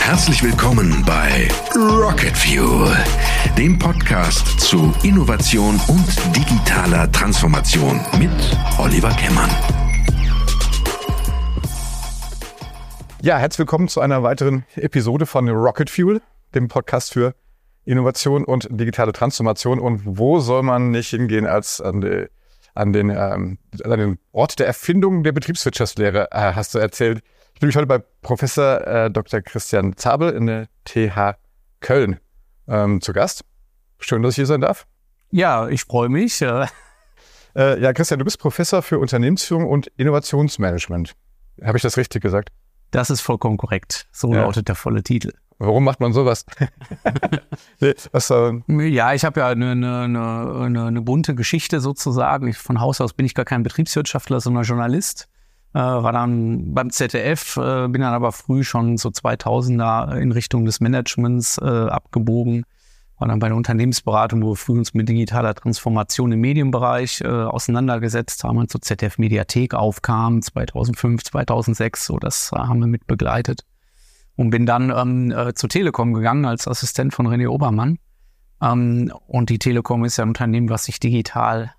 Herzlich 0.00 0.42
willkommen 0.42 1.04
bei 1.06 1.48
Rocket 1.76 2.36
Fuel, 2.36 2.96
dem 3.56 3.78
Podcast 3.78 4.58
zu 4.58 4.92
Innovation 5.04 5.80
und 5.86 6.06
digitaler 6.34 7.12
Transformation 7.12 8.00
mit 8.18 8.32
Oliver 8.78 9.10
Kemmern. 9.10 9.50
Ja, 13.22 13.38
herzlich 13.38 13.60
willkommen 13.60 13.86
zu 13.86 14.00
einer 14.00 14.24
weiteren 14.24 14.64
Episode 14.74 15.26
von 15.26 15.48
Rocket 15.48 15.88
Fuel, 15.88 16.20
dem 16.56 16.66
Podcast 16.66 17.12
für 17.12 17.36
Innovation 17.84 18.44
und 18.44 18.66
digitale 18.70 19.12
Transformation. 19.12 19.78
Und 19.78 20.00
wo 20.04 20.40
soll 20.40 20.64
man 20.64 20.90
nicht 20.90 21.10
hingehen 21.10 21.46
als 21.46 21.80
an, 21.80 22.00
die, 22.00 22.26
an, 22.74 22.92
den, 22.92 23.10
ähm, 23.10 23.58
an 23.84 23.98
den 23.98 24.18
Ort 24.32 24.58
der 24.58 24.66
Erfindung 24.66 25.22
der 25.22 25.32
Betriebswirtschaftslehre, 25.32 26.28
äh, 26.30 26.52
hast 26.54 26.74
du 26.74 26.78
erzählt. 26.78 27.22
Ich 27.54 27.60
bin 27.60 27.68
mich 27.68 27.76
heute 27.76 27.86
bei 27.86 27.98
Professor 28.20 28.86
äh, 28.86 29.10
Dr. 29.10 29.40
Christian 29.40 29.96
Zabel 29.96 30.30
in 30.30 30.46
der 30.46 30.66
TH 30.84 31.36
Köln 31.80 32.18
ähm, 32.66 33.00
zu 33.00 33.12
Gast. 33.12 33.44
Schön, 33.98 34.22
dass 34.22 34.32
ich 34.32 34.36
hier 34.36 34.46
sein 34.46 34.60
darf. 34.60 34.86
Ja, 35.30 35.68
ich 35.68 35.84
freue 35.84 36.08
mich. 36.08 36.42
Äh, 37.56 37.80
ja, 37.80 37.92
Christian, 37.92 38.18
du 38.18 38.24
bist 38.24 38.40
Professor 38.40 38.82
für 38.82 38.98
Unternehmensführung 38.98 39.68
und 39.68 39.86
Innovationsmanagement. 39.96 41.14
Habe 41.62 41.78
ich 41.78 41.82
das 41.82 41.96
richtig 41.96 42.20
gesagt? 42.20 42.50
Das 42.94 43.10
ist 43.10 43.22
vollkommen 43.22 43.56
korrekt. 43.56 44.06
So 44.12 44.32
ja. 44.32 44.42
lautet 44.42 44.68
der 44.68 44.76
volle 44.76 45.02
Titel. 45.02 45.32
Warum 45.58 45.82
macht 45.82 45.98
man 45.98 46.12
sowas? 46.12 46.46
was, 48.12 48.30
äh 48.30 48.52
ja, 48.88 49.14
ich 49.14 49.24
habe 49.24 49.40
ja 49.40 49.48
eine, 49.48 49.72
eine, 49.72 50.60
eine, 50.60 50.84
eine, 50.84 51.02
bunte 51.02 51.34
Geschichte 51.34 51.80
sozusagen. 51.80 52.46
Ich, 52.46 52.56
von 52.56 52.80
Haus 52.80 53.00
aus 53.00 53.12
bin 53.12 53.26
ich 53.26 53.34
gar 53.34 53.44
kein 53.44 53.64
Betriebswirtschaftler, 53.64 54.40
sondern 54.40 54.62
Journalist. 54.62 55.28
Äh, 55.74 55.80
war 55.80 56.12
dann 56.12 56.72
beim 56.72 56.90
ZDF, 56.90 57.56
äh, 57.56 57.88
bin 57.88 58.00
dann 58.00 58.14
aber 58.14 58.30
früh 58.30 58.62
schon 58.62 58.96
so 58.96 59.08
2000er 59.08 60.16
in 60.16 60.30
Richtung 60.30 60.64
des 60.64 60.80
Managements 60.80 61.58
äh, 61.58 61.64
abgebogen. 61.64 62.64
War 63.18 63.28
dann 63.28 63.38
bei 63.38 63.48
der 63.48 63.56
Unternehmensberatung, 63.56 64.42
wo 64.42 64.50
wir 64.50 64.56
früh 64.56 64.78
uns 64.78 64.92
mit 64.92 65.08
digitaler 65.08 65.54
Transformation 65.54 66.32
im 66.32 66.40
Medienbereich 66.40 67.20
äh, 67.20 67.28
auseinandergesetzt 67.28 68.42
haben 68.44 68.58
und 68.58 68.70
zur 68.70 68.82
ZDF 68.82 69.18
Mediathek 69.18 69.74
aufkam, 69.74 70.42
2005, 70.42 71.22
2006, 71.24 72.06
so 72.06 72.18
das 72.18 72.50
haben 72.52 72.80
wir 72.80 72.86
mit 72.88 73.06
begleitet 73.06 73.64
und 74.36 74.50
bin 74.50 74.66
dann 74.66 74.90
ähm, 74.90 75.30
äh, 75.30 75.54
zur 75.54 75.68
Telekom 75.68 76.12
gegangen 76.12 76.44
als 76.44 76.66
Assistent 76.66 77.14
von 77.14 77.26
René 77.26 77.48
Obermann. 77.48 77.98
Ähm, 78.60 79.12
und 79.26 79.50
die 79.50 79.58
Telekom 79.58 80.04
ist 80.04 80.16
ja 80.16 80.24
ein 80.24 80.28
Unternehmen, 80.28 80.68
was 80.68 80.84
sich 80.84 81.00
digital 81.00 81.72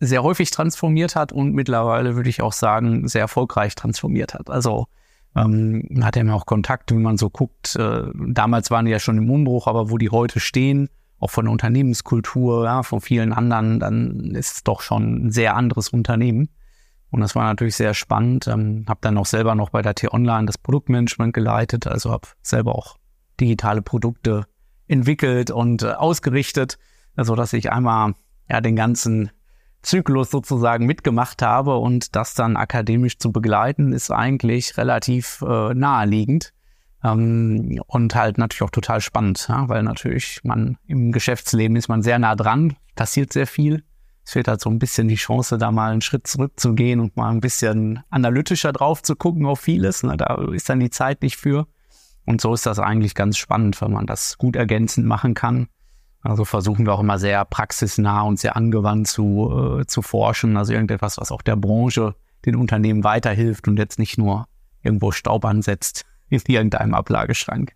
sehr 0.00 0.22
häufig 0.22 0.50
transformiert 0.50 1.14
hat 1.14 1.30
und 1.30 1.52
mittlerweile 1.52 2.16
würde 2.16 2.30
ich 2.30 2.40
auch 2.40 2.54
sagen, 2.54 3.06
sehr 3.06 3.20
erfolgreich 3.20 3.74
transformiert 3.74 4.32
hat. 4.32 4.48
Also 4.48 4.86
ähm, 5.36 6.00
hat 6.02 6.16
er 6.16 6.24
mir 6.24 6.34
auch 6.34 6.46
Kontakt, 6.46 6.90
wenn 6.90 7.02
man 7.02 7.16
so 7.16 7.30
guckt. 7.30 7.76
Äh, 7.76 8.04
damals 8.14 8.70
waren 8.70 8.84
die 8.84 8.90
ja 8.90 8.98
schon 8.98 9.18
im 9.18 9.30
Umbruch, 9.30 9.66
aber 9.66 9.90
wo 9.90 9.98
die 9.98 10.10
heute 10.10 10.40
stehen, 10.40 10.88
auch 11.18 11.30
von 11.30 11.44
der 11.44 11.52
Unternehmenskultur, 11.52 12.64
ja, 12.64 12.82
von 12.82 13.00
vielen 13.00 13.32
anderen, 13.32 13.78
dann 13.78 14.34
ist 14.34 14.54
es 14.54 14.64
doch 14.64 14.80
schon 14.80 15.26
ein 15.26 15.30
sehr 15.30 15.54
anderes 15.54 15.90
Unternehmen. 15.90 16.48
Und 17.10 17.20
das 17.20 17.34
war 17.34 17.44
natürlich 17.44 17.76
sehr 17.76 17.94
spannend. 17.94 18.46
Ähm, 18.46 18.84
habe 18.88 19.00
dann 19.02 19.18
auch 19.18 19.26
selber 19.26 19.54
noch 19.54 19.70
bei 19.70 19.82
der 19.82 19.94
T-Online 19.94 20.46
das 20.46 20.58
Produktmanagement 20.58 21.34
geleitet, 21.34 21.86
also 21.86 22.10
habe 22.10 22.28
selber 22.42 22.74
auch 22.74 22.96
digitale 23.40 23.82
Produkte 23.82 24.46
entwickelt 24.86 25.50
und 25.50 25.82
äh, 25.82 25.92
ausgerichtet, 25.92 26.78
also 27.16 27.34
dass 27.34 27.52
ich 27.52 27.70
einmal 27.70 28.14
ja 28.48 28.60
den 28.60 28.76
ganzen 28.76 29.30
Zyklus 29.82 30.30
sozusagen 30.30 30.86
mitgemacht 30.86 31.42
habe 31.42 31.76
und 31.76 32.14
das 32.16 32.34
dann 32.34 32.56
akademisch 32.56 33.18
zu 33.18 33.32
begleiten, 33.32 33.92
ist 33.92 34.10
eigentlich 34.10 34.76
relativ 34.76 35.42
äh, 35.46 35.74
naheliegend 35.74 36.52
ähm, 37.02 37.80
und 37.86 38.14
halt 38.14 38.38
natürlich 38.38 38.62
auch 38.62 38.70
total 38.70 39.00
spannend, 39.00 39.46
ja, 39.48 39.68
weil 39.68 39.82
natürlich 39.82 40.40
man 40.44 40.76
im 40.86 41.12
Geschäftsleben 41.12 41.76
ist 41.76 41.88
man 41.88 42.02
sehr 42.02 42.18
nah 42.18 42.36
dran, 42.36 42.76
passiert 42.94 43.32
sehr 43.32 43.46
viel 43.46 43.84
es 44.30 44.34
fehlt 44.34 44.46
halt 44.46 44.60
so 44.60 44.70
ein 44.70 44.78
bisschen 44.78 45.08
die 45.08 45.16
Chance, 45.16 45.58
da 45.58 45.72
mal 45.72 45.90
einen 45.90 46.02
Schritt 46.02 46.26
zurückzugehen 46.28 47.00
und 47.00 47.16
mal 47.16 47.30
ein 47.30 47.40
bisschen 47.40 48.04
analytischer 48.10 48.72
drauf 48.72 49.02
zu 49.02 49.16
gucken 49.16 49.44
auf 49.44 49.58
vieles. 49.58 50.04
Ne? 50.04 50.16
Da 50.16 50.36
ist 50.52 50.68
dann 50.68 50.78
die 50.78 50.90
Zeit 50.90 51.22
nicht 51.22 51.36
für. 51.36 51.66
Und 52.26 52.40
so 52.40 52.54
ist 52.54 52.64
das 52.64 52.78
eigentlich 52.78 53.16
ganz 53.16 53.38
spannend, 53.38 53.80
wenn 53.80 53.92
man 53.92 54.06
das 54.06 54.38
gut 54.38 54.54
ergänzend 54.54 55.06
machen 55.06 55.34
kann. 55.34 55.68
Also 56.22 56.44
versuchen 56.44 56.86
wir 56.86 56.92
auch 56.92 57.00
immer 57.00 57.18
sehr 57.18 57.44
praxisnah 57.44 58.22
und 58.22 58.38
sehr 58.38 58.56
angewandt 58.56 59.08
zu, 59.08 59.78
äh, 59.80 59.86
zu 59.86 60.02
forschen. 60.02 60.56
Also 60.56 60.72
irgendetwas, 60.72 61.18
was 61.18 61.32
auch 61.32 61.42
der 61.42 61.56
Branche, 61.56 62.14
den 62.44 62.56
Unternehmen 62.56 63.04
weiterhilft 63.04 63.68
und 63.68 63.78
jetzt 63.78 63.98
nicht 63.98 64.18
nur 64.18 64.46
irgendwo 64.82 65.12
Staub 65.12 65.44
ansetzt 65.44 66.04
in 66.28 66.40
irgendeinem 66.46 66.94
Ablageschrank. 66.94 67.72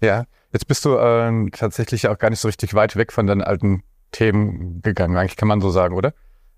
Ja, 0.00 0.26
jetzt 0.52 0.66
bist 0.66 0.84
du 0.84 0.96
äh, 0.96 1.50
tatsächlich 1.50 2.08
auch 2.08 2.18
gar 2.18 2.30
nicht 2.30 2.40
so 2.40 2.48
richtig 2.48 2.74
weit 2.74 2.96
weg 2.96 3.12
von 3.12 3.26
deinen 3.26 3.42
alten 3.42 3.82
Themen 4.12 4.82
gegangen, 4.82 5.16
eigentlich 5.16 5.36
kann 5.36 5.48
man 5.48 5.60
so 5.60 5.70
sagen, 5.70 5.94
oder? 5.94 6.14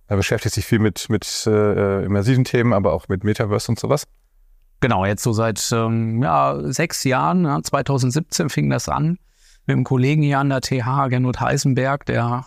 Er 0.06 0.16
beschäftigt 0.16 0.54
sich 0.54 0.64
viel 0.64 0.78
mit, 0.78 1.08
mit 1.10 1.46
äh, 1.46 2.04
immersiven 2.04 2.44
Themen, 2.44 2.72
aber 2.72 2.92
auch 2.92 3.08
mit 3.08 3.24
Metaverse 3.24 3.70
und 3.70 3.78
sowas. 3.78 4.06
Genau, 4.80 5.04
jetzt 5.04 5.22
so 5.22 5.32
seit 5.32 5.70
ähm, 5.72 6.22
ja, 6.22 6.58
sechs 6.72 7.04
Jahren, 7.04 7.44
ja, 7.44 7.60
2017 7.62 8.48
fing 8.48 8.70
das 8.70 8.88
an, 8.88 9.18
mit 9.68 9.76
einem 9.76 9.84
Kollegen 9.84 10.22
hier 10.22 10.38
an 10.38 10.48
der 10.48 10.62
TH, 10.62 11.08
Gernot 11.10 11.40
Heisenberg, 11.40 12.06
der 12.06 12.46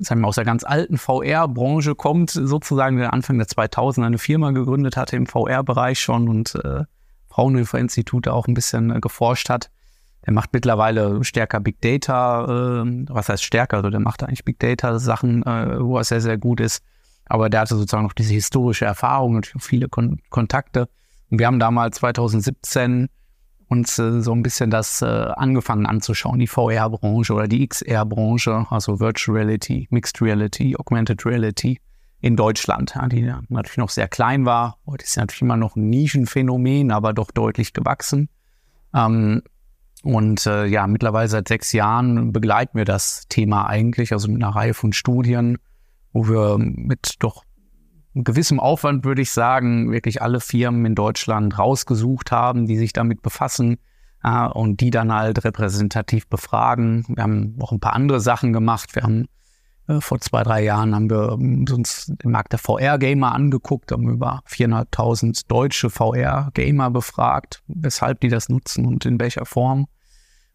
sagen 0.00 0.22
wir, 0.22 0.28
aus 0.28 0.36
der 0.36 0.44
ganz 0.44 0.64
alten 0.64 0.98
VR-Branche 0.98 1.94
kommt, 1.94 2.30
sozusagen 2.30 2.96
der 2.96 3.12
Anfang 3.12 3.38
der 3.38 3.46
2000 3.46 4.04
eine 4.04 4.18
Firma 4.18 4.50
gegründet 4.50 4.96
hatte 4.96 5.14
im 5.14 5.26
VR-Bereich 5.26 6.00
schon 6.00 6.28
und 6.28 6.54
äh, 6.56 6.84
Fraunhofer-Institute 7.28 8.32
auch 8.32 8.48
ein 8.48 8.54
bisschen 8.54 8.90
äh, 8.90 9.00
geforscht 9.00 9.50
hat. 9.50 9.70
Der 10.26 10.32
macht 10.32 10.52
mittlerweile 10.52 11.22
stärker 11.22 11.60
Big 11.60 11.80
Data, 11.80 12.44
äh, 12.44 13.04
was 13.08 13.28
heißt 13.28 13.44
stärker, 13.44 13.76
also 13.76 13.90
der 13.90 14.00
macht 14.00 14.22
eigentlich 14.22 14.44
Big 14.44 14.58
Data 14.58 14.98
Sachen, 14.98 15.44
äh, 15.44 15.78
wo 15.80 15.98
er 15.98 16.04
sehr, 16.04 16.20
sehr 16.20 16.38
gut 16.38 16.60
ist. 16.60 16.82
Aber 17.26 17.48
der 17.48 17.60
hatte 17.60 17.76
sozusagen 17.76 18.04
noch 18.04 18.12
diese 18.14 18.32
historische 18.32 18.86
Erfahrung 18.86 19.36
und 19.36 19.52
viele 19.58 19.88
Kon 19.88 20.20
Kontakte. 20.30 20.88
Und 21.30 21.38
wir 21.38 21.46
haben 21.46 21.58
damals 21.58 21.96
2017 21.98 23.08
uns 23.68 23.98
äh, 23.98 24.20
so 24.20 24.32
ein 24.32 24.42
bisschen 24.42 24.70
das 24.70 25.02
äh, 25.02 25.06
angefangen 25.06 25.86
anzuschauen, 25.86 26.38
die 26.38 26.46
VR-Branche 26.46 27.32
oder 27.34 27.48
die 27.48 27.66
XR-Branche, 27.66 28.66
also 28.70 29.00
Virtual 29.00 29.36
Reality, 29.36 29.88
Mixed 29.90 30.20
Reality, 30.20 30.76
Augmented 30.76 31.24
Reality 31.24 31.80
in 32.20 32.36
Deutschland, 32.36 32.94
ja, 32.94 33.06
die 33.06 33.30
natürlich 33.48 33.76
noch 33.76 33.90
sehr 33.90 34.08
klein 34.08 34.46
war. 34.46 34.78
Heute 34.86 35.04
ist 35.04 35.12
sie 35.12 35.20
natürlich 35.20 35.42
immer 35.42 35.56
noch 35.56 35.76
ein 35.76 35.90
Nischenphänomen, 35.90 36.90
aber 36.90 37.12
doch 37.12 37.30
deutlich 37.30 37.72
gewachsen. 37.72 38.30
Ähm, 38.94 39.42
und 40.02 40.46
äh, 40.46 40.66
ja, 40.66 40.86
mittlerweile 40.86 41.28
seit 41.28 41.48
sechs 41.48 41.72
Jahren 41.72 42.32
begleiten 42.32 42.76
wir 42.76 42.84
das 42.84 43.26
Thema 43.28 43.66
eigentlich, 43.66 44.12
also 44.12 44.28
mit 44.28 44.42
einer 44.42 44.54
Reihe 44.54 44.74
von 44.74 44.92
Studien, 44.92 45.58
wo 46.12 46.28
wir 46.28 46.58
mit 46.58 47.16
doch 47.18 47.43
gewissem 48.14 48.60
Aufwand, 48.60 49.04
würde 49.04 49.22
ich 49.22 49.32
sagen, 49.32 49.90
wirklich 49.90 50.22
alle 50.22 50.40
Firmen 50.40 50.84
in 50.84 50.94
Deutschland 50.94 51.58
rausgesucht 51.58 52.30
haben, 52.30 52.66
die 52.66 52.76
sich 52.76 52.92
damit 52.92 53.22
befassen 53.22 53.78
äh, 54.22 54.46
und 54.46 54.80
die 54.80 54.90
dann 54.90 55.12
halt 55.12 55.44
repräsentativ 55.44 56.28
befragen. 56.28 57.04
Wir 57.08 57.22
haben 57.22 57.56
auch 57.60 57.72
ein 57.72 57.80
paar 57.80 57.94
andere 57.94 58.20
Sachen 58.20 58.52
gemacht. 58.52 58.94
Wir 58.94 59.02
haben 59.02 59.26
äh, 59.88 60.00
vor 60.00 60.20
zwei, 60.20 60.42
drei 60.42 60.62
Jahren 60.62 60.94
haben 60.94 61.10
wir 61.10 61.32
uns 61.32 62.06
den 62.06 62.30
Markt 62.30 62.52
der 62.52 62.58
VR-Gamer 62.58 63.32
angeguckt, 63.32 63.92
haben 63.92 64.08
über 64.08 64.40
400.000 64.48 65.48
deutsche 65.48 65.90
VR-Gamer 65.90 66.90
befragt, 66.90 67.62
weshalb 67.66 68.20
die 68.20 68.28
das 68.28 68.48
nutzen 68.48 68.86
und 68.86 69.04
in 69.04 69.20
welcher 69.20 69.46
Form. 69.46 69.86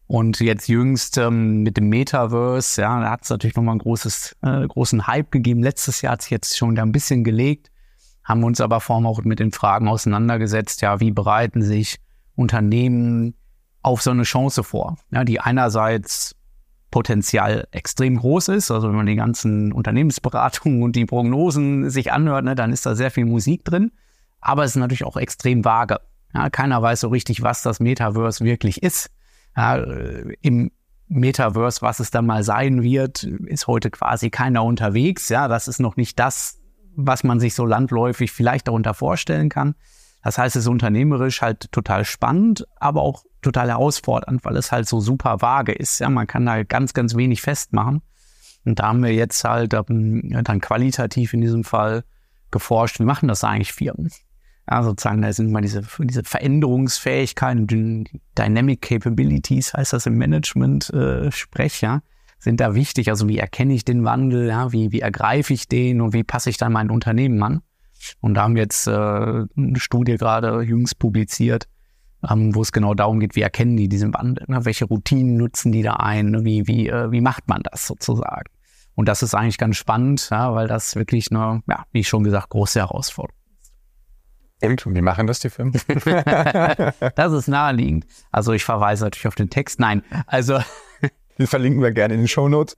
Und 0.10 0.40
jetzt 0.40 0.68
jüngst 0.68 1.20
ähm, 1.20 1.62
mit 1.62 1.78
dem 1.78 1.88
Metaverse, 1.88 2.82
ja, 2.82 3.00
da 3.00 3.12
hat 3.12 3.26
es 3.26 3.30
natürlich 3.30 3.56
nochmal 3.56 3.74
einen 3.74 3.80
großes, 3.82 4.38
äh, 4.42 4.68
großen 4.68 5.06
Hype 5.06 5.32
gegeben. 5.32 5.62
Letztes 5.62 6.02
Jahr 6.02 6.14
hat 6.14 6.24
sich 6.24 6.32
jetzt 6.32 6.58
schon 6.58 6.72
wieder 6.72 6.82
ein 6.82 6.92
bisschen 6.92 7.24
gelegt, 7.24 7.70
haben 8.24 8.44
uns 8.44 8.60
aber 8.60 8.82
vor 8.82 8.96
allem 8.96 9.06
auch 9.06 9.22
mit 9.22 9.38
den 9.38 9.52
Fragen 9.52 9.88
auseinandergesetzt, 9.88 10.82
ja, 10.82 11.00
wie 11.00 11.12
bereiten 11.12 11.62
sich 11.62 12.00
Unternehmen 12.36 13.36
auf 13.84 14.02
so 14.02 14.10
eine 14.10 14.24
Chance 14.24 14.64
vor, 14.64 14.98
ja, 15.12 15.24
die 15.24 15.42
einerseits 15.42 16.36
Potenzial 16.90 17.68
extrem 17.70 18.18
groß 18.18 18.48
ist. 18.48 18.72
Also 18.72 18.88
wenn 18.90 18.96
man 18.96 19.06
die 19.06 19.16
ganzen 19.16 19.72
Unternehmensberatungen 19.72 20.82
und 20.82 20.96
die 20.96 21.06
Prognosen 21.06 21.92
sich 21.92 22.12
anhört, 22.12 22.46
ne, 22.46 22.56
dann 22.56 22.74
ist 22.74 22.88
da 22.88 22.96
sehr 22.96 23.12
viel 23.12 23.26
Musik 23.26 23.64
drin. 23.64 23.92
Aber 24.42 24.64
es 24.64 24.72
ist 24.72 24.78
natürlich 24.78 25.06
auch 25.06 25.18
extrem 25.18 25.64
vage. 25.64 26.00
Ja, 26.34 26.50
keiner 26.50 26.82
weiß 26.82 27.02
so 27.02 27.10
richtig, 27.10 27.44
was 27.44 27.62
das 27.62 27.80
Metaverse 27.80 28.44
wirklich 28.44 28.82
ist. 28.82 29.12
Ja, 29.60 29.76
Im 30.42 30.72
Metaverse, 31.10 31.82
was 31.82 32.00
es 32.00 32.12
dann 32.12 32.26
mal 32.26 32.44
sein 32.44 32.82
wird, 32.82 33.24
ist 33.24 33.68
heute 33.68 33.90
quasi 33.90 34.30
keiner 34.30 34.64
unterwegs. 34.64 35.28
Ja, 35.30 35.48
das 35.48 35.68
ist 35.68 35.80
noch 35.80 35.98
nicht 35.98 36.18
das, 36.20 36.60
was 36.96 37.24
man 37.24 37.40
sich 37.40 37.56
so 37.56 37.66
landläufig 37.66 38.32
vielleicht 38.32 38.68
darunter 38.68 38.94
vorstellen 38.94 39.50
kann. 39.50 39.76
Das 40.24 40.38
heißt, 40.38 40.56
es 40.56 40.64
ist 40.64 40.68
unternehmerisch 40.70 41.42
halt 41.42 41.72
total 41.72 42.06
spannend, 42.06 42.68
aber 42.78 43.02
auch 43.02 43.26
total 43.42 43.70
herausfordernd, 43.70 44.46
weil 44.46 44.56
es 44.58 44.72
halt 44.72 44.88
so 44.88 45.00
super 45.00 45.42
vage 45.42 45.72
ist. 45.72 46.00
Ja, 46.00 46.10
man 46.10 46.28
kann 46.28 46.46
da 46.46 46.64
ganz, 46.64 46.94
ganz 46.94 47.16
wenig 47.16 47.42
festmachen. 47.42 48.02
Und 48.66 48.80
da 48.80 48.88
haben 48.88 49.04
wir 49.04 49.14
jetzt 49.14 49.44
halt 49.44 49.74
ähm, 49.74 50.42
dann 50.44 50.62
qualitativ 50.62 51.34
in 51.34 51.42
diesem 51.42 51.64
Fall 51.64 52.04
geforscht, 52.52 53.00
wie 53.00 53.06
machen 53.06 53.28
das 53.28 53.44
eigentlich 53.44 53.74
Firmen? 53.74 54.10
Ja, 54.70 54.84
sozusagen, 54.84 55.22
da 55.22 55.34
sind 55.34 55.52
mal 55.52 55.62
diese, 55.62 55.82
diese 56.00 56.24
Veränderungsfähigkeiten, 56.24 58.06
Dynamic 58.38 58.82
Capabilities 58.82 59.74
heißt 59.74 59.94
das 59.94 60.06
im 60.06 60.16
Management-Sprech, 60.18 61.82
äh, 61.82 61.86
ja, 61.86 62.02
sind 62.38 62.60
da 62.60 62.76
wichtig. 62.76 63.10
Also 63.10 63.28
wie 63.28 63.40
erkenne 63.40 63.74
ich 63.74 63.84
den 63.84 64.06
Wandel, 64.06 64.48
ja, 64.48 64.72
wie, 64.72 64.92
wie 64.92 65.00
ergreife 65.00 65.54
ich 65.54 65.68
den 65.68 66.02
und 66.02 66.14
wie 66.14 66.24
passe 66.24 66.52
ich 66.52 66.58
dann 66.58 66.72
mein 66.72 66.92
Unternehmen 66.92 67.42
an? 67.42 67.62
Und 68.22 68.36
da 68.36 68.44
haben 68.44 68.56
wir 68.56 68.62
jetzt 68.62 68.88
äh, 68.88 68.92
eine 68.92 69.80
Studie 69.80 70.18
gerade 70.18 70.62
jüngst 70.62 71.00
publiziert, 71.00 71.68
ähm, 72.30 72.54
wo 72.54 72.62
es 72.62 72.72
genau 72.72 72.94
darum 72.94 73.20
geht, 73.20 73.36
wie 73.36 73.42
erkennen 73.42 73.76
die 73.76 73.90
diesen 73.90 74.14
Wandel, 74.14 74.46
ne? 74.48 74.66
welche 74.66 74.86
Routinen 74.86 75.36
nutzen 75.38 75.72
die 75.72 75.82
da 75.82 75.96
ein, 75.96 76.32
ne? 76.32 76.46
wie, 76.46 76.68
wie, 76.68 76.90
äh, 76.90 77.12
wie 77.12 77.22
macht 77.22 77.48
man 77.48 77.62
das 77.64 77.88
sozusagen? 77.88 78.52
Und 78.96 79.08
das 79.08 79.24
ist 79.24 79.34
eigentlich 79.34 79.58
ganz 79.58 79.78
spannend, 79.78 80.28
ja, 80.30 80.54
weil 80.54 80.68
das 80.68 80.96
wirklich 80.96 81.32
eine, 81.32 81.62
ja, 81.68 81.86
wie 81.92 82.04
schon 82.04 82.24
gesagt, 82.24 82.50
große 82.50 82.80
Herausforderung. 82.80 83.39
Und 84.62 84.96
wie 84.96 85.02
machen 85.02 85.28
das 85.28 85.40
die 85.40 85.50
Firmen? 85.50 85.74
das 87.16 87.34
ist 87.34 87.48
naheliegend. 87.48 88.06
Also 88.32 88.54
ich 88.54 88.64
verweise 88.64 89.06
natürlich 89.06 89.28
auf 89.28 89.36
den 89.36 89.50
Text. 89.50 89.80
Nein, 89.80 90.04
also 90.28 90.60
den 91.38 91.48
verlinken 91.48 91.82
wir 91.82 91.92
gerne 91.92 92.14
in 92.14 92.22
den 92.22 92.28
Show 92.28 92.50
Notes. 92.50 92.76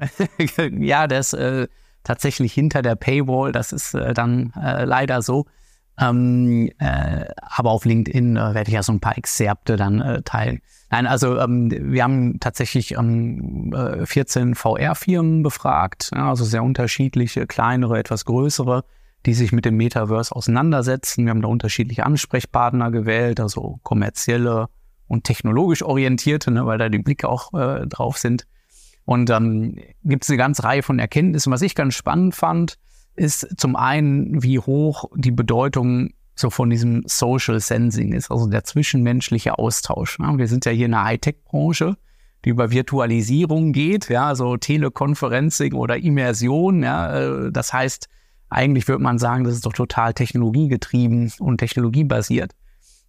ja, 0.79 1.07
das 1.07 1.33
äh, 1.33 1.67
tatsächlich 2.03 2.53
hinter 2.53 2.81
der 2.81 2.95
Paywall. 2.95 3.51
Das 3.51 3.73
ist 3.73 3.93
äh, 3.93 4.13
dann 4.13 4.53
äh, 4.61 4.85
leider 4.85 5.21
so. 5.21 5.45
Ähm, 5.99 6.71
äh, 6.79 7.25
aber 7.41 7.71
auf 7.71 7.85
LinkedIn 7.85 8.37
äh, 8.37 8.53
werde 8.53 8.69
ich 8.69 8.73
ja 8.73 8.83
so 8.83 8.93
ein 8.93 8.99
paar 8.99 9.17
Exzerpte 9.17 9.75
dann 9.75 10.01
äh, 10.01 10.21
teilen. 10.23 10.61
Nein, 10.89 11.05
also 11.05 11.37
ähm, 11.39 11.69
wir 11.71 12.03
haben 12.03 12.39
tatsächlich 12.39 12.97
ähm, 12.97 13.73
14 14.03 14.51
äh, 14.51 14.55
VR-Firmen 14.55 15.43
befragt, 15.43 16.11
ja, 16.13 16.29
also 16.29 16.43
sehr 16.43 16.63
unterschiedliche, 16.63 17.45
kleinere, 17.45 17.99
etwas 17.99 18.25
größere, 18.25 18.83
die 19.25 19.33
sich 19.33 19.51
mit 19.51 19.65
dem 19.65 19.77
Metaverse 19.77 20.35
auseinandersetzen. 20.35 21.25
Wir 21.25 21.31
haben 21.31 21.41
da 21.41 21.47
unterschiedliche 21.47 22.06
Ansprechpartner 22.06 22.91
gewählt, 22.91 23.39
also 23.39 23.79
kommerzielle 23.83 24.68
und 25.07 25.25
technologisch 25.25 25.83
orientierte, 25.83 26.51
ne, 26.51 26.65
weil 26.65 26.77
da 26.77 26.89
die 26.89 27.00
Blicke 27.00 27.29
auch 27.29 27.53
äh, 27.53 27.85
drauf 27.88 28.18
sind. 28.18 28.47
Und 29.06 29.29
dann 29.29 29.75
ähm, 29.75 29.79
gibt 30.03 30.23
es 30.23 30.29
eine 30.29 30.38
ganze 30.38 30.63
Reihe 30.63 30.83
von 30.83 31.00
Erkenntnissen. 31.00 31.51
Was 31.51 31.62
ich 31.62 31.75
ganz 31.75 31.95
spannend 31.95 32.35
fand, 32.35 32.77
ist 33.15 33.47
zum 33.57 33.75
einen, 33.75 34.41
wie 34.41 34.59
hoch 34.59 35.06
die 35.15 35.31
Bedeutung 35.31 36.12
so 36.35 36.50
von 36.50 36.69
diesem 36.69 37.03
Social 37.06 37.59
Sensing 37.59 38.13
ist, 38.13 38.31
also 38.31 38.47
der 38.47 38.63
zwischenmenschliche 38.63 39.59
Austausch. 39.59 40.17
Ja, 40.19 40.38
wir 40.38 40.47
sind 40.47 40.65
ja 40.65 40.71
hier 40.71 40.85
in 40.85 40.94
einer 40.94 41.03
Hightech-Branche, 41.03 41.97
die 42.45 42.50
über 42.50 42.71
Virtualisierung 42.71 43.74
geht, 43.74 44.09
ja, 44.09 44.27
also 44.27 44.57
Telekonferencing 44.57 45.74
oder 45.74 45.97
Immersion. 45.97 46.83
Ja, 46.83 47.19
äh, 47.19 47.51
das 47.51 47.74
heißt, 47.74 48.07
eigentlich 48.51 48.88
würde 48.88 49.01
man 49.01 49.18
sagen, 49.18 49.45
das 49.45 49.53
ist 49.53 49.65
doch 49.65 49.74
total 49.74 50.13
technologiegetrieben 50.13 51.31
und 51.39 51.57
technologiebasiert. 51.57 52.51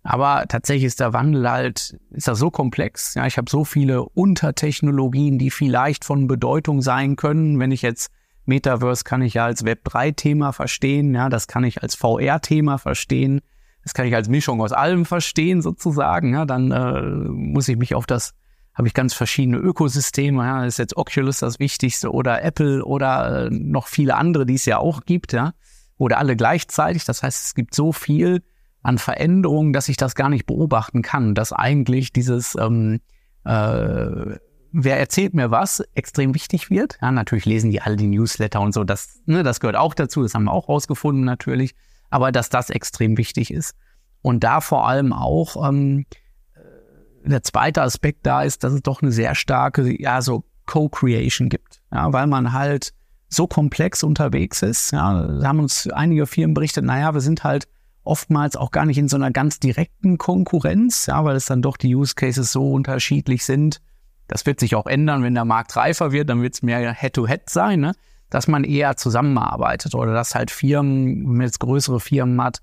Aber 0.05 0.47
tatsächlich 0.49 0.85
ist 0.85 1.00
der 1.00 1.12
Wandel 1.12 1.49
halt, 1.49 1.99
ist 2.11 2.29
das 2.29 2.39
so 2.39 2.50
komplex. 2.50 3.15
Ja, 3.15 3.27
ich 3.27 3.37
habe 3.39 3.50
so 3.50 3.65
viele 3.65 4.03
Untertechnologien, 4.03 5.39
die 5.39 5.50
vielleicht 5.50 6.05
von 6.05 6.27
Bedeutung 6.27 6.81
sein 6.81 7.17
können. 7.17 7.59
Wenn 7.61 7.71
ich 7.71 7.83
jetzt 7.83 8.11
Metaverse 8.44 9.05
kann 9.05 9.23
ich 9.23 9.35
ja 9.35 9.44
als 9.44 9.65
Web 9.65 9.85
3 9.85 10.12
Thema 10.12 10.53
verstehen. 10.53 11.15
Ja, 11.15 11.29
das 11.29 11.47
kann 11.47 11.65
ich 11.65 11.83
als 11.83 11.94
VR 11.94 12.41
Thema 12.41 12.79
verstehen. 12.79 13.41
Das 13.85 13.94
kann 13.94 14.06
ich 14.06 14.15
als 14.15 14.29
Mischung 14.29 14.61
aus 14.61 14.73
allem 14.73 15.05
verstehen 15.05 15.61
sozusagen. 15.61 16.35
Ja, 16.35 16.44
dann 16.44 16.71
äh, 16.71 17.03
muss 17.03 17.69
ich 17.69 17.77
mich 17.77 17.94
auf 17.94 18.06
das, 18.06 18.35
habe 18.74 18.88
ich 18.88 18.94
ganz 18.94 19.14
verschiedene 19.14 19.58
Ökosysteme. 19.58 20.42
Ja, 20.44 20.64
ist 20.64 20.78
jetzt 20.78 20.96
Oculus 20.96 21.38
das 21.38 21.58
Wichtigste 21.58 22.10
oder 22.10 22.42
Apple 22.42 22.84
oder 22.84 23.46
äh, 23.46 23.50
noch 23.50 23.86
viele 23.86 24.16
andere, 24.16 24.46
die 24.46 24.54
es 24.54 24.64
ja 24.64 24.78
auch 24.78 25.04
gibt. 25.04 25.32
Ja, 25.32 25.52
oder 25.98 26.19
alle 26.19 26.36
gleichzeitig. 26.36 27.04
Das 27.04 27.22
heißt, 27.22 27.46
es 27.46 27.54
gibt 27.54 27.74
so 27.74 27.92
viel 27.92 28.42
an 28.82 28.98
Veränderungen, 28.98 29.72
dass 29.72 29.88
ich 29.88 29.96
das 29.96 30.14
gar 30.14 30.28
nicht 30.28 30.46
beobachten 30.46 31.02
kann, 31.02 31.34
dass 31.34 31.52
eigentlich 31.52 32.12
dieses 32.12 32.56
ähm, 32.58 33.00
äh, 33.44 34.36
wer 34.72 34.98
erzählt 34.98 35.34
mir 35.34 35.50
was 35.50 35.80
extrem 35.94 36.34
wichtig 36.34 36.70
wird. 36.70 36.98
Ja, 37.00 37.12
natürlich 37.12 37.44
lesen 37.44 37.70
die 37.70 37.80
alle 37.80 37.96
die 37.96 38.06
Newsletter 38.06 38.60
und 38.60 38.72
so, 38.72 38.84
das, 38.84 39.20
ne, 39.26 39.42
das 39.42 39.60
gehört 39.60 39.76
auch 39.76 39.94
dazu, 39.94 40.22
das 40.22 40.34
haben 40.34 40.44
wir 40.44 40.52
auch 40.52 40.69
rausgefunden 40.69 41.24
natürlich, 41.24 41.74
aber 42.10 42.32
dass 42.32 42.48
das 42.48 42.70
extrem 42.70 43.16
wichtig 43.19 43.52
ist. 43.52 43.74
Und 44.22 44.44
da 44.44 44.60
vor 44.60 44.88
allem 44.88 45.12
auch 45.12 45.69
ähm, 45.69 46.06
der 47.24 47.42
zweite 47.42 47.82
Aspekt 47.82 48.26
da 48.26 48.42
ist, 48.42 48.64
dass 48.64 48.72
es 48.72 48.82
doch 48.82 49.02
eine 49.02 49.12
sehr 49.12 49.34
starke, 49.34 50.00
ja, 50.00 50.22
so 50.22 50.44
Co-Creation 50.66 51.48
gibt. 51.48 51.80
Ja, 51.92 52.12
weil 52.12 52.26
man 52.26 52.52
halt 52.52 52.92
so 53.28 53.46
komplex 53.46 54.02
unterwegs 54.02 54.62
ist. 54.62 54.92
Ja, 54.92 55.26
da 55.26 55.48
haben 55.48 55.60
uns 55.60 55.88
einige 55.88 56.26
Firmen 56.26 56.54
berichtet, 56.54 56.84
naja, 56.84 57.14
wir 57.14 57.20
sind 57.20 57.44
halt 57.44 57.66
oftmals 58.04 58.56
auch 58.56 58.70
gar 58.70 58.84
nicht 58.84 58.98
in 58.98 59.08
so 59.08 59.16
einer 59.16 59.30
ganz 59.30 59.60
direkten 59.60 60.19
Konkurrenz, 60.19 61.06
ja, 61.06 61.24
weil 61.24 61.36
es 61.36 61.46
dann 61.46 61.62
doch 61.62 61.76
die 61.76 61.94
Use 61.94 62.14
Cases 62.14 62.50
so 62.50 62.72
unterschiedlich 62.72 63.44
sind. 63.44 63.80
Das 64.28 64.44
wird 64.46 64.60
sich 64.60 64.74
auch 64.74 64.86
ändern, 64.86 65.22
wenn 65.22 65.34
der 65.34 65.44
Markt 65.44 65.76
reifer 65.76 66.12
wird, 66.12 66.28
dann 66.30 66.42
wird 66.42 66.54
es 66.54 66.62
mehr 66.62 66.92
Head-to-Head 66.92 67.42
-Head 67.42 67.50
sein, 67.50 67.80
ne? 67.80 67.92
dass 68.30 68.48
man 68.48 68.64
eher 68.64 68.96
zusammenarbeitet 68.96 69.94
oder 69.94 70.14
dass 70.14 70.34
halt 70.34 70.50
Firmen, 70.50 71.24
wenn 71.24 71.36
man 71.36 71.46
jetzt 71.46 71.60
größere 71.60 72.00
Firmen 72.00 72.42
hat, 72.42 72.62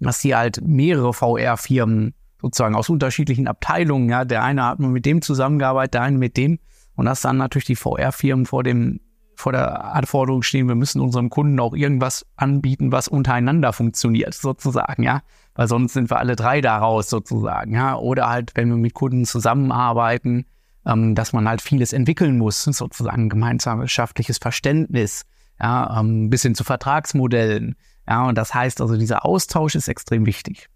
dass 0.00 0.18
die 0.18 0.34
halt 0.34 0.60
mehrere 0.60 1.14
VR-Firmen 1.14 2.14
sozusagen 2.44 2.74
aus 2.74 2.90
unterschiedlichen 2.90 3.48
Abteilungen, 3.48 4.10
ja, 4.10 4.26
der 4.26 4.44
eine 4.44 4.66
hat 4.66 4.78
mit 4.78 5.06
dem 5.06 5.22
zusammengearbeitet, 5.22 5.94
der 5.94 6.02
eine 6.02 6.18
mit 6.18 6.36
dem 6.36 6.58
und 6.94 7.06
dass 7.06 7.22
dann 7.22 7.38
natürlich 7.38 7.64
die 7.64 7.76
VR-Firmen 7.76 8.44
vor 8.44 8.62
dem 8.62 9.00
vor 9.36 9.50
der 9.50 9.94
Anforderung 9.94 10.42
stehen, 10.42 10.68
wir 10.68 10.76
müssen 10.76 11.00
unserem 11.00 11.28
Kunden 11.28 11.58
auch 11.58 11.74
irgendwas 11.74 12.24
anbieten, 12.36 12.92
was 12.92 13.08
untereinander 13.08 13.72
funktioniert, 13.72 14.32
sozusagen, 14.32 15.02
ja. 15.02 15.22
Weil 15.56 15.66
sonst 15.66 15.94
sind 15.94 16.08
wir 16.08 16.18
alle 16.18 16.36
drei 16.36 16.60
daraus, 16.60 17.10
sozusagen, 17.10 17.74
ja. 17.74 17.96
Oder 17.96 18.28
halt, 18.28 18.52
wenn 18.54 18.68
wir 18.68 18.76
mit 18.76 18.94
Kunden 18.94 19.24
zusammenarbeiten, 19.24 20.46
ähm, 20.86 21.16
dass 21.16 21.32
man 21.32 21.48
halt 21.48 21.62
vieles 21.62 21.92
entwickeln 21.92 22.38
muss, 22.38 22.62
sozusagen 22.62 23.28
gemeinschaftliches 23.28 24.38
Verständnis, 24.38 25.24
ja, 25.60 25.98
ähm, 25.98 26.30
bis 26.30 26.42
hin 26.42 26.54
zu 26.54 26.62
Vertragsmodellen. 26.62 27.74
Ja, 28.06 28.28
und 28.28 28.38
das 28.38 28.54
heißt 28.54 28.80
also, 28.80 28.96
dieser 28.96 29.24
Austausch 29.24 29.74
ist 29.74 29.88
extrem 29.88 30.26
wichtig. 30.26 30.68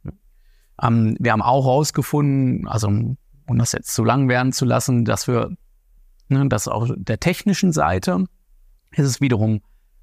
Ähm, 0.83 1.17
wir 1.19 1.33
haben 1.33 1.43
auch 1.43 1.65
herausgefunden, 1.65 2.67
also 2.69 2.89
um 2.89 3.59
das 3.59 3.73
jetzt 3.73 3.95
zu 3.95 4.05
lang 4.05 4.29
werden 4.29 4.53
zu 4.53 4.65
lassen, 4.65 5.05
dass 5.05 5.27
wir, 5.27 5.51
ne, 6.29 6.49
dass 6.49 6.69
auf 6.69 6.91
der 6.97 7.21
technischen 7.21 7.73
Seite 7.73 8.25
ist 8.93 9.07
es 9.07 9.21
wiederum 9.21 9.61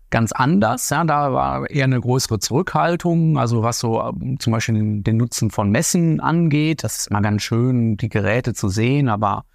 ganz 0.10 0.32
anders. 0.32 0.90
Ja, 0.90 1.04
da 1.04 1.34
war 1.34 1.70
eher 1.70 1.86
eine 1.86 2.00
größere 2.00 2.40
Zurückhaltung, 2.40 3.38
also 3.38 3.64
was 3.64 3.80
so 3.80 4.02
ähm, 4.02 4.40
zum 4.40 4.54
Beispiel 4.54 4.76
den, 4.76 5.04
den, 5.04 5.18
Nutzen 5.18 5.52
von 5.52 5.72
Messen 5.72 6.20
angeht. 6.20 6.84
Das 6.84 6.98
ist 7.00 7.12
mal 7.12 7.22
ganz 7.22 7.42
schön, 7.42 7.98
die 7.98 8.10
Geräte 8.10 8.54
zu 8.54 8.70
sehen, 8.70 9.10
aber 9.10 9.46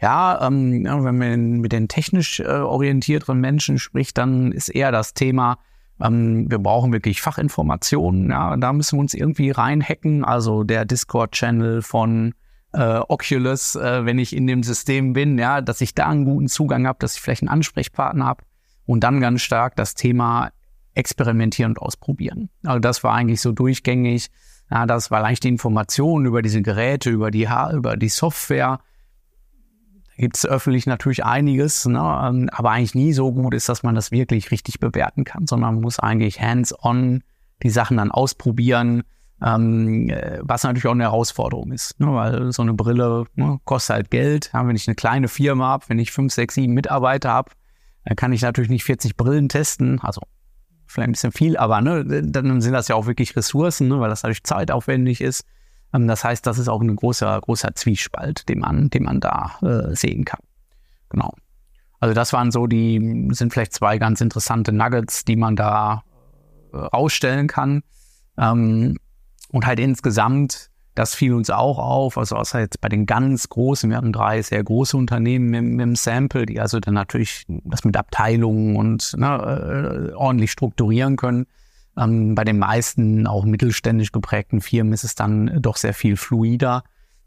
ja, 0.00 0.46
ähm, 0.46 0.84
wenn 0.84 1.18
man 1.18 1.60
mit 1.60 1.72
den 1.72 1.88
technisch 1.88 2.40
äh, 2.40 2.46
orientierteren 2.46 3.40
Menschen 3.40 3.78
spricht, 3.78 4.16
dann 4.16 4.52
ist 4.52 4.68
eher 4.68 4.92
das 4.92 5.12
Thema, 5.12 5.58
ähm, 6.00 6.50
wir 6.50 6.58
brauchen 6.58 6.92
wirklich 6.92 7.20
Fachinformationen. 7.20 8.30
Ja, 8.30 8.56
da 8.56 8.72
müssen 8.72 8.96
wir 8.96 9.00
uns 9.00 9.14
irgendwie 9.14 9.50
reinhacken. 9.50 10.24
Also 10.24 10.64
der 10.64 10.84
Discord-Channel 10.84 11.82
von 11.82 12.34
äh, 12.72 13.00
Oculus, 13.08 13.76
äh, 13.76 14.04
wenn 14.04 14.18
ich 14.18 14.34
in 14.34 14.46
dem 14.46 14.62
System 14.62 15.12
bin, 15.12 15.38
ja, 15.38 15.60
dass 15.60 15.80
ich 15.80 15.94
da 15.94 16.08
einen 16.08 16.24
guten 16.24 16.48
Zugang 16.48 16.86
habe, 16.86 16.98
dass 17.00 17.14
ich 17.14 17.20
vielleicht 17.20 17.42
einen 17.42 17.48
Ansprechpartner 17.48 18.26
habe 18.26 18.44
und 18.86 19.04
dann 19.04 19.20
ganz 19.20 19.42
stark 19.42 19.76
das 19.76 19.94
Thema 19.94 20.50
experimentieren 20.94 21.72
und 21.72 21.78
ausprobieren. 21.78 22.50
Also 22.64 22.80
das 22.80 23.04
war 23.04 23.14
eigentlich 23.14 23.40
so 23.40 23.52
durchgängig. 23.52 24.28
Ja, 24.70 24.84
das 24.84 25.10
war 25.10 25.22
leicht 25.22 25.44
die 25.44 25.48
Information 25.48 26.26
über 26.26 26.42
diese 26.42 26.60
Geräte, 26.60 27.10
über 27.10 27.30
die, 27.30 27.48
über 27.72 27.96
die 27.96 28.08
Software. 28.08 28.80
Gibt 30.18 30.36
es 30.36 30.44
öffentlich 30.44 30.86
natürlich 30.86 31.24
einiges, 31.24 31.86
ne? 31.86 31.98
Ähm, 31.98 32.50
aber 32.52 32.72
eigentlich 32.72 32.94
nie 32.94 33.12
so 33.12 33.32
gut 33.32 33.54
ist, 33.54 33.68
dass 33.68 33.82
man 33.82 33.94
das 33.94 34.10
wirklich 34.10 34.50
richtig 34.50 34.80
bewerten 34.80 35.24
kann, 35.24 35.46
sondern 35.46 35.76
man 35.76 35.82
muss 35.82 35.98
eigentlich 35.98 36.40
hands-on 36.40 37.22
die 37.62 37.70
Sachen 37.70 37.96
dann 37.96 38.10
ausprobieren, 38.10 39.04
ähm, 39.42 40.08
äh, 40.10 40.40
was 40.42 40.64
natürlich 40.64 40.86
auch 40.86 40.92
eine 40.92 41.04
Herausforderung 41.04 41.70
ist, 41.72 41.98
ne? 42.00 42.12
weil 42.12 42.52
so 42.52 42.62
eine 42.62 42.74
Brille 42.74 43.24
ne, 43.36 43.58
kostet 43.64 43.94
halt 43.94 44.10
Geld. 44.10 44.50
Ja, 44.52 44.66
wenn 44.66 44.76
ich 44.76 44.88
eine 44.88 44.96
kleine 44.96 45.28
Firma 45.28 45.68
habe, 45.68 45.84
wenn 45.88 45.98
ich 45.98 46.10
fünf, 46.10 46.32
sechs, 46.32 46.54
sieben 46.54 46.74
Mitarbeiter 46.74 47.30
habe, 47.30 47.52
dann 48.04 48.16
kann 48.16 48.32
ich 48.32 48.42
natürlich 48.42 48.70
nicht 48.70 48.84
40 48.84 49.16
Brillen 49.16 49.48
testen, 49.48 50.00
also 50.00 50.22
vielleicht 50.86 51.08
ein 51.08 51.12
bisschen 51.12 51.32
viel, 51.32 51.56
aber 51.56 51.80
ne, 51.80 52.22
dann 52.24 52.60
sind 52.60 52.72
das 52.72 52.88
ja 52.88 52.96
auch 52.96 53.06
wirklich 53.06 53.36
Ressourcen, 53.36 53.88
ne, 53.88 54.00
weil 54.00 54.10
das 54.10 54.22
natürlich 54.22 54.42
zeitaufwendig 54.42 55.20
ist. 55.20 55.44
Ähm, 55.92 56.08
das 56.08 56.24
heißt, 56.24 56.46
das 56.46 56.58
ist 56.58 56.68
auch 56.68 56.80
ein 56.80 56.94
großer, 56.94 57.40
großer 57.40 57.74
Zwiespalt, 57.74 58.48
den 58.48 58.60
man, 58.60 58.90
den 58.90 59.04
man 59.04 59.20
da 59.20 59.58
äh, 59.62 59.94
sehen 59.94 60.24
kann. 60.24 60.40
Genau. 61.08 61.32
Also 62.00 62.14
das 62.14 62.32
waren 62.32 62.50
so 62.50 62.66
die, 62.66 63.28
sind 63.32 63.52
vielleicht 63.52 63.72
zwei 63.72 63.98
ganz 63.98 64.20
interessante 64.20 64.72
Nuggets, 64.72 65.24
die 65.24 65.36
man 65.36 65.56
da 65.56 66.04
äh, 66.72 66.76
rausstellen 66.76 67.48
kann. 67.48 67.82
Ähm, 68.36 68.96
und 69.50 69.66
halt 69.66 69.80
insgesamt 69.80 70.70
das 70.98 71.14
fiel 71.14 71.32
uns 71.32 71.48
auch 71.48 71.78
auf, 71.78 72.18
also 72.18 72.34
außer 72.34 72.58
jetzt 72.58 72.80
bei 72.80 72.88
den 72.88 73.06
ganz 73.06 73.48
großen, 73.48 73.88
wir 73.88 73.96
hatten 73.96 74.12
drei 74.12 74.42
sehr 74.42 74.64
große 74.64 74.96
Unternehmen 74.96 75.48
mit 75.48 75.80
dem 75.80 75.94
Sample, 75.94 76.44
die 76.44 76.60
also 76.60 76.80
dann 76.80 76.94
natürlich 76.94 77.44
das 77.46 77.84
mit 77.84 77.96
Abteilungen 77.96 78.74
und 78.74 79.14
ne, 79.16 80.10
äh, 80.10 80.14
ordentlich 80.14 80.50
strukturieren 80.50 81.16
können. 81.16 81.46
Ähm, 81.98 82.34
bei 82.34 82.44
den 82.44 82.58
meisten 82.58 83.26
auch 83.26 83.44
mittelständisch 83.44 84.12
geprägten 84.12 84.60
Firmen 84.60 84.92
ist 84.92 85.04
es 85.04 85.14
dann 85.14 85.60
doch 85.60 85.76
sehr 85.76 85.94
viel 85.94 86.16
fluider. 86.16 86.84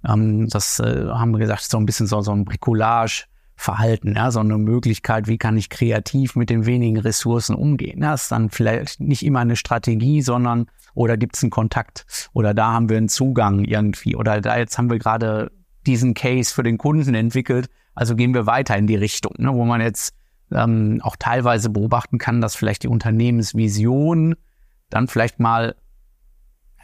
Ähm, 0.08 0.48
das 0.48 0.80
äh, 0.80 1.08
haben 1.10 1.32
wir 1.32 1.40
gesagt, 1.40 1.62
ist 1.62 1.72
so 1.72 1.78
ein 1.78 1.86
bisschen 1.86 2.08
so, 2.08 2.22
so 2.22 2.32
ein 2.32 2.46
Bricolage. 2.46 3.26
Verhalten, 3.62 4.16
ja, 4.16 4.32
so 4.32 4.40
eine 4.40 4.58
Möglichkeit, 4.58 5.28
wie 5.28 5.38
kann 5.38 5.56
ich 5.56 5.70
kreativ 5.70 6.36
mit 6.36 6.50
den 6.50 6.66
wenigen 6.66 6.98
Ressourcen 6.98 7.54
umgehen. 7.54 8.02
Ja, 8.02 8.16
ist 8.16 8.32
dann 8.32 8.50
vielleicht 8.50 9.00
nicht 9.00 9.24
immer 9.24 9.42
eine 9.42 9.56
Strategie, 9.56 10.24
sondern 10.24 10.66
oder 10.96 11.16
gibt 11.16 11.36
es 11.36 11.44
einen 11.44 11.52
Kontakt 11.52 12.30
oder 12.34 12.56
da 12.56 12.72
haben 12.72 12.90
wir 12.90 12.98
einen 12.98 13.08
Zugang 13.08 13.64
irgendwie 13.64 14.16
oder 14.16 14.42
da 14.42 14.58
jetzt 14.58 14.80
haben 14.80 14.90
wir 14.90 14.98
gerade 14.98 15.52
diesen 15.86 16.16
Case 16.16 16.52
für 16.54 16.64
den 16.64 16.80
Kunden 16.80 17.14
entwickelt, 17.14 17.70
also 17.94 18.16
gehen 18.16 18.34
wir 18.34 18.46
weiter 18.48 18.76
in 18.78 18.88
die 18.88 18.96
Richtung, 18.96 19.34
ne, 19.38 19.54
wo 19.54 19.66
man 19.66 19.80
jetzt 19.80 20.16
ähm, 20.52 21.00
auch 21.04 21.16
teilweise 21.16 21.70
beobachten 21.70 22.18
kann, 22.18 22.42
dass 22.42 22.56
vielleicht 22.56 22.84
die 22.84 22.88
Unternehmensvision 22.88 24.36
dann 24.94 25.08
vielleicht 25.08 25.40
mal 25.40 25.76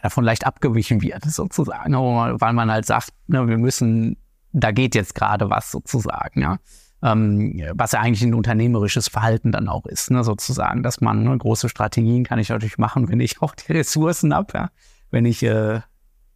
davon 0.02 0.24
leicht 0.24 0.46
abgewichen 0.46 1.02
wird, 1.02 1.24
sozusagen, 1.28 1.94
weil 1.94 2.54
man 2.54 2.72
halt 2.72 2.86
sagt, 2.86 3.10
ne, 3.28 3.48
wir 3.48 3.58
müssen, 3.58 4.18
da 4.52 4.72
geht 4.72 4.96
jetzt 4.96 5.16
gerade 5.16 5.50
was 5.50 5.72
sozusagen, 5.72 6.42
ja. 6.42 6.58
Ähm, 7.04 7.62
was 7.76 7.92
ja 7.92 8.00
eigentlich 8.00 8.24
ein 8.24 8.34
unternehmerisches 8.34 9.08
Verhalten 9.08 9.52
dann 9.52 9.70
auch 9.70 9.86
ist, 9.86 10.10
ne, 10.10 10.24
sozusagen, 10.24 10.82
dass 10.82 11.00
man 11.00 11.24
ne, 11.24 11.38
große 11.38 11.70
Strategien 11.70 12.24
kann 12.24 12.40
ich 12.40 12.50
natürlich 12.50 12.80
machen, 12.80 13.08
wenn 13.10 13.20
ich 13.20 13.42
auch 13.42 13.54
die 13.54 13.72
Ressourcen 13.72 14.34
habe, 14.34 14.54
ja. 14.56 14.70
wenn 15.12 15.26
ich 15.26 15.44
äh, 15.44 15.82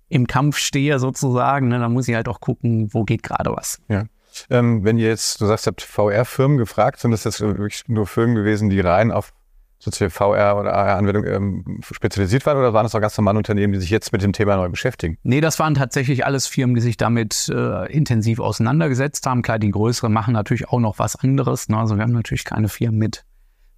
im 0.08 0.28
Kampf 0.28 0.58
stehe 0.58 1.00
sozusagen, 1.00 1.70
ne, 1.70 1.80
dann 1.80 1.94
muss 1.94 2.08
ich 2.08 2.14
halt 2.14 2.28
auch 2.28 2.42
gucken, 2.42 2.94
wo 2.94 3.06
geht 3.06 3.24
gerade 3.24 3.52
was. 3.52 3.82
Ja. 3.88 4.04
Ähm, 4.50 4.84
wenn 4.84 4.98
ihr 4.98 5.08
jetzt, 5.08 5.42
du 5.42 5.46
sagst, 5.46 5.68
ihr 5.68 5.72
habt 5.72 5.82
VR-Firmen 5.82 6.58
gefragt, 6.58 7.00
sind 7.00 7.12
das 7.12 7.24
jetzt 7.24 7.42
wirklich 7.42 7.84
nur 7.88 8.06
Firmen 8.06 8.36
gewesen, 8.36 8.70
die 8.70 8.80
rein 8.80 9.12
auf 9.12 9.34
sozusagen 9.82 10.12
VR 10.12 10.58
oder 10.58 10.74
AR-Anwendung 10.74 11.26
ähm, 11.26 11.80
spezialisiert 11.82 12.46
waren 12.46 12.58
oder 12.58 12.74
waren 12.74 12.84
das 12.86 12.94
auch 12.94 13.02
ganz 13.02 13.18
normale 13.18 13.38
Unternehmen, 13.38 13.74
die 13.74 13.80
sich 13.80 13.90
jetzt 13.90 14.12
mit 14.12 14.22
dem 14.22 14.32
Thema 14.32 14.56
neu 14.56 14.70
beschäftigen? 14.70 15.18
Nee, 15.24 15.42
das 15.42 15.58
waren 15.60 15.74
tatsächlich 15.74 16.26
alles 16.26 16.46
Firmen, 16.48 16.76
die 16.76 16.82
sich 16.82 16.98
damit 16.98 17.50
äh, 17.50 17.92
intensiv 17.92 18.40
auseinandergesetzt 18.40 19.26
haben. 19.26 19.42
Klar, 19.42 19.58
die 19.58 19.72
größeren 19.72 20.14
machen 20.14 20.34
natürlich 20.34 20.70
auch 20.70 20.80
noch 20.80 21.00
was 21.00 21.16
anderes. 21.16 21.68
Ne? 21.68 21.78
Also 21.78 21.96
wir 21.96 22.04
haben 22.04 22.12
natürlich 22.12 22.46
keine 22.46 22.70
Firmen 22.70 23.00
mit 23.00 23.26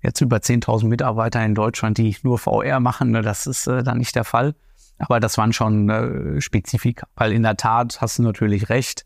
jetzt 0.01 0.19
über 0.19 0.38
10.000 0.38 0.88
Mitarbeiter 0.88 1.43
in 1.43 1.55
Deutschland, 1.55 1.98
die 1.98 2.15
nur 2.24 2.38
VR 2.38 2.81
machen. 2.81 3.12
Ne? 3.12 3.22
Das 3.22 3.48
ist 3.48 3.67
äh, 3.67 3.83
dann 3.83 3.98
nicht 3.98 4.15
der 4.15 4.25
Fall. 4.25 4.55
Aber 4.98 5.22
das 5.22 5.38
waren 5.38 5.53
schon 5.53 5.89
äh, 5.89 6.41
Spezifika. 6.41 7.07
Weil 7.15 7.31
in 7.31 7.43
der 7.43 7.55
Tat 7.55 8.01
hast 8.01 8.19
du 8.19 8.24
natürlich 8.24 8.69
recht. 8.69 9.05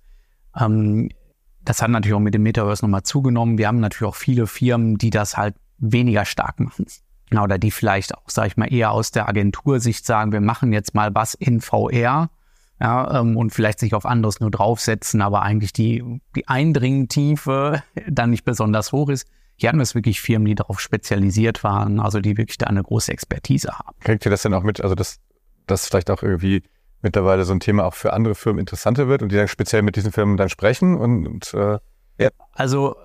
Ähm, 0.59 1.09
das 1.61 1.81
hat 1.81 1.91
natürlich 1.91 2.15
auch 2.15 2.19
mit 2.19 2.33
dem 2.33 2.43
Metaverse 2.43 2.83
nochmal 2.83 3.03
zugenommen. 3.03 3.57
Wir 3.57 3.67
haben 3.67 3.79
natürlich 3.79 4.09
auch 4.09 4.15
viele 4.15 4.47
Firmen, 4.47 4.97
die 4.97 5.11
das 5.11 5.37
halt 5.37 5.55
weniger 5.77 6.25
stark 6.25 6.59
machen. 6.59 6.85
Oder 7.31 7.57
die 7.57 7.71
vielleicht 7.71 8.15
auch, 8.15 8.29
sage 8.29 8.47
ich 8.47 8.57
mal, 8.57 8.71
eher 8.71 8.91
aus 8.91 9.11
der 9.11 9.27
Agentursicht 9.27 10.05
sagen, 10.05 10.31
wir 10.31 10.41
machen 10.41 10.71
jetzt 10.71 10.95
mal 10.95 11.13
was 11.13 11.33
in 11.33 11.59
VR 11.59 12.29
ja, 12.79 13.19
ähm, 13.19 13.35
und 13.35 13.51
vielleicht 13.51 13.79
sich 13.79 13.93
auf 13.93 14.05
anderes 14.05 14.39
nur 14.39 14.51
draufsetzen, 14.51 15.21
aber 15.21 15.41
eigentlich 15.41 15.73
die, 15.73 16.03
die 16.35 16.47
Eindringtiefe 16.47 17.83
dann 18.07 18.29
nicht 18.29 18.45
besonders 18.45 18.91
hoch 18.91 19.09
ist. 19.09 19.27
Hier 19.55 19.69
hatten 19.69 19.79
wir 19.79 19.83
es 19.83 19.95
wirklich 19.95 20.21
Firmen, 20.21 20.45
die 20.45 20.55
darauf 20.55 20.79
spezialisiert 20.79 21.63
waren, 21.63 21.99
also 21.99 22.19
die 22.19 22.37
wirklich 22.37 22.59
da 22.59 22.67
eine 22.67 22.83
große 22.83 23.11
Expertise 23.11 23.77
haben. 23.77 23.97
Kriegt 24.01 24.25
ihr 24.25 24.29
das 24.29 24.43
denn 24.43 24.53
auch 24.53 24.63
mit, 24.63 24.81
also 24.81 24.93
dass 24.93 25.19
das 25.65 25.87
vielleicht 25.87 26.11
auch 26.11 26.21
irgendwie 26.21 26.61
mittlerweile 27.01 27.43
so 27.43 27.53
ein 27.53 27.59
Thema 27.59 27.85
auch 27.85 27.95
für 27.95 28.13
andere 28.13 28.35
Firmen 28.35 28.59
interessanter 28.59 29.07
wird 29.07 29.23
und 29.23 29.31
die 29.31 29.35
dann 29.35 29.47
speziell 29.47 29.81
mit 29.81 29.95
diesen 29.95 30.11
Firmen 30.11 30.37
dann 30.37 30.49
sprechen 30.49 30.95
und, 30.95 31.27
und 31.27 31.53
äh, 31.55 31.79
ja. 32.19 32.29
Also 32.53 32.95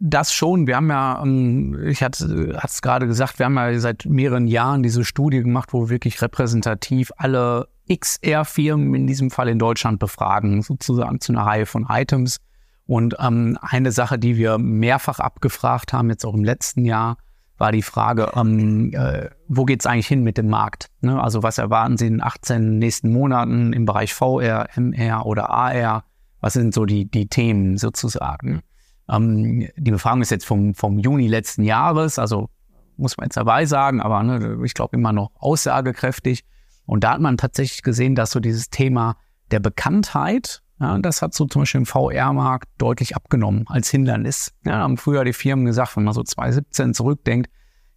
das 0.00 0.32
schon. 0.32 0.66
Wir 0.66 0.76
haben 0.76 0.88
ja, 0.88 1.22
ähm, 1.22 1.86
ich 1.86 2.02
hatte 2.02 2.58
es 2.64 2.82
gerade 2.82 3.06
gesagt, 3.06 3.38
wir 3.38 3.46
haben 3.46 3.56
ja 3.56 3.78
seit 3.78 4.06
mehreren 4.06 4.48
Jahren 4.48 4.82
diese 4.82 5.04
Studie 5.04 5.42
gemacht, 5.42 5.72
wo 5.72 5.82
wir 5.82 5.88
wirklich 5.90 6.20
repräsentativ 6.22 7.12
alle 7.16 7.68
XR-Firmen 7.88 8.94
in 8.94 9.06
diesem 9.06 9.30
Fall 9.30 9.48
in 9.48 9.58
Deutschland 9.58 9.98
befragen, 9.98 10.62
sozusagen 10.62 11.20
zu 11.20 11.32
einer 11.32 11.42
Reihe 11.42 11.66
von 11.66 11.86
Items. 11.88 12.38
Und 12.86 13.14
ähm, 13.20 13.58
eine 13.60 13.92
Sache, 13.92 14.18
die 14.18 14.36
wir 14.36 14.58
mehrfach 14.58 15.20
abgefragt 15.20 15.92
haben, 15.92 16.10
jetzt 16.10 16.24
auch 16.24 16.34
im 16.34 16.44
letzten 16.44 16.84
Jahr, 16.84 17.18
war 17.58 17.72
die 17.72 17.82
Frage, 17.82 18.32
ähm, 18.34 18.90
äh, 18.94 19.28
wo 19.46 19.66
geht's 19.66 19.84
eigentlich 19.84 20.08
hin 20.08 20.24
mit 20.24 20.38
dem 20.38 20.48
Markt? 20.48 20.86
Ne? 21.02 21.22
Also 21.22 21.42
was 21.42 21.58
erwarten 21.58 21.98
Sie 21.98 22.06
in 22.06 22.14
den 22.14 22.22
18 22.22 22.78
nächsten 22.78 23.12
Monaten 23.12 23.74
im 23.74 23.84
Bereich 23.84 24.14
VR, 24.14 24.66
MR 24.74 25.26
oder 25.26 25.50
AR? 25.50 26.04
Was 26.40 26.54
sind 26.54 26.72
so 26.72 26.86
die, 26.86 27.04
die 27.04 27.28
Themen 27.28 27.76
sozusagen? 27.76 28.62
Ähm, 29.10 29.68
die 29.76 29.90
Befragung 29.90 30.22
ist 30.22 30.30
jetzt 30.30 30.46
vom, 30.46 30.74
vom 30.74 30.98
Juni 30.98 31.26
letzten 31.26 31.62
Jahres, 31.62 32.18
also 32.18 32.48
muss 32.96 33.16
man 33.16 33.26
jetzt 33.26 33.36
dabei 33.36 33.66
sagen, 33.66 34.00
aber 34.00 34.22
ne, 34.22 34.58
ich 34.64 34.74
glaube 34.74 34.96
immer 34.96 35.12
noch 35.12 35.30
aussagekräftig. 35.38 36.44
Und 36.86 37.04
da 37.04 37.14
hat 37.14 37.20
man 37.20 37.36
tatsächlich 37.36 37.82
gesehen, 37.82 38.14
dass 38.14 38.30
so 38.30 38.40
dieses 38.40 38.70
Thema 38.70 39.16
der 39.50 39.60
Bekanntheit, 39.60 40.62
ja, 40.78 40.98
das 40.98 41.22
hat 41.22 41.34
so 41.34 41.46
zum 41.46 41.62
Beispiel 41.62 41.80
im 41.80 41.86
VR-Markt 41.86 42.68
deutlich 42.78 43.16
abgenommen 43.16 43.64
als 43.68 43.90
Hindernis. 43.90 44.52
Ja, 44.64 44.78
haben 44.78 44.96
früher 44.96 45.24
die 45.24 45.32
Firmen 45.32 45.64
gesagt, 45.64 45.96
wenn 45.96 46.04
man 46.04 46.14
so 46.14 46.22
2017 46.22 46.94
zurückdenkt, 46.94 47.50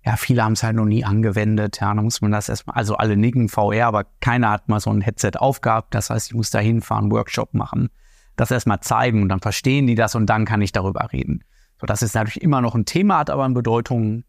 ja, 0.05 0.17
viele 0.17 0.43
haben 0.43 0.53
es 0.53 0.63
halt 0.63 0.75
noch 0.75 0.85
nie 0.85 1.05
angewendet. 1.05 1.79
Ja, 1.79 1.93
da 1.93 2.01
muss 2.01 2.21
man 2.21 2.31
das 2.31 2.49
erstmal, 2.49 2.75
also 2.75 2.95
alle 2.95 3.15
nicken 3.15 3.47
VR, 3.47 3.87
aber 3.87 4.05
keiner 4.19 4.51
hat 4.51 4.67
mal 4.67 4.81
so 4.81 4.89
ein 4.89 4.99
Headset 4.99 5.31
aufgehabt. 5.37 5.95
Das 5.95 6.09
heißt, 6.09 6.27
ich 6.27 6.35
muss 6.35 6.49
da 6.49 6.59
hinfahren, 6.59 7.09
Workshop 7.09 7.53
machen 7.53 7.89
das 8.35 8.51
erstmal 8.51 8.79
zeigen 8.81 9.21
und 9.21 9.29
dann 9.29 9.39
verstehen 9.39 9.87
die 9.87 9.95
das 9.95 10.15
und 10.15 10.27
dann 10.27 10.45
kann 10.45 10.61
ich 10.61 10.71
darüber 10.71 11.11
reden. 11.11 11.43
So, 11.79 11.85
das 11.85 12.01
ist 12.01 12.15
natürlich 12.15 12.41
immer 12.41 12.61
noch 12.61 12.75
ein 12.75 12.85
Thema, 12.85 13.19
hat 13.19 13.29
aber 13.29 13.43
an 13.43 13.53
Bedeutung 13.53 14.23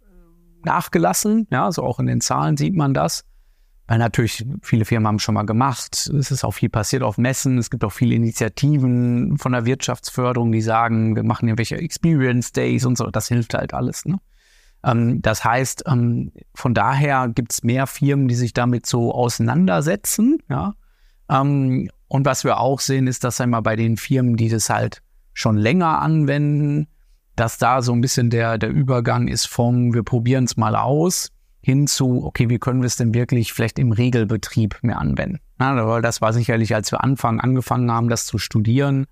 äh, 0.00 0.04
nachgelassen. 0.64 1.46
Ja, 1.50 1.70
so 1.72 1.82
auch 1.82 1.98
in 1.98 2.06
den 2.06 2.20
Zahlen 2.20 2.56
sieht 2.56 2.74
man 2.76 2.94
das. 2.94 3.24
Weil 3.88 3.98
natürlich 3.98 4.46
viele 4.62 4.84
Firmen 4.84 5.08
haben 5.08 5.18
schon 5.18 5.34
mal 5.34 5.44
gemacht. 5.44 6.08
Es 6.16 6.30
ist 6.30 6.44
auch 6.44 6.52
viel 6.52 6.68
passiert 6.68 7.02
auf 7.02 7.18
Messen. 7.18 7.58
Es 7.58 7.68
gibt 7.68 7.84
auch 7.84 7.92
viele 7.92 8.14
Initiativen 8.14 9.36
von 9.38 9.52
der 9.52 9.66
Wirtschaftsförderung, 9.66 10.52
die 10.52 10.62
sagen, 10.62 11.16
wir 11.16 11.24
machen 11.24 11.48
irgendwelche 11.48 11.76
Experience 11.76 12.52
Days 12.52 12.86
und 12.86 12.96
so. 12.96 13.10
Das 13.10 13.28
hilft 13.28 13.54
halt 13.54 13.74
alles. 13.74 14.04
Ne? 14.04 14.18
Ähm, 14.84 15.20
das 15.20 15.44
heißt, 15.44 15.84
ähm, 15.86 16.32
von 16.54 16.74
daher 16.74 17.28
gibt 17.28 17.52
es 17.52 17.64
mehr 17.64 17.86
Firmen, 17.86 18.28
die 18.28 18.34
sich 18.34 18.54
damit 18.54 18.86
so 18.86 19.12
auseinandersetzen. 19.12 20.38
Ja? 20.48 20.74
Und 22.12 22.26
was 22.26 22.44
wir 22.44 22.60
auch 22.60 22.78
sehen, 22.78 23.06
ist, 23.06 23.24
dass 23.24 23.40
einmal 23.40 23.62
bei 23.62 23.74
den 23.74 23.96
Firmen, 23.96 24.36
die 24.36 24.50
das 24.50 24.68
halt 24.68 25.00
schon 25.32 25.56
länger 25.56 26.02
anwenden, 26.02 26.88
dass 27.36 27.56
da 27.56 27.80
so 27.80 27.94
ein 27.94 28.02
bisschen 28.02 28.28
der, 28.28 28.58
der 28.58 28.68
Übergang 28.68 29.28
ist 29.28 29.46
vom, 29.46 29.94
wir 29.94 30.02
probieren 30.02 30.44
es 30.44 30.58
mal 30.58 30.76
aus, 30.76 31.30
hin 31.62 31.86
zu, 31.86 32.22
okay, 32.22 32.50
wie 32.50 32.58
können 32.58 32.82
wir 32.82 32.86
es 32.86 32.96
denn 32.96 33.14
wirklich 33.14 33.54
vielleicht 33.54 33.78
im 33.78 33.92
Regelbetrieb 33.92 34.78
mehr 34.82 34.98
anwenden? 34.98 35.40
Ja, 35.58 36.02
das 36.02 36.20
war 36.20 36.34
sicherlich, 36.34 36.74
als 36.74 36.92
wir 36.92 37.02
Anfang 37.02 37.40
angefangen 37.40 37.90
haben, 37.90 38.10
das 38.10 38.26
zu 38.26 38.36
studieren, 38.36 39.06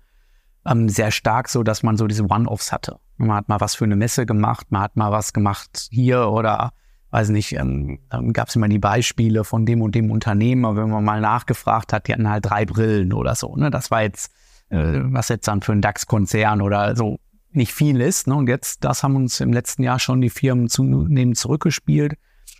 ähm, 0.67 0.87
sehr 0.87 1.09
stark 1.09 1.49
so, 1.49 1.63
dass 1.63 1.81
man 1.81 1.97
so 1.97 2.05
diese 2.05 2.25
One-Offs 2.25 2.71
hatte. 2.71 2.99
Man 3.17 3.35
hat 3.35 3.49
mal 3.49 3.61
was 3.61 3.73
für 3.73 3.85
eine 3.85 3.95
Messe 3.95 4.27
gemacht, 4.27 4.67
man 4.69 4.83
hat 4.83 4.95
mal 4.95 5.11
was 5.11 5.33
gemacht 5.33 5.87
hier 5.89 6.27
oder 6.27 6.71
weiß 7.11 7.29
nicht, 7.29 7.53
ähm, 7.53 7.99
gab 8.33 8.47
es 8.47 8.55
immer 8.55 8.69
die 8.69 8.79
Beispiele 8.79 9.43
von 9.43 9.65
dem 9.65 9.81
und 9.81 9.93
dem 9.95 10.11
Unternehmen, 10.11 10.65
aber 10.65 10.83
wenn 10.83 10.89
man 10.89 11.03
mal 11.03 11.21
nachgefragt 11.21 11.93
hat, 11.93 12.07
die 12.07 12.13
hatten 12.13 12.29
halt 12.29 12.45
drei 12.45 12.65
Brillen 12.65 13.13
oder 13.13 13.35
so. 13.35 13.55
Ne? 13.55 13.69
Das 13.69 13.91
war 13.91 14.01
jetzt, 14.01 14.31
äh, 14.69 15.01
was 15.03 15.27
jetzt 15.29 15.47
dann 15.47 15.61
für 15.61 15.73
einen 15.73 15.81
DAX-Konzern 15.81 16.61
oder 16.61 16.95
so 16.95 17.19
nicht 17.51 17.73
viel 17.73 17.99
ist. 17.99 18.27
Ne? 18.27 18.35
Und 18.35 18.47
jetzt, 18.47 18.85
das 18.85 19.03
haben 19.03 19.17
uns 19.17 19.41
im 19.41 19.51
letzten 19.51 19.83
Jahr 19.83 19.99
schon 19.99 20.21
die 20.21 20.29
Firmen 20.29 20.69
zunehmend 20.69 21.37
zurückgespielt, 21.37 22.13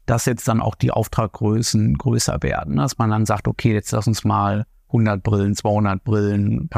dass 0.05 0.25
jetzt 0.25 0.48
dann 0.50 0.60
auch 0.60 0.75
die 0.75 0.91
Auftraggrößen 0.91 1.98
größer 1.98 2.43
werden. 2.43 2.75
Ne? 2.75 2.81
Dass 2.81 2.98
man 2.98 3.10
dann 3.10 3.25
sagt, 3.25 3.48
okay, 3.48 3.74
jetzt 3.74 3.91
lass 3.91 4.08
uns 4.08 4.25
mal 4.25 4.65
100 4.88 5.24
Brillen, 5.24 5.55
200 5.55 6.03
Brillen 6.03 6.70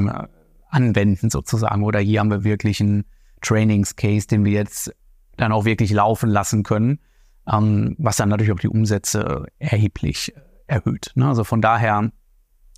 anwenden 0.70 1.32
sozusagen. 1.32 1.84
Oder 1.84 2.00
hier 2.00 2.20
haben 2.20 2.30
wir 2.30 2.44
wirklich 2.44 2.80
einen 2.82 3.06
Trainingscase, 3.42 4.28
den 4.28 4.46
wir 4.46 4.52
jetzt 4.52 4.94
dann 5.38 5.52
auch 5.52 5.66
wirklich 5.66 5.92
laufen 5.92 6.30
lassen 6.30 6.62
können 6.62 7.00
ähm, 7.52 7.96
was 7.98 8.18
dann 8.18 8.30
natürlich 8.30 8.52
auch 8.52 8.60
die 8.60 8.70
Umsätze 8.70 9.46
erheblich 9.60 10.34
erhöht. 10.68 11.12
Ne? 11.16 11.28
Also 11.28 11.44
von 11.44 11.62
daher, 11.62 12.12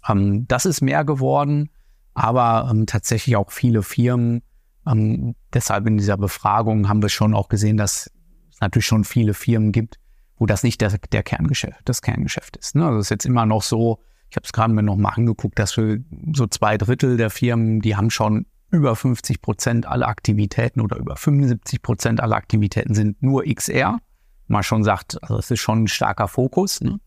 ähm, 0.08 0.48
das 0.48 0.66
ist 0.66 0.82
mehr 0.82 1.06
geworden, 1.06 1.70
aber 2.14 2.70
ähm, 2.72 2.86
tatsächlich 2.86 3.36
auch 3.36 3.52
viele 3.52 3.84
Firmen. 3.84 4.42
Ähm, 4.88 5.36
deshalb 5.54 5.88
in 5.88 5.98
dieser 5.98 6.18
Befragung 6.18 6.90
haben 6.90 7.02
wir 7.02 7.10
schon 7.10 7.34
auch 7.34 7.50
gesehen, 7.50 7.78
dass 7.78 8.12
es 8.52 8.62
natürlich 8.62 8.86
schon 8.86 9.04
viele 9.04 9.34
Firmen 9.34 9.72
gibt, 9.72 10.00
wo 10.38 10.46
das 10.46 10.64
nicht 10.64 10.82
der, 10.82 10.98
der 11.12 11.24
Kerngeschäft, 11.24 11.82
das 11.86 12.02
Kerngeschäft 12.02 12.58
ist. 12.58 12.76
Ne? 12.76 12.86
Also 12.86 13.00
es 13.00 13.06
ist 13.08 13.12
jetzt 13.12 13.26
immer 13.26 13.46
noch 13.46 13.62
so, 13.62 14.00
ich 14.30 14.36
habe 14.36 14.46
es 14.46 14.54
gerade 14.54 14.74
mir 14.74 14.84
noch 14.84 14.98
mal 14.98 15.10
angeguckt, 15.10 15.60
dass 15.60 15.74
für 15.74 16.00
so 16.34 16.48
zwei 16.48 16.78
Drittel 16.78 17.18
der 17.18 17.30
Firmen, 17.30 17.82
die 17.82 17.96
haben 17.96 18.10
schon 18.10 18.48
über 18.72 18.96
50 18.96 19.42
Prozent 19.42 19.86
aller 19.86 20.08
Aktivitäten 20.08 20.82
oder 20.82 20.98
über 20.98 21.16
75 21.16 21.82
Prozent 21.82 22.20
aller 22.20 22.36
Aktivitäten 22.36 22.96
sind 22.96 23.22
nur 23.22 23.44
XR 23.46 24.00
man 24.48 24.64
schon 24.64 24.84
sagt, 24.84 25.22
also 25.24 25.38
es 25.38 25.52
ist 25.52 25.60
schon 25.60 25.84
ein 25.84 25.88
starker 25.88 26.28
Fokus. 26.28 26.82
Ne? 26.82 27.00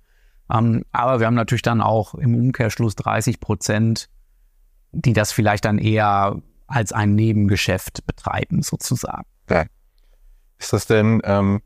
Ähm, 0.52 0.84
aber 0.92 1.20
wir 1.20 1.26
haben 1.26 1.34
natürlich 1.34 1.62
dann 1.62 1.80
auch 1.80 2.14
im 2.14 2.34
Umkehrschluss 2.34 2.96
30 2.96 3.40
Prozent, 3.40 4.08
die 4.92 5.12
das 5.12 5.32
vielleicht 5.32 5.64
dann 5.64 5.78
eher 5.78 6.40
als 6.66 6.92
ein 6.92 7.14
Nebengeschäft 7.14 8.06
betreiben, 8.06 8.62
sozusagen. 8.62 9.26
Ja. 9.50 9.64
Ist 10.58 10.72
das 10.72 10.86
denn, 10.86 11.20
ähm, 11.24 11.62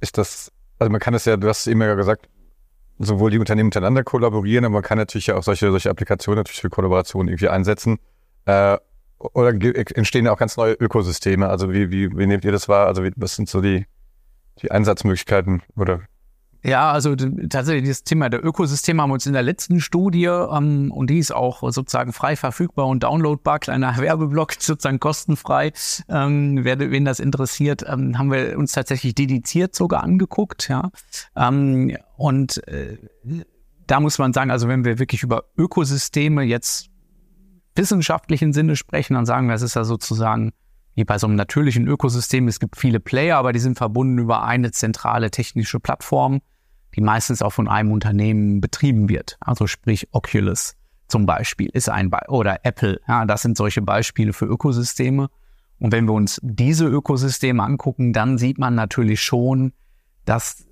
ist 0.00 0.16
das 0.16 0.52
also 0.78 0.90
man 0.90 1.00
kann 1.00 1.14
es 1.14 1.24
ja, 1.24 1.36
du 1.36 1.48
hast 1.48 1.66
eben 1.66 1.80
ja 1.80 1.94
gesagt, 1.94 2.28
sowohl 2.98 3.30
die 3.30 3.38
Unternehmen 3.38 3.68
miteinander 3.68 4.04
kollaborieren, 4.04 4.64
aber 4.64 4.74
man 4.74 4.82
kann 4.82 4.98
natürlich 4.98 5.28
ja 5.28 5.36
auch 5.36 5.42
solche, 5.42 5.70
solche 5.70 5.90
Applikationen 5.90 6.38
natürlich 6.38 6.60
für 6.60 6.70
Kollaboration 6.70 7.28
irgendwie 7.28 7.48
einsetzen. 7.48 7.98
Äh, 8.44 8.78
oder 9.18 9.50
entstehen 9.50 10.26
ja 10.26 10.32
auch 10.32 10.38
ganz 10.38 10.56
neue 10.56 10.74
Ökosysteme? 10.74 11.48
Also 11.48 11.72
wie, 11.72 11.90
wie, 11.90 12.16
wie 12.16 12.26
nehmt 12.26 12.44
ihr 12.44 12.52
das 12.52 12.68
wahr? 12.68 12.86
Also 12.86 13.04
wie, 13.04 13.12
was 13.16 13.34
sind 13.34 13.48
so 13.48 13.60
die, 13.60 13.86
die 14.62 14.70
Einsatzmöglichkeiten 14.70 15.62
oder 15.76 16.00
ja, 16.64 16.90
also 16.90 17.14
tatsächlich 17.14 17.88
das 17.88 18.02
Thema 18.02 18.28
der 18.28 18.44
Ökosysteme 18.44 19.00
haben 19.00 19.10
wir 19.10 19.14
uns 19.14 19.26
in 19.26 19.32
der 19.32 19.44
letzten 19.44 19.80
Studie, 19.80 20.24
ähm, 20.24 20.90
und 20.90 21.08
die 21.08 21.18
ist 21.18 21.32
auch 21.32 21.62
sozusagen 21.70 22.12
frei 22.12 22.34
verfügbar 22.34 22.88
und 22.88 23.04
downloadbar, 23.04 23.60
kleiner 23.60 23.96
Werbeblock, 24.00 24.54
sozusagen 24.58 24.98
kostenfrei. 24.98 25.72
Ähm, 26.08 26.64
wer, 26.64 26.80
wen 26.80 27.04
das 27.04 27.20
interessiert, 27.20 27.84
ähm, 27.86 28.18
haben 28.18 28.32
wir 28.32 28.58
uns 28.58 28.72
tatsächlich 28.72 29.14
dediziert 29.14 29.76
sogar 29.76 30.02
angeguckt, 30.02 30.68
ja. 30.68 30.90
Ähm, 31.36 31.96
und 32.16 32.66
äh, 32.66 32.98
da 33.86 34.00
muss 34.00 34.18
man 34.18 34.32
sagen, 34.32 34.50
also 34.50 34.66
wenn 34.66 34.84
wir 34.84 34.98
wirklich 34.98 35.22
über 35.22 35.44
Ökosysteme 35.56 36.42
jetzt 36.42 36.88
wissenschaftlichen 37.76 38.52
Sinne 38.52 38.74
sprechen, 38.74 39.14
dann 39.14 39.26
sagen 39.26 39.46
wir, 39.46 39.54
es 39.54 39.62
ist 39.62 39.76
ja 39.76 39.84
sozusagen 39.84 40.52
wie 40.98 41.04
bei 41.04 41.16
so 41.16 41.28
einem 41.28 41.36
natürlichen 41.36 41.86
Ökosystem. 41.86 42.48
Es 42.48 42.58
gibt 42.58 42.76
viele 42.76 42.98
Player, 42.98 43.38
aber 43.38 43.52
die 43.52 43.60
sind 43.60 43.78
verbunden 43.78 44.18
über 44.18 44.42
eine 44.42 44.72
zentrale 44.72 45.30
technische 45.30 45.78
Plattform, 45.78 46.40
die 46.96 47.00
meistens 47.00 47.40
auch 47.40 47.52
von 47.52 47.68
einem 47.68 47.92
Unternehmen 47.92 48.60
betrieben 48.60 49.08
wird. 49.08 49.36
Also 49.38 49.68
sprich 49.68 50.08
Oculus 50.10 50.74
zum 51.06 51.24
Beispiel 51.24 51.70
ist 51.72 51.88
ein 51.88 52.10
Be 52.10 52.18
oder 52.26 52.64
Apple. 52.64 53.00
Ja, 53.06 53.24
das 53.26 53.42
sind 53.42 53.56
solche 53.56 53.80
Beispiele 53.80 54.32
für 54.32 54.46
Ökosysteme. 54.46 55.28
Und 55.78 55.92
wenn 55.92 56.06
wir 56.06 56.14
uns 56.14 56.40
diese 56.42 56.86
Ökosysteme 56.86 57.62
angucken, 57.62 58.12
dann 58.12 58.36
sieht 58.36 58.58
man 58.58 58.74
natürlich 58.74 59.22
schon, 59.22 59.72
dass 60.24 60.66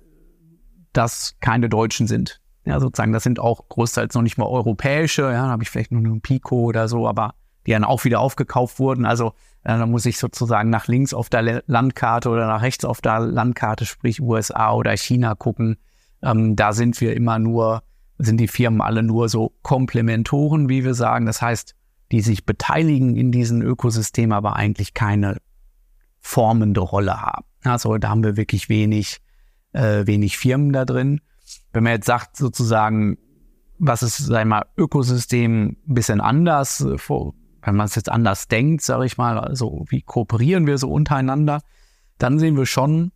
das 0.91 1.37
keine 1.39 1.69
Deutschen 1.69 2.05
sind. 2.05 2.41
Ja, 2.65 2.81
sozusagen, 2.81 3.13
das 3.13 3.23
sind 3.23 3.39
auch 3.39 3.69
größtenteils 3.69 4.13
noch 4.13 4.23
nicht 4.23 4.37
mal 4.37 4.45
europäische. 4.45 5.21
Ja, 5.21 5.45
da 5.45 5.51
habe 5.51 5.63
ich 5.63 5.69
vielleicht 5.69 5.93
nur 5.93 6.03
einen 6.03 6.19
Pico 6.19 6.63
oder 6.63 6.89
so, 6.89 7.07
aber 7.07 7.33
die 7.65 7.71
dann 7.71 7.85
auch 7.85 8.03
wieder 8.03 8.19
aufgekauft 8.19 8.79
wurden. 8.79 9.05
Also 9.05 9.33
äh, 9.67 9.77
da 9.77 9.85
muss 9.85 10.05
ich 10.05 10.17
sozusagen 10.17 10.69
nach 10.69 10.87
links 10.87 11.13
auf 11.13 11.27
der 11.29 11.61
Landkarte 11.67 12.29
oder 12.29 12.47
nach 12.47 12.61
rechts 12.61 12.85
auf 12.85 13.01
der 13.01 13.19
Landkarte, 13.19 13.85
sprich 13.85 14.21
USA 14.21 14.71
oder 14.71 14.95
China 14.95 15.35
gucken. 15.35 15.75
Ähm, 16.23 16.55
da 16.55 16.71
sind 16.71 17.01
wir 17.01 17.13
immer 17.17 17.37
nur, 17.37 17.83
sind 18.17 18.39
die 18.39 18.47
Firmen 18.47 18.79
alle 18.79 19.03
nur 19.03 19.27
so 19.27 19.51
Komplementoren, 19.63 20.69
wie 20.69 20.85
wir 20.85 20.93
sagen. 20.93 21.25
Das 21.25 21.41
heißt, 21.41 21.75
die 22.13 22.21
sich 22.21 22.45
beteiligen 22.45 23.17
in 23.17 23.33
diesem 23.33 23.61
Ökosystem, 23.61 24.31
aber 24.31 24.55
eigentlich 24.55 24.93
keine 24.93 25.35
formende 26.21 26.79
Rolle 26.79 27.21
haben. 27.21 27.45
Also 27.65 27.97
da 27.97 28.07
haben 28.07 28.23
wir 28.23 28.37
wirklich 28.37 28.69
wenig, 28.69 29.17
äh, 29.73 30.07
wenig 30.07 30.37
Firmen 30.37 30.71
da 30.71 30.85
drin. 30.85 31.19
Wenn 31.73 31.83
man 31.83 31.91
jetzt 31.91 32.05
sagt, 32.05 32.37
sozusagen, 32.37 33.17
was 33.79 34.01
ist, 34.01 34.15
sag 34.15 34.43
ich 34.43 34.47
mal, 34.47 34.65
Ökosystem 34.77 35.75
ein 35.89 35.93
bisschen 35.93 36.21
anders, 36.21 36.79
äh, 36.79 36.97
vor, 36.97 37.33
wenn 37.67 37.75
man 37.75 37.85
es 37.85 37.95
jetzt 37.95 38.09
anders 38.09 38.47
denkt, 38.47 38.81
sage 38.81 39.05
ich 39.05 39.17
mal, 39.17 39.37
also 39.37 39.85
wie 39.89 40.01
kooperieren 40.01 40.65
wir 40.67 40.77
so 40.77 40.89
untereinander, 40.89 41.61
dann 42.17 42.39
sehen 42.39 42.55
wir 42.55 42.65
schon, 42.65 43.11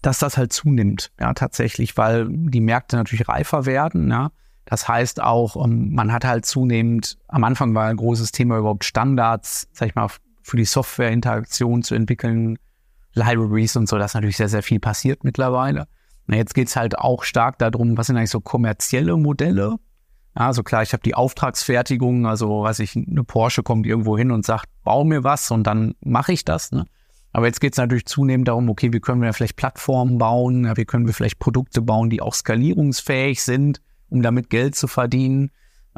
dass 0.00 0.18
das 0.18 0.38
halt 0.38 0.54
zunimmt, 0.54 1.12
ja, 1.20 1.34
tatsächlich, 1.34 1.96
weil 1.98 2.26
die 2.30 2.62
Märkte 2.62 2.96
natürlich 2.96 3.28
reifer 3.28 3.66
werden, 3.66 4.10
ja. 4.10 4.30
Das 4.64 4.88
heißt 4.88 5.22
auch, 5.22 5.62
ähm, 5.62 5.94
man 5.94 6.12
hat 6.12 6.24
halt 6.24 6.46
zunehmend, 6.46 7.18
am 7.28 7.44
Anfang 7.44 7.74
war 7.74 7.88
ein 7.88 7.96
großes 7.96 8.32
Thema 8.32 8.58
überhaupt 8.58 8.84
Standards, 8.84 9.68
sag 9.72 9.88
ich 9.88 9.94
mal, 9.94 10.08
für 10.42 10.56
die 10.56 10.64
Softwareinteraktion 10.64 11.82
zu 11.82 11.94
entwickeln, 11.94 12.58
Libraries 13.12 13.76
und 13.76 13.88
so, 13.88 13.98
das 13.98 14.12
ist 14.12 14.14
natürlich 14.14 14.38
sehr, 14.38 14.48
sehr 14.48 14.62
viel 14.62 14.80
passiert 14.80 15.24
mittlerweile. 15.24 15.88
Na, 16.26 16.36
jetzt 16.36 16.54
geht's 16.54 16.76
halt 16.76 16.98
auch 16.98 17.22
stark 17.22 17.58
darum, 17.58 17.98
was 17.98 18.06
sind 18.06 18.16
eigentlich 18.16 18.30
so 18.30 18.40
kommerzielle 18.40 19.16
Modelle, 19.16 19.76
also 20.46 20.62
klar, 20.62 20.82
ich 20.82 20.92
habe 20.92 21.02
die 21.02 21.16
Auftragsfertigung, 21.16 22.26
also 22.26 22.62
weiß 22.62 22.78
ich, 22.78 22.94
eine 22.94 23.24
Porsche 23.24 23.64
kommt 23.64 23.86
irgendwo 23.86 24.16
hin 24.16 24.30
und 24.30 24.46
sagt, 24.46 24.68
bau 24.84 25.02
mir 25.02 25.24
was 25.24 25.50
und 25.50 25.64
dann 25.66 25.94
mache 26.00 26.32
ich 26.32 26.44
das. 26.44 26.70
Ne? 26.70 26.84
Aber 27.32 27.46
jetzt 27.46 27.60
geht 27.60 27.72
es 27.72 27.78
natürlich 27.78 28.06
zunehmend 28.06 28.46
darum, 28.46 28.70
okay, 28.70 28.92
wie 28.92 29.00
können 29.00 29.20
wir 29.20 29.32
vielleicht 29.32 29.56
Plattformen 29.56 30.18
bauen, 30.18 30.70
wie 30.76 30.84
können 30.84 31.06
wir 31.06 31.14
vielleicht 31.14 31.40
Produkte 31.40 31.82
bauen, 31.82 32.08
die 32.08 32.22
auch 32.22 32.34
skalierungsfähig 32.34 33.42
sind, 33.42 33.80
um 34.10 34.22
damit 34.22 34.48
Geld 34.48 34.76
zu 34.76 34.86
verdienen. 34.86 35.50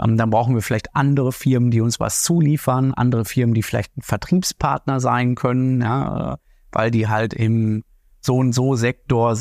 Ähm, 0.02 0.16
dann 0.16 0.30
brauchen 0.30 0.54
wir 0.54 0.62
vielleicht 0.62 0.96
andere 0.96 1.32
Firmen, 1.32 1.70
die 1.70 1.82
uns 1.82 2.00
was 2.00 2.22
zuliefern, 2.22 2.94
andere 2.94 3.26
Firmen, 3.26 3.54
die 3.54 3.62
vielleicht 3.62 3.96
ein 3.98 4.02
Vertriebspartner 4.02 5.00
sein 5.00 5.34
können, 5.34 5.82
ja, 5.82 6.38
weil 6.72 6.90
die 6.90 7.08
halt 7.08 7.34
im 7.34 7.84
so 8.22 8.36
und 8.36 8.52
so 8.52 8.74
Sektor 8.74 9.36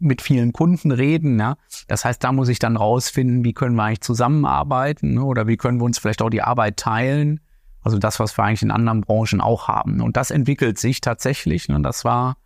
mit 0.00 0.22
vielen 0.22 0.52
Kunden 0.52 0.90
reden. 0.90 1.38
Ja? 1.38 1.56
Das 1.86 2.04
heißt, 2.04 2.22
da 2.22 2.32
muss 2.32 2.48
ich 2.48 2.58
dann 2.58 2.76
rausfinden, 2.76 3.44
wie 3.44 3.52
können 3.52 3.76
wir 3.76 3.84
eigentlich 3.84 4.00
zusammenarbeiten 4.00 5.14
ne? 5.14 5.24
oder 5.24 5.46
wie 5.46 5.56
können 5.56 5.78
wir 5.78 5.84
uns 5.84 5.98
vielleicht 5.98 6.22
auch 6.22 6.30
die 6.30 6.42
Arbeit 6.42 6.78
teilen. 6.78 7.40
Also 7.82 7.98
das, 7.98 8.20
was 8.20 8.36
wir 8.36 8.44
eigentlich 8.44 8.62
in 8.62 8.70
anderen 8.70 9.00
Branchen 9.02 9.40
auch 9.40 9.68
haben. 9.68 10.00
Und 10.00 10.16
das 10.16 10.30
entwickelt 10.30 10.78
sich 10.78 11.00
tatsächlich. 11.00 11.68
Ne? 11.68 11.80
Das 11.80 12.04
war, 12.04 12.36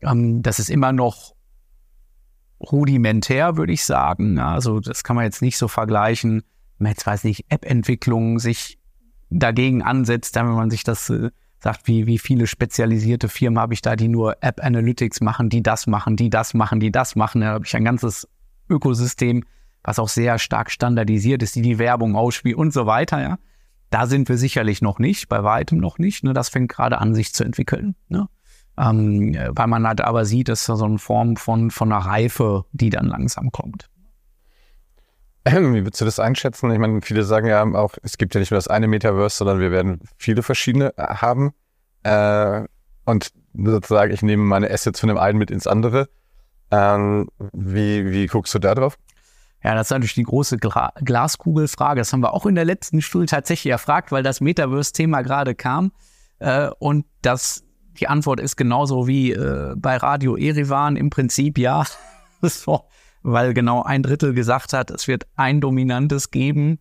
ähm, 0.00 0.42
das 0.42 0.58
ist 0.58 0.70
immer 0.70 0.92
noch 0.92 1.34
rudimentär, 2.60 3.56
würde 3.56 3.72
ich 3.72 3.84
sagen. 3.84 4.38
Also 4.38 4.80
das 4.80 5.04
kann 5.04 5.16
man 5.16 5.24
jetzt 5.24 5.42
nicht 5.42 5.58
so 5.58 5.68
vergleichen, 5.68 6.42
wenn 6.78 6.84
man 6.84 6.92
jetzt 6.92 7.06
weiß 7.06 7.24
nicht, 7.24 7.46
App-Entwicklung 7.48 8.38
sich 8.38 8.78
dagegen 9.30 9.82
ansetzt, 9.82 10.34
wenn 10.36 10.46
man 10.46 10.70
sich 10.70 10.84
das 10.84 11.10
äh, 11.10 11.30
sagt, 11.62 11.86
wie, 11.86 12.06
wie 12.06 12.18
viele 12.18 12.46
spezialisierte 12.46 13.28
Firmen 13.28 13.58
habe 13.58 13.74
ich 13.74 13.82
da, 13.82 13.94
die 13.94 14.08
nur 14.08 14.36
App 14.42 14.62
Analytics 14.62 15.20
machen, 15.20 15.48
die 15.48 15.62
das 15.62 15.86
machen, 15.86 16.16
die 16.16 16.28
das 16.28 16.54
machen, 16.54 16.80
die 16.80 16.90
das 16.90 17.14
machen. 17.14 17.40
Da 17.40 17.48
habe 17.48 17.64
ich 17.64 17.76
ein 17.76 17.84
ganzes 17.84 18.28
Ökosystem, 18.68 19.44
was 19.84 19.98
auch 19.98 20.08
sehr 20.08 20.38
stark 20.38 20.70
standardisiert 20.70 21.42
ist, 21.42 21.54
die 21.54 21.62
die 21.62 21.78
Werbung 21.78 22.16
ausspielt 22.16 22.56
und 22.56 22.72
so 22.72 22.86
weiter, 22.86 23.20
ja. 23.20 23.38
Da 23.90 24.06
sind 24.06 24.28
wir 24.30 24.38
sicherlich 24.38 24.80
noch 24.80 24.98
nicht, 24.98 25.28
bei 25.28 25.44
weitem 25.44 25.78
noch 25.78 25.98
nicht. 25.98 26.24
Ne? 26.24 26.32
Das 26.32 26.48
fängt 26.48 26.70
gerade 26.70 26.98
an, 26.98 27.14
sich 27.14 27.34
zu 27.34 27.44
entwickeln. 27.44 27.94
Ne? 28.08 28.26
Ähm, 28.78 29.36
weil 29.50 29.66
man 29.66 29.86
halt 29.86 30.00
aber 30.00 30.24
sieht, 30.24 30.48
dass 30.48 30.64
da 30.64 30.76
so 30.76 30.86
eine 30.86 30.96
Form 30.96 31.36
von, 31.36 31.70
von 31.70 31.92
einer 31.92 32.02
Reife, 32.02 32.64
die 32.72 32.88
dann 32.88 33.06
langsam 33.06 33.52
kommt. 33.52 33.90
Wie 35.44 35.84
würdest 35.84 36.00
du 36.00 36.04
das 36.04 36.20
einschätzen? 36.20 36.70
Ich 36.70 36.78
meine, 36.78 37.02
viele 37.02 37.24
sagen 37.24 37.46
ja 37.46 37.64
auch, 37.64 37.94
es 38.02 38.16
gibt 38.16 38.34
ja 38.34 38.40
nicht 38.40 38.50
nur 38.50 38.58
das 38.58 38.68
eine 38.68 38.86
Metaverse, 38.86 39.38
sondern 39.38 39.58
wir 39.58 39.72
werden 39.72 40.00
viele 40.16 40.42
verschiedene 40.42 40.96
äh, 40.96 41.02
haben. 41.16 41.52
Äh, 42.04 42.62
und 43.04 43.32
sozusagen, 43.54 44.12
ich 44.12 44.22
nehme 44.22 44.44
meine 44.44 44.70
Assets 44.70 45.00
von 45.00 45.08
dem 45.08 45.18
einen 45.18 45.38
mit 45.38 45.50
ins 45.50 45.66
andere. 45.66 46.08
Ähm, 46.70 47.28
wie, 47.52 48.10
wie 48.10 48.26
guckst 48.26 48.54
du 48.54 48.58
da 48.58 48.74
drauf? 48.74 48.96
Ja, 49.64 49.74
das 49.74 49.88
ist 49.88 49.90
natürlich 49.90 50.14
die 50.14 50.22
große 50.24 50.58
Gla 50.58 50.92
Glaskugelfrage. 51.00 52.00
Das 52.00 52.12
haben 52.12 52.20
wir 52.20 52.34
auch 52.34 52.46
in 52.46 52.54
der 52.54 52.64
letzten 52.64 53.02
Studie 53.02 53.26
tatsächlich 53.26 53.70
erfragt, 53.70 54.10
weil 54.10 54.22
das 54.22 54.40
Metaverse-Thema 54.40 55.22
gerade 55.22 55.54
kam. 55.54 55.92
Äh, 56.38 56.70
und 56.78 57.04
das, 57.20 57.64
die 58.00 58.08
Antwort 58.08 58.40
ist 58.40 58.56
genauso 58.56 59.06
wie 59.06 59.32
äh, 59.32 59.74
bei 59.76 59.96
Radio 59.96 60.36
Erivan 60.36 60.96
im 60.96 61.10
Prinzip 61.10 61.58
ja. 61.58 61.84
so 62.42 62.84
weil 63.22 63.54
genau 63.54 63.82
ein 63.82 64.02
Drittel 64.02 64.34
gesagt 64.34 64.72
hat, 64.72 64.90
es 64.90 65.08
wird 65.08 65.26
ein 65.36 65.60
dominantes 65.60 66.30
geben. 66.30 66.78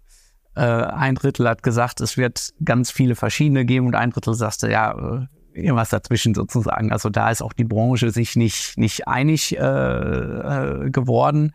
Äh, 0.56 0.62
ein 0.62 1.16
Drittel 1.16 1.48
hat 1.48 1.64
gesagt, 1.64 2.02
es 2.02 2.18
wird 2.18 2.52
ganz 2.64 2.92
viele 2.92 3.16
verschiedene 3.16 3.66
geben 3.66 3.88
und 3.88 3.96
ein 3.96 4.12
Drittel 4.12 4.34
sagte, 4.34 4.70
ja, 4.70 4.92
äh, 4.92 5.28
irgendwas 5.54 5.90
dazwischen 5.90 6.34
sozusagen. 6.34 6.92
Also 6.92 7.10
da 7.10 7.30
ist 7.30 7.42
auch 7.42 7.54
die 7.54 7.64
Branche 7.64 8.12
sich 8.12 8.36
nicht, 8.36 8.78
nicht 8.78 9.08
einig 9.08 9.58
äh, 9.58 9.62
äh, 9.62 10.90
geworden. 10.90 11.54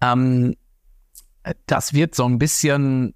Ähm, 0.00 0.54
das 1.66 1.92
wird 1.92 2.14
so 2.14 2.24
ein 2.24 2.38
bisschen 2.38 3.14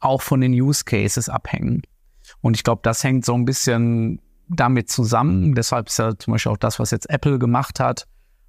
auch 0.00 0.22
von 0.22 0.40
den 0.40 0.52
Use 0.52 0.84
Cases 0.84 1.28
abhängen. 1.28 1.82
Und 2.40 2.56
ich 2.56 2.64
glaube, 2.64 2.80
das 2.82 3.02
hängt 3.02 3.24
so 3.24 3.34
ein 3.34 3.44
bisschen 3.44 4.20
damit 4.48 4.90
zusammen. 4.90 5.54
Deshalb 5.54 5.88
ist 5.88 5.98
ja 5.98 6.16
zum 6.16 6.32
Beispiel 6.32 6.52
auch 6.52 6.58
das, 6.58 6.78
was 6.78 6.90
jetzt 6.90 7.08
Apple 7.10 7.38
gemacht 7.38 7.80
hat, 7.80 8.06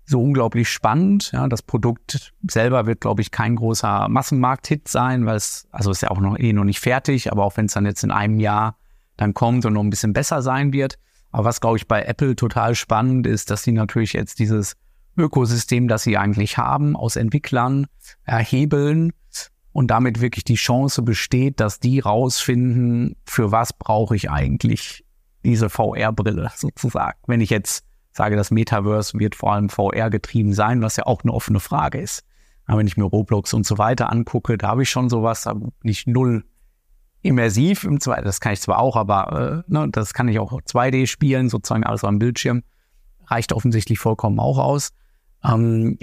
so 0.08 0.24
unglaublich 0.24 0.70
spannend. 0.70 1.32
Ja, 1.34 1.48
das 1.48 1.62
Produkt 1.62 2.34
selber 2.50 2.86
wird, 2.86 3.02
glaube 3.02 3.22
ich, 3.22 3.32
kein 3.32 3.58
großer 3.58 4.08
Massenmarkt-Hit 4.08 4.88
sein, 4.88 5.26
weil 5.26 5.36
es, 5.36 5.68
also 5.72 5.92
ist 5.92 6.02
ja 6.02 6.10
auch 6.10 6.20
noch 6.20 6.40
eh 6.40 6.54
noch 6.54 6.64
nicht 6.64 6.80
fertig, 6.80 7.32
aber 7.32 7.44
auch 7.44 7.58
wenn 7.58 7.66
es 7.66 7.74
dann 7.74 7.86
jetzt 7.86 8.04
in 8.04 8.12
einem 8.12 8.40
Jahr 8.40 8.78
dann 9.18 9.34
kommt 9.34 9.66
und 9.66 9.74
noch 9.74 9.84
ein 9.84 9.90
bisschen 9.90 10.14
besser 10.14 10.42
sein 10.42 10.72
wird. 10.72 10.98
Aber 11.32 11.46
was, 11.46 11.60
glaube 11.60 11.78
ich, 11.78 11.88
bei 11.88 12.04
Apple 12.04 12.36
total 12.36 12.74
spannend 12.74 13.28
ist, 13.28 13.52
dass 13.52 13.64
sie 13.64 13.74
natürlich 13.74 14.14
jetzt 14.14 14.40
dieses 14.40 14.76
Ökosystem, 15.18 15.88
das 15.88 16.04
sie 16.04 16.18
eigentlich 16.18 16.58
haben, 16.58 16.96
aus 16.96 17.16
Entwicklern 17.16 17.88
erhebeln 18.24 19.12
und 19.74 19.88
damit 19.88 20.22
wirklich 20.22 20.46
die 20.46 20.56
Chance 20.56 21.02
besteht, 21.02 21.60
dass 21.60 21.80
die 21.80 22.00
rausfinden, 22.00 23.16
für 23.26 23.52
was 23.52 23.74
brauche 23.74 24.16
ich 24.16 24.30
eigentlich 24.32 25.04
diese 25.44 25.70
VR-Brille 25.70 26.50
sozusagen. 26.56 27.20
Wenn 27.28 27.42
ich 27.42 27.50
jetzt 27.50 27.84
sage, 28.18 28.36
das 28.36 28.52
Metaverse 28.52 29.18
wird 29.18 29.36
vor 29.36 29.54
allem 29.54 29.70
VR 29.70 30.10
getrieben 30.10 30.54
sein, 30.54 30.82
was 30.82 30.98
ja 30.98 31.06
auch 31.06 31.24
eine 31.24 31.34
offene 31.34 31.60
Frage 31.60 32.00
ist. 32.00 32.24
Aber 32.66 32.80
wenn 32.80 32.88
ich 32.88 32.98
mir 32.98 33.06
Roblox 33.06 33.54
und 33.54 33.66
so 33.66 33.78
weiter 33.78 34.12
angucke, 34.12 34.58
da 34.58 34.70
habe 34.70 34.84
ich 34.84 34.90
schon 34.90 35.10
sowas, 35.10 35.48
nicht 35.84 36.08
null 36.08 36.44
immersiv 37.22 37.84
im 37.84 38.00
zweiten, 38.00 38.26
das 38.26 38.42
kann 38.42 38.54
ich 38.54 38.62
zwar 38.62 38.80
auch, 38.80 38.96
aber 38.96 39.66
äh, 39.68 39.72
ne, 39.72 39.88
das 39.90 40.14
kann 40.14 40.28
ich 40.28 40.40
auch 40.40 40.52
2D 40.52 41.08
spielen, 41.08 41.50
sozusagen 41.50 41.84
alles 41.84 42.04
am 42.04 42.20
Bildschirm. 42.20 42.64
reicht 43.26 43.54
offensichtlich 43.54 44.00
vollkommen 44.00 44.40
auch 44.40 44.58
aus. 44.58 44.90
Ähm, 45.44 45.98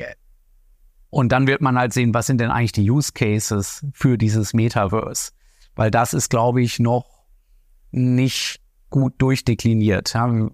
und 1.11 1.33
dann 1.33 1.47
wird 1.47 1.61
man 1.61 1.79
halt 1.79 1.93
sehen, 1.93 2.15
was 2.15 2.27
sind 2.27 2.41
denn 2.41 2.51
eigentlich 2.51 2.73
die 2.73 2.91
Use 2.91 3.13
Cases 3.13 3.87
für 3.93 4.19
dieses 4.19 4.55
Metaverse? 4.55 5.33
Weil 5.77 5.91
das 5.91 6.15
ist, 6.15 6.29
glaube 6.29 6.63
ich, 6.63 6.79
noch 6.79 7.25
nicht 7.91 8.61
gut 8.91 9.15
durchdekliniert. 9.19 10.15
Ja, 10.15 10.49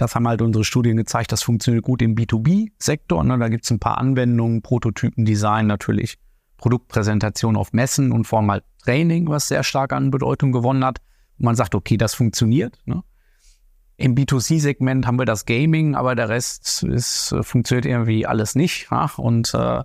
das 0.00 0.14
haben 0.14 0.26
halt 0.26 0.40
unsere 0.40 0.64
Studien 0.64 0.96
gezeigt, 0.96 1.32
das 1.32 1.42
funktioniert 1.42 1.84
gut 1.84 2.00
im 2.00 2.14
B2B-Sektor. 2.14 3.22
Ne? 3.22 3.38
Da 3.38 3.48
gibt 3.48 3.64
es 3.64 3.70
ein 3.70 3.78
paar 3.78 3.98
Anwendungen, 3.98 4.62
Prototypendesign 4.62 5.66
natürlich, 5.66 6.18
Produktpräsentation 6.56 7.56
auf 7.56 7.72
Messen 7.72 8.12
und 8.12 8.24
vor 8.24 8.38
allem 8.38 8.50
halt 8.50 8.64
Training, 8.82 9.28
was 9.28 9.48
sehr 9.48 9.62
stark 9.62 9.92
an 9.92 10.10
Bedeutung 10.10 10.52
gewonnen 10.52 10.84
hat. 10.84 11.00
Und 11.38 11.44
man 11.44 11.54
sagt, 11.54 11.74
okay, 11.74 11.96
das 11.96 12.14
funktioniert. 12.14 12.78
Ne? 12.86 13.02
Im 13.96 14.14
B2C-Segment 14.14 15.06
haben 15.06 15.18
wir 15.18 15.26
das 15.26 15.44
Gaming, 15.44 15.94
aber 15.94 16.14
der 16.14 16.30
Rest 16.30 16.82
ist, 16.82 17.32
äh, 17.32 17.42
funktioniert 17.42 17.84
irgendwie 17.84 18.26
alles 18.26 18.54
nicht. 18.54 18.88
Ja? 18.90 19.10
Und 19.16 19.52
äh, 19.52 19.82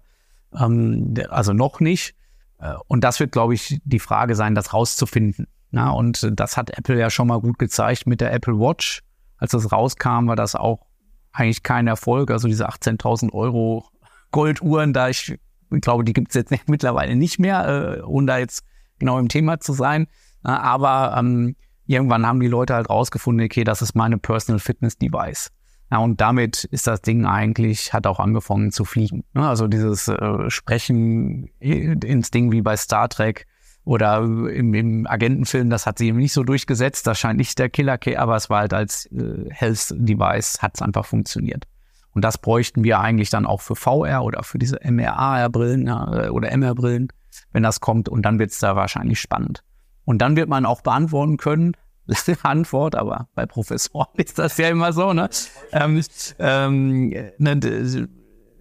ähm, 0.57 1.13
also 1.29 1.51
noch 1.51 1.81
nicht. 1.81 2.15
Äh, 2.59 2.75
und 2.87 3.03
das 3.03 3.19
wird, 3.19 3.33
glaube 3.33 3.53
ich, 3.53 3.81
die 3.83 3.99
Frage 3.99 4.35
sein, 4.35 4.55
das 4.55 4.73
rauszufinden. 4.73 5.47
Ja? 5.71 5.89
Und 5.89 6.31
das 6.31 6.55
hat 6.55 6.77
Apple 6.77 6.97
ja 6.97 7.09
schon 7.09 7.27
mal 7.27 7.41
gut 7.41 7.59
gezeigt 7.59 8.07
mit 8.07 8.21
der 8.21 8.31
Apple 8.31 8.57
Watch. 8.57 9.01
Als 9.37 9.51
das 9.51 9.71
rauskam, 9.71 10.27
war 10.27 10.35
das 10.35 10.55
auch 10.55 10.85
eigentlich 11.31 11.63
kein 11.63 11.87
Erfolg. 11.87 12.31
Also 12.31 12.47
diese 12.47 12.69
18.000 12.69 13.33
Euro 13.33 13.85
Golduhren, 14.31 14.93
da 14.93 15.09
ich, 15.09 15.37
ich 15.71 15.81
glaube, 15.81 16.03
die 16.03 16.13
gibt 16.13 16.29
es 16.29 16.35
jetzt 16.35 16.51
nicht, 16.51 16.69
mittlerweile 16.69 17.15
nicht 17.15 17.39
mehr, 17.39 17.97
äh, 17.99 18.01
ohne 18.01 18.27
da 18.27 18.37
jetzt 18.37 18.63
genau 18.99 19.19
im 19.19 19.29
Thema 19.29 19.59
zu 19.59 19.73
sein. 19.73 20.07
aber 20.43 21.15
ähm, 21.17 21.55
irgendwann 21.85 22.25
haben 22.25 22.39
die 22.39 22.47
Leute 22.47 22.73
halt 22.75 22.89
rausgefunden, 22.89 23.45
okay, 23.45 23.63
das 23.63 23.81
ist 23.81 23.95
meine 23.95 24.17
Personal 24.17 24.59
Fitness 24.59 24.97
Device. 24.97 25.51
Ja, 25.91 25.99
und 25.99 26.19
damit 26.19 26.63
ist 26.65 26.87
das 26.87 27.01
Ding 27.01 27.25
eigentlich, 27.25 27.93
hat 27.93 28.07
auch 28.07 28.19
angefangen 28.19 28.71
zu 28.71 28.85
fliegen. 28.85 29.23
Also 29.33 29.67
dieses 29.67 30.07
äh, 30.07 30.49
Sprechen 30.49 31.47
ins 31.59 32.31
Ding 32.31 32.51
wie 32.51 32.61
bei 32.61 32.75
Star 32.75 33.07
Trek 33.07 33.45
oder 33.85 34.17
im, 34.17 34.73
im 34.73 35.07
Agentenfilm, 35.07 35.69
das 35.69 35.85
hat 35.85 35.99
sie 35.99 36.07
eben 36.07 36.17
nicht 36.17 36.33
so 36.33 36.43
durchgesetzt. 36.43 37.07
Das 37.07 37.19
scheint 37.19 37.37
nicht 37.37 37.57
der 37.59 37.69
Killer, 37.69 37.99
aber 38.17 38.35
es 38.35 38.49
war 38.49 38.61
halt 38.61 38.73
als 38.73 39.05
äh, 39.11 39.49
Health 39.51 39.93
Device, 39.95 40.61
hat 40.61 40.73
es 40.75 40.81
einfach 40.81 41.05
funktioniert. 41.05 41.65
Und 42.11 42.23
das 42.23 42.37
bräuchten 42.37 42.83
wir 42.83 42.99
eigentlich 42.99 43.29
dann 43.29 43.45
auch 43.45 43.61
für 43.61 43.75
VR 43.75 44.23
oder 44.23 44.41
für 44.43 44.57
diese 44.57 44.79
MRA-Brillen 44.83 45.85
ja, 45.85 46.29
oder 46.31 46.49
MR-Brillen, 46.51 47.09
wenn 47.51 47.63
das 47.63 47.79
kommt. 47.79 48.09
Und 48.09 48.23
dann 48.23 48.39
wird 48.39 48.51
es 48.51 48.59
da 48.59 48.75
wahrscheinlich 48.75 49.19
spannend. 49.19 49.63
Und 50.05 50.19
dann 50.19 50.35
wird 50.35 50.49
man 50.49 50.65
auch 50.65 50.81
beantworten 50.81 51.37
können, 51.37 51.73
Antwort, 52.43 52.95
aber 52.95 53.27
bei 53.35 53.45
Professoren 53.45 54.07
ist 54.15 54.39
das 54.39 54.57
ja 54.57 54.69
immer 54.69 54.93
so, 54.93 55.13
ne? 55.13 55.29
Ähm, 55.71 56.01
ähm, 56.39 57.09
ne 57.37 58.07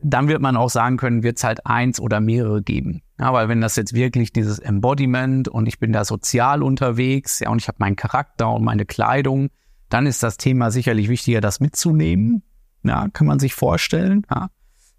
dann 0.06 0.28
wird 0.28 0.42
man 0.42 0.56
auch 0.56 0.68
sagen 0.68 0.98
können, 0.98 1.22
wird 1.22 1.38
es 1.38 1.44
halt 1.44 1.66
eins 1.66 1.98
oder 1.98 2.20
mehrere 2.20 2.62
geben. 2.62 3.00
Ja, 3.18 3.32
weil 3.32 3.48
wenn 3.48 3.62
das 3.62 3.74
jetzt 3.76 3.94
wirklich 3.94 4.32
dieses 4.32 4.58
Embodiment 4.58 5.48
und 5.48 5.66
ich 5.66 5.78
bin 5.78 5.92
da 5.92 6.04
sozial 6.04 6.62
unterwegs, 6.62 7.40
ja, 7.40 7.48
und 7.48 7.60
ich 7.60 7.68
habe 7.68 7.78
meinen 7.80 7.96
Charakter 7.96 8.50
und 8.52 8.64
meine 8.64 8.84
Kleidung, 8.84 9.48
dann 9.88 10.06
ist 10.06 10.22
das 10.22 10.36
Thema 10.36 10.70
sicherlich 10.70 11.08
wichtiger, 11.08 11.40
das 11.40 11.58
mitzunehmen. 11.58 12.42
Ja, 12.82 13.08
kann 13.14 13.26
man 13.26 13.38
sich 13.38 13.54
vorstellen. 13.54 14.26
Ja. 14.30 14.50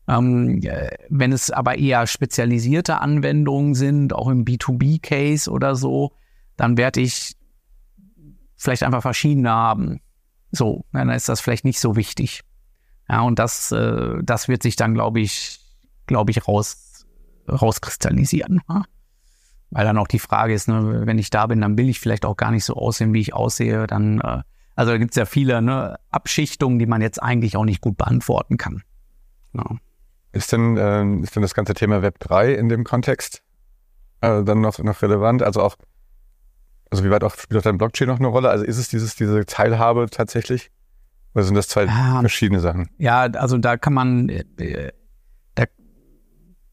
Ähm, 0.07 0.61
wenn 1.09 1.31
es 1.31 1.51
aber 1.51 1.77
eher 1.77 2.07
spezialisierte 2.07 2.99
Anwendungen 2.99 3.75
sind, 3.75 4.13
auch 4.13 4.27
im 4.27 4.43
B2B-Case 4.43 5.51
oder 5.51 5.75
so, 5.75 6.13
dann 6.57 6.77
werde 6.77 7.01
ich 7.01 7.35
vielleicht 8.55 8.81
einfach 8.81 9.03
verschiedene 9.03 9.51
haben. 9.51 9.99
So, 10.51 10.85
dann 10.93 11.09
ist 11.09 11.29
das 11.29 11.41
vielleicht 11.41 11.65
nicht 11.65 11.79
so 11.79 11.95
wichtig. 11.95 12.41
Ja, 13.09 13.21
und 13.21 13.39
das, 13.39 13.71
äh, 13.71 14.15
das 14.23 14.47
wird 14.47 14.63
sich 14.63 14.75
dann, 14.75 14.93
glaube 14.93 15.19
ich, 15.19 15.59
glaube 16.07 16.31
ich, 16.31 16.47
raus, 16.47 17.05
rauskristallisieren. 17.47 18.61
Ja? 18.67 18.83
Weil 19.71 19.85
dann 19.85 19.97
auch 19.97 20.07
die 20.07 20.19
Frage 20.19 20.53
ist, 20.53 20.67
ne, 20.67 21.03
wenn 21.05 21.17
ich 21.17 21.29
da 21.29 21.47
bin, 21.47 21.61
dann 21.61 21.77
will 21.77 21.89
ich 21.89 21.99
vielleicht 21.99 22.25
auch 22.25 22.37
gar 22.37 22.51
nicht 22.51 22.65
so 22.65 22.75
aussehen, 22.75 23.13
wie 23.13 23.21
ich 23.21 23.33
aussehe. 23.33 23.87
Dann, 23.87 24.19
äh, 24.21 24.41
also 24.75 24.91
da 24.91 24.97
gibt 24.97 25.11
es 25.11 25.17
ja 25.17 25.25
viele 25.25 25.61
ne, 25.61 25.97
Abschichtungen, 26.11 26.79
die 26.79 26.85
man 26.85 27.01
jetzt 27.01 27.21
eigentlich 27.21 27.57
auch 27.57 27.65
nicht 27.65 27.81
gut 27.81 27.97
beantworten 27.97 28.57
kann. 28.57 28.83
Ja. 29.53 29.63
Ist 30.31 30.51
denn, 30.51 30.77
äh, 30.77 31.21
ist 31.21 31.35
denn 31.35 31.41
das 31.41 31.53
ganze 31.53 31.73
Thema 31.73 32.01
Web 32.01 32.19
3 32.19 32.53
in 32.53 32.69
dem 32.69 32.83
Kontext 32.83 33.41
äh, 34.21 34.43
dann 34.43 34.61
noch, 34.61 34.79
noch 34.79 35.01
relevant? 35.01 35.43
Also 35.43 35.61
auch 35.61 35.75
also 36.95 37.03
wie 37.03 37.09
weit 37.09 37.23
auch 37.23 37.35
spielt 37.35 37.59
auch 37.59 37.63
dein 37.63 37.77
Blockchain 37.77 38.07
noch 38.07 38.19
eine 38.19 38.27
Rolle? 38.27 38.49
Also 38.49 38.63
ist 38.63 38.77
es 38.77 38.87
dieses, 38.87 39.15
diese 39.15 39.45
Teilhabe 39.45 40.07
tatsächlich? 40.09 40.71
Oder 41.35 41.43
sind 41.43 41.55
das 41.55 41.67
zwei 41.67 41.85
ja, 41.85 42.21
verschiedene 42.21 42.61
Sachen? 42.61 42.89
Ja, 42.97 43.23
also 43.23 43.57
da 43.57 43.75
kann 43.75 43.93
man, 43.93 44.29
äh, 44.29 44.91
da, 45.53 45.65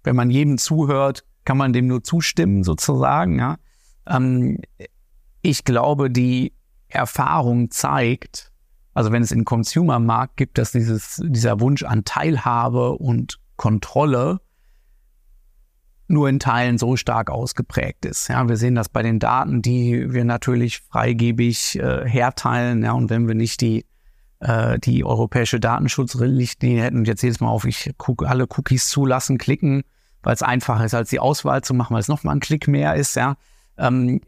wenn 0.04 0.14
man 0.14 0.30
jedem 0.30 0.56
zuhört, 0.56 1.24
kann 1.44 1.56
man 1.56 1.72
dem 1.72 1.88
nur 1.88 2.04
zustimmen 2.04 2.62
sozusagen. 2.62 3.40
Ja. 3.40 3.56
Ähm, 4.06 4.60
ich 5.42 5.64
glaube, 5.64 6.10
die 6.10 6.54
Erfahrung 6.88 7.72
zeigt, 7.72 8.52
also 8.94 9.10
wenn 9.10 9.22
es 9.22 9.32
in 9.32 9.44
Consumer-Markt 9.44 10.36
gibt, 10.36 10.58
dass 10.58 10.70
dieses, 10.70 11.20
dieser 11.24 11.58
Wunsch 11.58 11.82
an 11.82 12.04
Teilhabe 12.04 12.92
und 12.92 13.40
Kontrolle 13.56 14.40
nur 16.06 16.28
in 16.28 16.38
Teilen 16.38 16.78
so 16.78 16.96
stark 16.96 17.30
ausgeprägt 17.30 18.04
ist. 18.04 18.28
Ja, 18.28 18.48
wir 18.48 18.56
sehen 18.56 18.76
das 18.76 18.88
bei 18.88 19.02
den 19.02 19.18
Daten, 19.18 19.62
die 19.62 20.12
wir 20.12 20.24
natürlich 20.24 20.80
freigebig 20.80 21.78
äh, 21.80 22.08
herteilen. 22.08 22.84
Ja, 22.84 22.92
und 22.92 23.10
wenn 23.10 23.26
wir 23.26 23.34
nicht 23.34 23.60
die 23.60 23.86
äh, 24.42 24.78
die 24.78 25.04
europäische 25.04 25.60
Datenschutzrichtlinie 25.60 26.82
hätten 26.82 26.98
und 26.98 27.08
jetzt 27.08 27.22
jedes 27.22 27.40
Mal 27.40 27.48
auf 27.48 27.64
ich 27.64 27.92
gucke 27.96 28.28
alle 28.28 28.44
Cookies 28.44 28.88
zulassen 28.88 29.38
klicken, 29.38 29.82
weil 30.22 30.34
es 30.34 30.42
einfacher 30.42 30.84
ist 30.84 30.94
als 30.94 31.10
die 31.10 31.20
Auswahl 31.20 31.62
zu 31.62 31.74
machen, 31.74 31.94
weil 31.94 32.00
es 32.00 32.08
nochmal 32.08 32.36
ein 32.36 32.40
Klick 32.40 32.68
mehr 32.68 32.94
ist. 32.94 33.16
Ja, 33.16 33.36
ähm, 33.78 34.20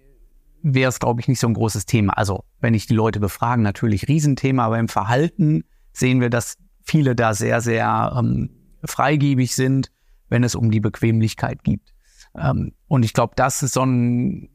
wäre 0.63 0.89
es 0.89 0.99
glaube 0.99 1.21
ich 1.21 1.29
nicht 1.29 1.41
so 1.41 1.47
ein 1.47 1.55
großes 1.55 1.87
Thema. 1.87 2.15
Also 2.17 2.45
wenn 2.61 2.75
ich 2.75 2.87
die 2.87 2.95
Leute 2.95 3.21
befragen, 3.21 3.63
natürlich 3.63 4.09
Riesenthema, 4.09 4.65
aber 4.65 4.79
im 4.79 4.89
Verhalten 4.89 5.65
sehen 5.93 6.21
wir, 6.21 6.31
dass 6.31 6.57
viele 6.83 7.15
da 7.15 7.35
sehr 7.35 7.61
sehr 7.61 8.15
ähm, 8.19 8.51
freigebig 8.85 9.55
sind 9.55 9.91
wenn 10.29 10.45
es 10.45 10.55
um 10.55 10.71
die 10.71 10.81
Bequemlichkeit 10.81 11.63
geht. 11.65 11.95
Ähm, 12.37 12.73
und 12.89 13.05
ich 13.05 13.13
glaube, 13.13 13.35
das 13.37 13.63
ist 13.63 13.75
so 13.75 13.83
ein, 13.83 14.49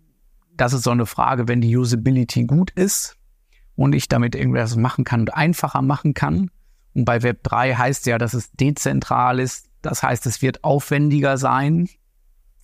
das 0.55 0.73
ist 0.73 0.83
so 0.83 0.91
eine 0.91 1.05
Frage, 1.05 1.47
wenn 1.47 1.61
die 1.61 1.75
Usability 1.75 2.45
gut 2.45 2.71
ist 2.71 3.15
und 3.79 3.95
ich 3.95 4.09
damit 4.09 4.35
irgendwas 4.35 4.75
machen 4.75 5.05
kann 5.05 5.21
und 5.21 5.33
einfacher 5.33 5.81
machen 5.81 6.13
kann. 6.13 6.51
Und 6.93 7.05
bei 7.05 7.23
Web 7.23 7.43
3 7.43 7.75
heißt 7.75 8.07
ja, 8.07 8.17
dass 8.17 8.33
es 8.33 8.51
dezentral 8.51 9.39
ist. 9.39 9.69
Das 9.81 10.03
heißt, 10.03 10.25
es 10.25 10.41
wird 10.41 10.65
aufwendiger 10.65 11.37
sein. 11.37 11.87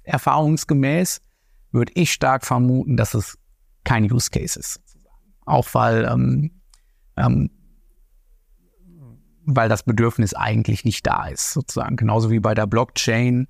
Erfahrungsgemäß 0.03 1.21
würde 1.71 1.93
ich 1.95 2.11
stark 2.11 2.45
vermuten, 2.45 2.97
dass 2.97 3.13
es 3.13 3.37
kein 3.85 4.11
Use 4.11 4.29
Case 4.29 4.59
ist. 4.59 4.81
Auch 5.45 5.67
weil 5.71 6.03
ähm, 6.03 6.51
ähm, 7.15 7.49
weil 9.45 9.69
das 9.69 9.83
Bedürfnis 9.83 10.33
eigentlich 10.33 10.83
nicht 10.83 11.07
da 11.07 11.27
ist, 11.27 11.53
sozusagen. 11.53 11.95
Genauso 11.95 12.29
wie 12.29 12.41
bei 12.41 12.55
der 12.55 12.67
Blockchain 12.67 13.47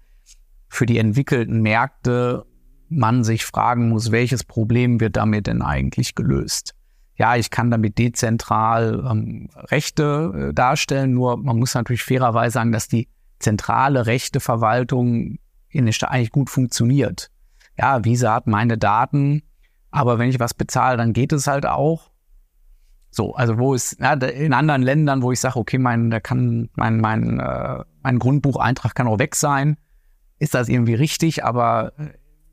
für 0.68 0.86
die 0.86 1.00
entwickelten 1.00 1.64
Märkte 1.64 2.46
man 2.90 3.24
sich 3.24 3.44
fragen 3.44 3.90
muss, 3.90 4.12
welches 4.12 4.44
Problem 4.44 5.00
wird 5.00 5.16
damit 5.16 5.48
denn 5.48 5.64
eigentlich 5.64 6.14
gelöst? 6.14 6.75
Ja, 7.18 7.36
ich 7.36 7.50
kann 7.50 7.72
damit 7.72 7.98
dezentral 7.98 9.06
ähm, 9.10 9.50
Rechte 9.56 10.50
äh, 10.50 10.54
darstellen, 10.54 11.14
nur 11.14 11.38
man 11.38 11.58
muss 11.58 11.74
natürlich 11.74 12.04
fairerweise 12.04 12.54
sagen, 12.54 12.72
dass 12.72 12.88
die 12.88 13.08
zentrale 13.40 14.06
Rechteverwaltung 14.06 15.38
in 15.70 15.86
der 15.86 15.94
Stadt 15.94 16.12
eigentlich 16.12 16.32
gut 16.32 16.50
funktioniert. 16.50 17.32
Ja, 17.78 18.04
Visa 18.04 18.34
hat 18.34 18.48
meine 18.48 18.78
Daten, 18.78 19.44
aber 19.92 20.20
wenn 20.20 20.30
ich 20.30 20.40
was 20.40 20.54
bezahle, 20.54 20.98
dann 20.98 21.14
geht 21.14 21.32
es 21.32 21.48
halt 21.48 21.66
auch. 21.66 22.12
So, 23.12 23.34
also 23.34 23.58
wo 23.58 23.74
ist 23.74 23.98
ja, 24.00 24.14
in 24.14 24.54
anderen 24.54 24.82
Ländern, 24.82 25.22
wo 25.22 25.32
ich 25.32 25.40
sage, 25.40 25.58
okay, 25.58 25.78
mein, 25.78 26.10
da 26.10 26.20
kann 26.20 26.70
mein 26.76 27.00
mein 27.00 27.40
äh, 27.40 27.84
mein 28.04 28.20
Grundbucheintrag 28.20 28.94
kann 28.94 29.08
auch 29.08 29.20
weg 29.20 29.36
sein, 29.36 29.78
ist 30.38 30.54
das 30.54 30.68
irgendwie 30.68 30.96
richtig, 30.96 31.46
aber 31.46 31.94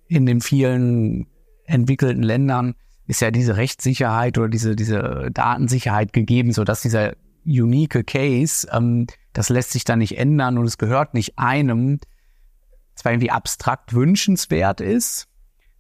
in 0.07 0.25
den 0.25 0.41
vielen 0.41 1.27
entwickelten 1.65 2.23
Ländern 2.23 2.75
ist 3.07 3.21
ja 3.21 3.31
diese 3.31 3.57
Rechtssicherheit 3.57 4.39
oder 4.39 4.49
diese 4.49 4.77
diese 4.77 5.31
Datensicherheit 5.33 6.13
gegeben, 6.13 6.53
so 6.53 6.65
dass 6.65 6.83
dieser 6.83 7.15
unique 7.45 8.07
Case, 8.07 8.67
ähm, 8.71 9.07
das 9.33 9.49
lässt 9.49 9.73
sich 9.73 9.85
dann 9.85 9.99
nicht 9.99 10.19
ändern 10.19 10.59
und 10.59 10.67
es 10.67 10.79
gehört 10.79 11.15
nicht 11.15 11.39
einem, 11.39 11.99
zwar 12.95 13.13
irgendwie 13.13 13.31
abstrakt 13.31 13.95
wünschenswert 13.95 14.81
ist, 14.81 15.27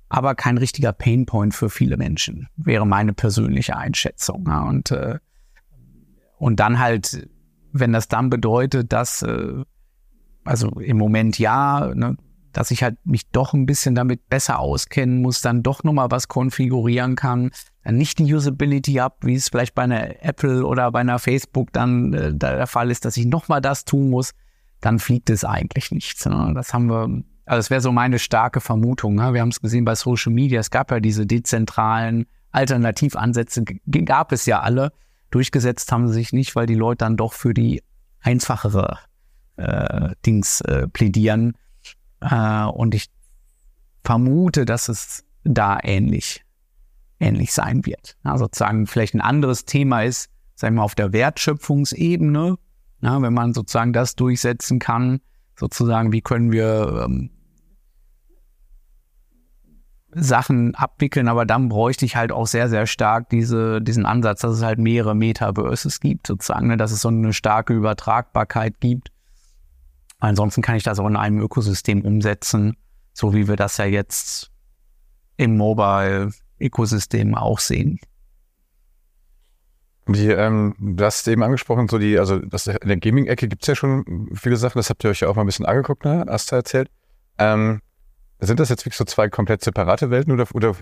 aber 0.08 0.34
kein 0.34 0.58
richtiger 0.58 0.92
Painpoint 0.92 1.54
für 1.54 1.70
viele 1.70 1.96
Menschen, 1.96 2.48
wäre 2.56 2.86
meine 2.86 3.12
persönliche 3.12 3.76
Einschätzung. 3.76 4.44
Ja, 4.46 4.62
und, 4.62 4.90
äh, 4.90 5.18
und 6.38 6.60
dann 6.60 6.78
halt, 6.78 7.28
wenn 7.72 7.92
das 7.92 8.08
dann 8.08 8.28
bedeutet, 8.28 8.92
dass, 8.92 9.22
äh, 9.22 9.64
also 10.44 10.68
im 10.80 10.98
Moment 10.98 11.38
ja, 11.38 11.92
ne, 11.94 12.16
dass 12.52 12.70
ich 12.70 12.82
halt 12.82 12.96
mich 13.04 13.28
doch 13.30 13.54
ein 13.54 13.66
bisschen 13.66 13.94
damit 13.94 14.28
besser 14.28 14.58
auskennen 14.58 15.22
muss, 15.22 15.40
dann 15.40 15.62
doch 15.62 15.84
nochmal 15.84 16.10
was 16.10 16.28
konfigurieren 16.28 17.16
kann, 17.16 17.50
dann 17.84 17.96
nicht 17.96 18.18
die 18.18 18.34
Usability 18.34 18.94
habe, 18.94 19.16
wie 19.22 19.34
es 19.34 19.48
vielleicht 19.48 19.74
bei 19.74 19.82
einer 19.82 20.24
Apple 20.24 20.64
oder 20.64 20.90
bei 20.92 21.00
einer 21.00 21.18
Facebook 21.18 21.72
dann 21.72 22.12
äh, 22.12 22.34
der 22.34 22.66
Fall 22.66 22.90
ist, 22.90 23.04
dass 23.04 23.16
ich 23.16 23.26
nochmal 23.26 23.60
das 23.60 23.84
tun 23.84 24.10
muss, 24.10 24.32
dann 24.80 24.98
fliegt 24.98 25.30
es 25.30 25.44
eigentlich 25.44 25.90
nichts. 25.90 26.26
Ne? 26.26 26.52
Das 26.54 26.74
haben 26.74 26.86
wir, 26.86 27.22
also 27.46 27.58
das 27.58 27.70
wäre 27.70 27.80
so 27.80 27.92
meine 27.92 28.18
starke 28.18 28.60
Vermutung. 28.60 29.16
Ne? 29.16 29.32
Wir 29.32 29.40
haben 29.40 29.48
es 29.48 29.60
gesehen 29.60 29.84
bei 29.84 29.94
Social 29.94 30.32
Media, 30.32 30.60
es 30.60 30.70
gab 30.70 30.90
ja 30.90 31.00
diese 31.00 31.26
dezentralen 31.26 32.26
Alternativansätze, 32.50 33.64
gab 34.04 34.32
es 34.32 34.46
ja 34.46 34.60
alle. 34.60 34.92
Durchgesetzt 35.30 35.90
haben 35.90 36.08
sie 36.08 36.14
sich 36.14 36.32
nicht, 36.32 36.54
weil 36.54 36.66
die 36.66 36.74
Leute 36.74 36.98
dann 36.98 37.16
doch 37.16 37.32
für 37.32 37.54
die 37.54 37.82
einfachere 38.20 38.98
äh, 39.56 40.10
Dings 40.26 40.60
äh, 40.62 40.86
plädieren. 40.88 41.54
Äh, 42.22 42.64
und 42.64 42.94
ich 42.94 43.10
vermute, 44.04 44.64
dass 44.64 44.88
es 44.88 45.24
da 45.44 45.78
ähnlich, 45.82 46.44
ähnlich 47.20 47.52
sein 47.52 47.84
wird. 47.84 48.16
Ja, 48.24 48.38
sozusagen 48.38 48.86
vielleicht 48.86 49.14
ein 49.14 49.20
anderes 49.20 49.64
Thema 49.64 50.02
ist, 50.02 50.30
sagen 50.54 50.76
wir 50.76 50.82
auf 50.82 50.94
der 50.94 51.12
Wertschöpfungsebene, 51.12 52.56
ja, 53.00 53.22
wenn 53.22 53.34
man 53.34 53.52
sozusagen 53.52 53.92
das 53.92 54.14
durchsetzen 54.14 54.78
kann, 54.78 55.20
sozusagen, 55.56 56.12
wie 56.12 56.20
können 56.20 56.52
wir 56.52 57.04
ähm, 57.04 57.30
Sachen 60.14 60.74
abwickeln, 60.74 61.26
aber 61.26 61.46
dann 61.46 61.68
bräuchte 61.68 62.04
ich 62.04 62.16
halt 62.16 62.32
auch 62.32 62.46
sehr, 62.46 62.68
sehr 62.68 62.86
stark 62.86 63.30
diese, 63.30 63.80
diesen 63.80 64.04
Ansatz, 64.04 64.42
dass 64.42 64.56
es 64.56 64.62
halt 64.62 64.78
mehrere 64.78 65.14
Metaverses 65.14 66.00
gibt, 66.00 66.26
sozusagen, 66.26 66.68
ne, 66.68 66.76
dass 66.76 66.92
es 66.92 67.00
so 67.00 67.08
eine 67.08 67.32
starke 67.32 67.72
Übertragbarkeit 67.72 68.78
gibt. 68.80 69.08
Ansonsten 70.22 70.62
kann 70.62 70.76
ich 70.76 70.84
das 70.84 71.00
auch 71.00 71.08
in 71.08 71.16
einem 71.16 71.40
Ökosystem 71.40 72.02
umsetzen, 72.02 72.76
so 73.12 73.34
wie 73.34 73.48
wir 73.48 73.56
das 73.56 73.76
ja 73.78 73.86
jetzt 73.86 74.52
im 75.36 75.56
Mobile-Ökosystem 75.56 77.34
auch 77.34 77.58
sehen. 77.58 77.98
Die, 80.06 80.28
ähm, 80.28 80.76
du 80.78 81.04
hast 81.04 81.26
eben 81.26 81.42
angesprochen, 81.42 81.88
so 81.88 81.98
die, 81.98 82.20
also 82.20 82.38
das, 82.38 82.68
in 82.68 82.86
der 82.86 82.98
Gaming-Ecke 82.98 83.48
gibt 83.48 83.62
es 83.62 83.66
ja 83.66 83.74
schon 83.74 84.30
viele 84.34 84.56
Sachen, 84.56 84.78
das 84.78 84.90
habt 84.90 85.02
ihr 85.02 85.10
euch 85.10 85.20
ja 85.20 85.28
auch 85.28 85.34
mal 85.34 85.42
ein 85.42 85.46
bisschen 85.46 85.66
angeguckt, 85.66 86.04
ne? 86.04 86.24
Hast 86.28 86.52
du 86.52 86.56
erzählt. 86.56 86.88
Ähm, 87.38 87.80
sind 88.38 88.60
das 88.60 88.68
jetzt 88.68 88.84
wirklich 88.84 88.96
so 88.96 89.04
zwei 89.04 89.28
komplett 89.28 89.64
separate 89.64 90.10
Welten 90.10 90.32
oder, 90.32 90.46
oder 90.54 90.76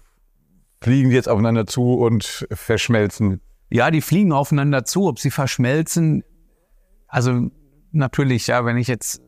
fliegen 0.82 1.08
die 1.08 1.16
jetzt 1.16 1.30
aufeinander 1.30 1.66
zu 1.66 1.94
und 1.94 2.46
verschmelzen? 2.52 3.40
Ja, 3.70 3.90
die 3.90 4.02
fliegen 4.02 4.32
aufeinander 4.32 4.84
zu. 4.84 5.06
Ob 5.08 5.18
sie 5.18 5.30
verschmelzen, 5.30 6.24
also 7.08 7.50
natürlich, 7.92 8.48
ja, 8.48 8.66
wenn 8.66 8.76
ich 8.76 8.88
jetzt 8.88 9.22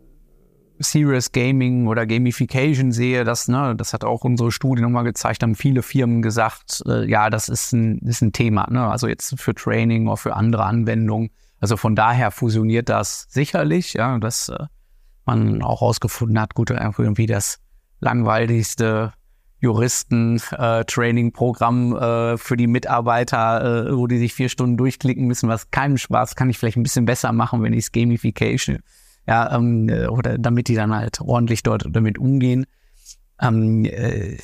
Serious 0.82 1.32
Gaming 1.32 1.86
oder 1.86 2.06
Gamification 2.06 2.92
sehe, 2.92 3.24
das, 3.24 3.48
ne, 3.48 3.74
das 3.76 3.92
hat 3.92 4.04
auch 4.04 4.24
unsere 4.24 4.52
Studie 4.52 4.82
nochmal 4.82 5.04
gezeigt, 5.04 5.42
haben 5.42 5.54
viele 5.54 5.82
Firmen 5.82 6.22
gesagt, 6.22 6.82
äh, 6.86 7.08
ja, 7.08 7.30
das 7.30 7.48
ist 7.48 7.72
ein, 7.72 7.98
ist 7.98 8.22
ein 8.22 8.32
Thema, 8.32 8.68
ne? 8.70 8.86
Also 8.86 9.06
jetzt 9.06 9.38
für 9.40 9.54
Training 9.54 10.06
oder 10.06 10.16
für 10.16 10.34
andere 10.34 10.64
Anwendungen. 10.64 11.30
Also 11.60 11.76
von 11.76 11.94
daher 11.94 12.30
fusioniert 12.30 12.88
das 12.88 13.26
sicherlich, 13.30 13.94
ja, 13.94 14.18
dass 14.18 14.48
äh, 14.48 14.66
man 15.24 15.62
auch 15.62 15.80
herausgefunden 15.80 16.40
hat, 16.40 16.54
gut, 16.54 16.70
irgendwie 16.70 17.26
das 17.26 17.58
langweiligste 18.00 19.12
Juristen-Training-Programm 19.62 21.96
äh, 21.96 22.32
äh, 22.32 22.36
für 22.36 22.56
die 22.56 22.66
Mitarbeiter, 22.66 23.86
äh, 23.86 23.96
wo 23.96 24.08
die 24.08 24.18
sich 24.18 24.34
vier 24.34 24.48
Stunden 24.48 24.76
durchklicken 24.76 25.24
müssen, 25.26 25.48
was 25.48 25.70
keinen 25.70 25.98
Spaß 25.98 26.34
kann 26.34 26.50
ich 26.50 26.58
vielleicht 26.58 26.76
ein 26.76 26.82
bisschen 26.82 27.04
besser 27.04 27.32
machen, 27.32 27.62
wenn 27.62 27.72
ich 27.72 27.84
es 27.84 27.92
Gamification, 27.92 28.80
ja, 29.26 29.54
ähm, 29.54 29.88
äh, 29.88 30.06
oder 30.06 30.38
damit 30.38 30.68
die 30.68 30.74
dann 30.74 30.94
halt 30.94 31.20
ordentlich 31.20 31.62
dort 31.62 31.86
damit 31.90 32.18
umgehen. 32.18 32.66
Ähm, 33.40 33.84
äh, 33.84 34.38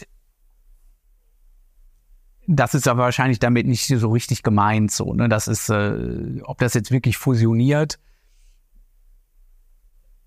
das 2.46 2.74
ist 2.74 2.88
aber 2.88 3.02
wahrscheinlich 3.02 3.38
damit 3.38 3.66
nicht 3.66 3.86
so 3.86 4.10
richtig 4.10 4.42
gemeint, 4.42 4.90
so, 4.90 5.12
ne? 5.12 5.28
Das 5.28 5.48
ist, 5.48 5.68
äh, 5.68 6.40
ob 6.44 6.58
das 6.58 6.74
jetzt 6.74 6.90
wirklich 6.90 7.18
fusioniert, 7.18 7.98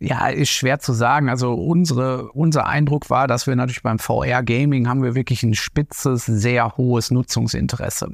ja, 0.01 0.27
ist 0.29 0.49
schwer 0.49 0.79
zu 0.79 0.93
sagen. 0.93 1.29
Also 1.29 1.53
unsere, 1.53 2.31
unser 2.31 2.65
Eindruck 2.65 3.09
war, 3.11 3.27
dass 3.27 3.45
wir 3.45 3.55
natürlich 3.55 3.83
beim 3.83 3.99
VR-Gaming 3.99 4.87
haben 4.87 5.03
wir 5.03 5.13
wirklich 5.13 5.43
ein 5.43 5.53
spitzes, 5.53 6.25
sehr 6.25 6.75
hohes 6.75 7.11
Nutzungsinteresse. 7.11 8.11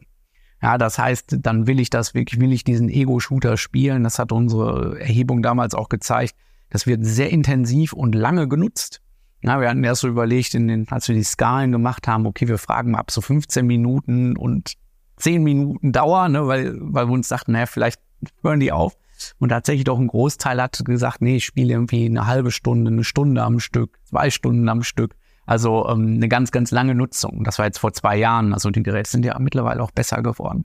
Ja, 0.62 0.78
das 0.78 0.98
heißt, 0.98 1.38
dann 1.42 1.68
will 1.68 1.80
ich 1.80 1.90
das 1.90 2.14
wirklich, 2.14 2.40
will 2.40 2.52
ich 2.52 2.64
diesen 2.64 2.90
Ego-Shooter 2.90 3.58
spielen. 3.58 4.04
Das 4.04 4.18
hat 4.18 4.32
unsere 4.32 5.00
Erhebung 5.00 5.44
damals 5.44 5.76
auch 5.76 5.90
gezeigt. 5.90 6.36
Das 6.70 6.88
wird 6.88 7.06
sehr 7.06 7.30
intensiv 7.30 7.94
und 7.94 8.16
lange 8.16 8.48
genutzt. 8.48 9.02
Ja, 9.42 9.62
wir 9.62 9.70
hatten 9.70 9.84
erst 9.84 10.02
so 10.02 10.08
überlegt, 10.08 10.56
in 10.56 10.68
den, 10.68 10.88
als 10.90 11.08
wir 11.08 11.16
die 11.16 11.24
Skalen 11.24 11.72
gemacht 11.72 12.08
haben, 12.08 12.26
okay, 12.26 12.48
wir 12.48 12.58
fragen 12.58 12.92
mal 12.92 13.00
ab 13.00 13.12
so 13.12 13.22
15 13.22 13.66
Minuten 13.66 14.36
und 14.36 14.74
10 15.18 15.44
Minuten 15.44 15.92
Dauer, 15.92 16.28
ne, 16.28 16.48
weil, 16.48 16.76
weil 16.80 17.08
wir 17.08 17.14
uns 17.14 17.28
dachten, 17.28 17.52
naja, 17.52 17.68
vielleicht 17.68 18.02
hören 18.42 18.60
die 18.60 18.72
auf. 18.72 18.98
Und 19.40 19.50
tatsächlich 19.50 19.84
doch 19.84 20.00
ein 20.00 20.08
Großteil 20.08 20.62
hat 20.62 20.84
gesagt, 20.86 21.22
nee, 21.22 21.38
ich 21.38 21.46
spiele 21.46 21.74
irgendwie 21.74 22.06
eine 22.06 22.28
halbe 22.28 22.52
Stunde, 22.52 22.92
eine 22.92 23.04
Stunde 23.04 23.44
am 23.44 23.60
Stück, 23.60 24.00
zwei 24.04 24.30
Stunden 24.30 24.70
am 24.70 24.84
Stück. 24.84 25.16
Also 25.48 25.88
ähm, 25.88 26.16
eine 26.16 26.28
ganz, 26.28 26.52
ganz 26.52 26.72
lange 26.72 26.94
Nutzung. 26.94 27.44
Das 27.46 27.58
war 27.58 27.66
jetzt 27.66 27.80
vor 27.80 27.94
zwei 27.94 28.18
Jahren. 28.18 28.54
Also 28.54 28.70
die 28.70 28.84
Geräte 28.84 29.10
sind 29.10 29.26
ja 29.26 29.40
mittlerweile 29.40 29.82
auch 29.82 29.92
besser 29.92 30.22
geworden. 30.22 30.64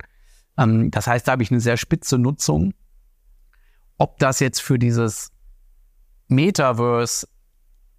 Ähm, 0.58 0.90
das 0.90 1.06
heißt, 1.06 1.26
da 1.26 1.32
habe 1.32 1.42
ich 1.44 1.52
eine 1.52 1.60
sehr 1.60 1.76
spitze 1.76 2.18
Nutzung. 2.18 2.74
Ob 3.96 4.18
das 4.18 4.40
jetzt 4.40 4.60
für 4.60 4.80
dieses 4.80 5.30
Metaverse 6.26 7.28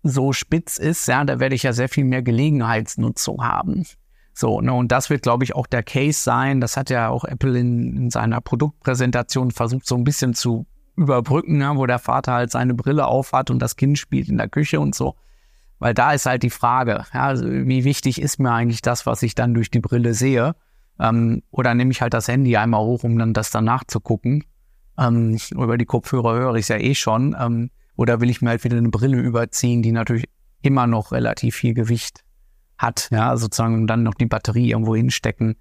so 0.04 0.34
spitz 0.34 0.78
ist, 0.78 1.08
ja, 1.08 1.24
da 1.24 1.39
werde 1.39 1.56
ich 1.56 1.63
ja 1.63 1.72
sehr 1.72 1.88
viel 1.88 2.04
mehr 2.04 2.22
Gelegenheitsnutzung 2.22 3.41
haben. 3.41 3.86
So, 4.34 4.60
ne, 4.60 4.74
und 4.74 4.91
das 4.91 5.10
wird, 5.10 5.22
glaube 5.22 5.46
ich, 5.46 5.56
auch 5.56 5.67
der 5.67 5.84
Case 5.84 6.22
sein. 6.22 6.60
Das 6.60 6.76
hat 6.76 6.89
ja 6.89 7.08
auch 7.08 7.24
Apple 7.24 7.58
in, 7.58 7.96
in 7.96 8.10
seiner 8.10 8.41
Produktpräsentation 8.41 9.52
versucht, 9.52 9.86
so 9.86 9.96
ein 9.96 10.04
bisschen 10.04 10.34
zu 10.34 10.65
überbrücken, 10.98 11.60
ne, 11.60 11.72
wo 11.76 11.86
der 11.86 12.00
Vater 12.00 12.34
halt 12.34 12.52
seine 12.52 12.74
Brille 12.74 13.06
aufhat 13.06 13.50
und 13.52 13.60
das 13.60 13.78
Kind 13.78 13.98
spielt 13.98 14.28
in 14.28 14.38
der 14.38 14.50
Küche 14.50 14.82
und 14.82 14.96
so. 14.96 15.15
Weil 15.84 15.93
da 15.93 16.13
ist 16.13 16.26
halt 16.26 16.43
die 16.43 16.50
Frage, 16.50 17.04
ja, 17.13 17.24
also 17.24 17.46
wie 17.46 17.84
wichtig 17.84 18.22
ist 18.22 18.39
mir 18.39 18.54
eigentlich 18.54 18.82
das, 18.82 19.06
was 19.06 19.22
ich 19.22 19.36
dann 19.36 19.54
durch 19.54 19.69
die 19.69 19.82
Brille 19.82 20.13
sehe? 20.13 20.56
Ähm, 20.98 21.43
oder 21.52 21.74
nehme 21.74 21.91
ich 21.91 22.02
halt 22.02 22.13
das 22.13 22.30
Handy 22.30 22.56
einmal 22.56 22.86
hoch, 22.86 23.04
um 23.04 23.19
dann 23.19 23.34
das 23.34 23.52
danach 23.52 23.84
zu 23.84 24.00
gucken? 24.00 24.46
Ähm, 24.98 25.38
über 25.52 25.78
die 25.78 25.84
Kopfhörer 25.84 26.36
höre 26.36 26.56
ich 26.56 26.62
es 26.62 26.67
ja 26.69 26.78
eh 26.78 26.96
schon. 26.96 27.36
Ähm, 27.38 27.69
oder 27.98 28.22
will 28.22 28.30
ich 28.30 28.41
mir 28.41 28.52
halt 28.52 28.63
wieder 28.63 28.78
eine 28.78 28.88
Brille 28.91 29.19
überziehen, 29.19 29.82
die 29.82 29.91
natürlich 29.91 30.24
immer 30.62 30.88
noch 30.88 31.12
relativ 31.12 31.56
viel 31.56 31.74
Gewicht 31.74 32.24
hat, 32.78 33.10
ja, 33.12 33.36
sozusagen 33.36 33.74
und 33.74 33.88
dann 33.88 34.04
noch 34.04 34.13
die 34.13 34.26
Batterie 34.26 34.69
irgendwo 34.69 34.96
hinstecken. 34.96 35.58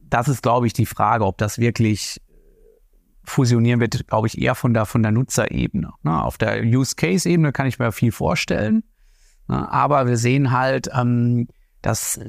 Das 0.00 0.28
ist, 0.28 0.42
glaube 0.42 0.66
ich, 0.66 0.72
die 0.72 0.86
Frage, 0.86 1.26
ob 1.26 1.36
das 1.36 1.58
wirklich 1.58 2.22
fusionieren 3.22 3.80
wird, 3.80 4.08
glaube 4.08 4.28
ich, 4.28 4.40
eher 4.40 4.54
von 4.54 4.72
der, 4.72 4.86
von 4.86 5.02
der 5.02 5.12
Nutzerebene. 5.12 5.92
Ne? 6.04 6.22
Auf 6.24 6.38
der 6.38 6.62
Use-Case-Ebene 6.62 7.52
kann 7.52 7.66
ich 7.66 7.78
mir 7.78 7.92
viel 7.92 8.12
vorstellen. 8.12 8.82
Ne? 9.48 9.70
Aber 9.70 10.06
wir 10.06 10.16
sehen 10.16 10.50
halt, 10.50 10.88
ähm, 10.94 11.48
dass, 11.80 12.20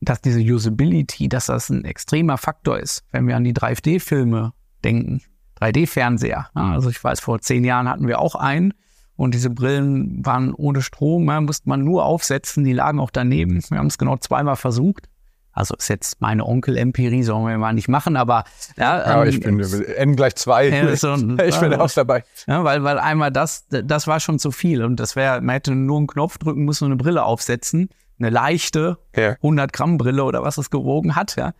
dass 0.00 0.20
diese 0.20 0.40
Usability, 0.40 1.28
dass 1.28 1.46
das 1.46 1.70
ein 1.70 1.84
extremer 1.84 2.38
Faktor 2.38 2.78
ist, 2.78 3.04
wenn 3.12 3.26
wir 3.26 3.36
an 3.36 3.44
die 3.44 3.54
3D-Filme 3.54 4.52
denken. 4.84 5.22
3D-Fernseher. 5.60 6.48
Ne? 6.54 6.62
Also 6.62 6.90
ich 6.90 7.02
weiß, 7.02 7.20
vor 7.20 7.40
zehn 7.40 7.64
Jahren 7.64 7.88
hatten 7.88 8.06
wir 8.06 8.20
auch 8.20 8.34
einen 8.34 8.74
und 9.16 9.34
diese 9.34 9.50
Brillen 9.50 10.24
waren 10.24 10.52
ohne 10.52 10.82
Strom, 10.82 11.26
ja, 11.28 11.40
musste 11.40 11.68
man 11.68 11.82
nur 11.82 12.04
aufsetzen, 12.04 12.64
die 12.64 12.74
lagen 12.74 13.00
auch 13.00 13.10
daneben. 13.10 13.62
Wir 13.70 13.78
haben 13.78 13.86
es 13.86 13.98
genau 13.98 14.18
zweimal 14.18 14.56
versucht. 14.56 15.08
Also 15.56 15.74
ist 15.74 15.88
jetzt 15.88 16.20
meine 16.20 16.44
Onkel-Empirie, 16.44 17.22
sollen 17.22 17.46
wir 17.46 17.56
mal 17.56 17.72
nicht 17.72 17.88
machen, 17.88 18.18
aber 18.18 18.44
ja, 18.76 18.98
ja 18.98 19.22
ähm, 19.22 19.28
ich 19.30 19.40
bin 19.40 19.58
N 19.58 20.14
gleich 20.14 20.36
zwei. 20.36 20.68
Ja, 20.68 20.94
so, 20.96 21.14
ich 21.14 21.58
bin 21.58 21.72
auch 21.72 21.90
dabei. 21.90 22.24
Ja, 22.46 22.62
weil, 22.62 22.84
weil 22.84 22.98
einmal 22.98 23.32
das, 23.32 23.66
das 23.70 24.06
war 24.06 24.20
schon 24.20 24.38
zu 24.38 24.50
viel 24.50 24.84
und 24.84 25.00
das 25.00 25.16
wäre, 25.16 25.40
man 25.40 25.54
hätte 25.54 25.74
nur 25.74 25.96
einen 25.96 26.08
Knopf 26.08 26.36
drücken 26.36 26.66
müssen 26.66 26.84
und 26.84 26.92
eine 26.92 26.98
Brille 26.98 27.24
aufsetzen, 27.24 27.88
eine 28.18 28.28
leichte 28.28 28.98
ja. 29.16 29.30
100 29.30 29.72
Gramm 29.72 29.96
Brille 29.96 30.24
oder 30.24 30.42
was 30.42 30.58
es 30.58 30.68
gewogen 30.68 31.16
hat, 31.16 31.36
ja, 31.36 31.54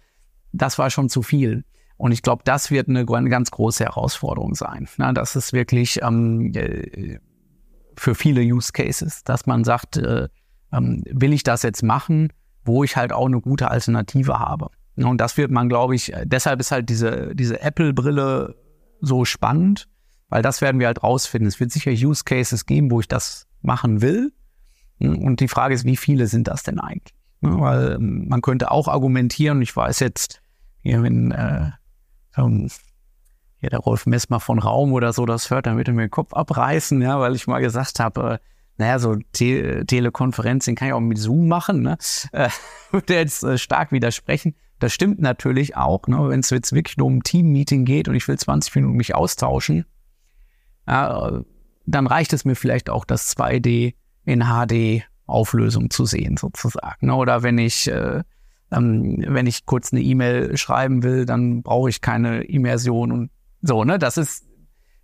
das 0.52 0.78
war 0.78 0.90
schon 0.90 1.08
zu 1.08 1.22
viel. 1.22 1.64
Und 1.96 2.12
ich 2.12 2.20
glaube, 2.20 2.42
das 2.44 2.70
wird 2.70 2.90
eine, 2.90 3.06
eine 3.08 3.30
ganz 3.30 3.50
große 3.50 3.82
Herausforderung 3.82 4.54
sein. 4.54 4.86
Na, 4.98 5.14
das 5.14 5.36
ist 5.36 5.54
wirklich 5.54 6.02
ähm, 6.02 6.52
äh, 6.54 7.18
für 7.96 8.14
viele 8.14 8.42
Use 8.42 8.72
Cases, 8.72 9.24
dass 9.24 9.46
man 9.46 9.64
sagt, 9.64 9.96
äh, 9.96 10.28
ähm, 10.70 11.02
will 11.10 11.32
ich 11.32 11.44
das 11.44 11.62
jetzt 11.62 11.82
machen, 11.82 12.30
wo 12.66 12.84
ich 12.84 12.96
halt 12.96 13.12
auch 13.12 13.26
eine 13.26 13.40
gute 13.40 13.70
Alternative 13.70 14.38
habe. 14.38 14.70
Und 14.96 15.20
das 15.20 15.36
wird 15.36 15.50
man, 15.50 15.68
glaube 15.68 15.94
ich, 15.94 16.12
deshalb 16.24 16.60
ist 16.60 16.72
halt 16.72 16.88
diese, 16.88 17.34
diese 17.34 17.60
Apple-Brille 17.60 18.56
so 19.00 19.24
spannend, 19.24 19.88
weil 20.28 20.42
das 20.42 20.60
werden 20.60 20.80
wir 20.80 20.86
halt 20.86 21.02
rausfinden. 21.02 21.48
Es 21.48 21.60
wird 21.60 21.70
sicher 21.70 21.90
Use 21.90 22.24
Cases 22.24 22.64
geben, 22.64 22.90
wo 22.90 23.00
ich 23.00 23.08
das 23.08 23.46
machen 23.60 24.00
will. 24.00 24.32
Und 24.98 25.40
die 25.40 25.48
Frage 25.48 25.74
ist, 25.74 25.84
wie 25.84 25.96
viele 25.96 26.26
sind 26.26 26.48
das 26.48 26.62
denn 26.62 26.80
eigentlich? 26.80 27.14
Weil 27.42 27.96
ähm, 27.96 28.28
man 28.28 28.40
könnte 28.40 28.70
auch 28.70 28.88
argumentieren, 28.88 29.60
ich 29.60 29.76
weiß 29.76 30.00
jetzt, 30.00 30.40
hier, 30.80 31.02
wenn 31.02 31.32
äh, 31.32 31.70
ähm, 32.36 32.68
ja, 33.60 33.68
der 33.68 33.80
Rolf 33.80 34.06
Messmer 34.06 34.40
von 34.40 34.58
Raum 34.58 34.92
oder 34.92 35.12
so 35.12 35.26
das 35.26 35.50
hört, 35.50 35.66
dann 35.66 35.76
wird 35.76 35.88
er 35.88 35.94
mir 35.94 36.06
den 36.06 36.10
Kopf 36.10 36.32
abreißen, 36.32 37.00
ja, 37.02 37.20
weil 37.20 37.34
ich 37.34 37.46
mal 37.46 37.60
gesagt 37.60 38.00
habe, 38.00 38.40
naja, 38.78 38.98
so 38.98 39.16
Te 39.32 39.84
Telekonferenzen 39.86 40.74
kann 40.74 40.88
ich 40.88 40.94
auch 40.94 41.00
mit 41.00 41.18
Zoom 41.18 41.48
machen, 41.48 41.82
ne? 41.82 41.96
Äh, 42.32 42.48
würde 42.90 43.14
jetzt 43.14 43.42
äh, 43.42 43.58
stark 43.58 43.92
widersprechen. 43.92 44.54
Das 44.78 44.92
stimmt 44.92 45.20
natürlich 45.20 45.76
auch, 45.76 46.06
ne? 46.06 46.28
wenn 46.28 46.40
es 46.40 46.50
jetzt 46.50 46.72
wirklich 46.72 46.98
nur 46.98 47.06
um 47.06 47.18
ein 47.18 47.22
Team-Meeting 47.22 47.86
geht 47.86 48.08
und 48.08 48.14
ich 48.14 48.28
will 48.28 48.38
20 48.38 48.74
Minuten 48.74 48.96
mich 48.96 49.14
austauschen, 49.14 49.86
ja, 50.86 51.40
dann 51.86 52.06
reicht 52.06 52.32
es 52.34 52.44
mir 52.44 52.56
vielleicht 52.56 52.90
auch, 52.90 53.06
das 53.06 53.34
2D 53.36 53.94
in 54.24 54.44
HD 54.44 55.04
Auflösung 55.26 55.90
zu 55.90 56.04
sehen, 56.04 56.36
sozusagen. 56.36 57.06
Ne? 57.06 57.14
Oder 57.14 57.42
wenn 57.42 57.58
ich, 57.58 57.90
äh, 57.90 58.22
ähm, 58.70 59.24
wenn 59.26 59.46
ich 59.46 59.64
kurz 59.64 59.92
eine 59.92 60.02
E-Mail 60.02 60.56
schreiben 60.56 61.02
will, 61.02 61.24
dann 61.24 61.62
brauche 61.62 61.88
ich 61.88 62.00
keine 62.00 62.42
Immersion 62.42 63.12
und 63.12 63.30
so, 63.62 63.84
ne? 63.84 63.98
Das 63.98 64.16
ist, 64.16 64.44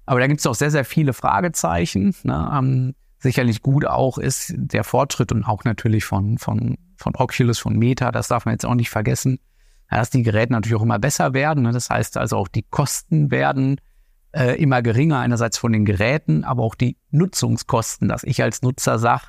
aber 0.05 0.21
da 0.21 0.27
gibt 0.27 0.41
es 0.41 0.47
auch 0.47 0.55
sehr, 0.55 0.71
sehr 0.71 0.85
viele 0.85 1.13
Fragezeichen. 1.13 2.15
Ne? 2.23 2.51
Ähm, 2.53 2.95
sicherlich 3.23 3.63
gut 3.63 3.87
auch 3.87 4.19
ist 4.19 4.53
der 4.57 4.85
Fortschritt 4.85 5.33
und 5.33 5.45
auch 5.45 5.65
natürlich 5.65 6.05
von, 6.05 6.39
von, 6.39 6.77
von 6.97 7.15
Oculus, 7.15 7.59
von 7.59 7.79
Meta, 7.79 8.13
das 8.13 8.29
darf 8.29 8.45
man 8.45 8.55
jetzt 8.55 8.67
auch 8.67 8.75
nicht 8.75 8.91
vergessen, 8.91 9.39
dass 9.89 10.11
die 10.11 10.23
Geräte 10.23 10.53
natürlich 10.53 10.77
auch 10.77 10.83
immer 10.83 10.99
besser 10.99 11.33
werden. 11.33 11.63
Ne? 11.63 11.73
Das 11.73 11.91
heißt 11.91 12.17
also 12.17 12.37
auch 12.37 12.49
die 12.49 12.63
Kosten 12.63 13.31
werden 13.31 13.81
äh, 14.33 14.61
immer 14.61 14.83
geringer, 14.83 15.21
einerseits 15.21 15.59
von 15.59 15.73
den 15.73 15.85
Geräten, 15.85 16.45
aber 16.45 16.63
auch 16.63 16.75
die 16.75 16.97
Nutzungskosten, 17.11 18.09
dass 18.09 18.25
ich 18.25 18.43
als 18.43 18.63
Nutzer 18.63 18.99
sage, 18.99 19.25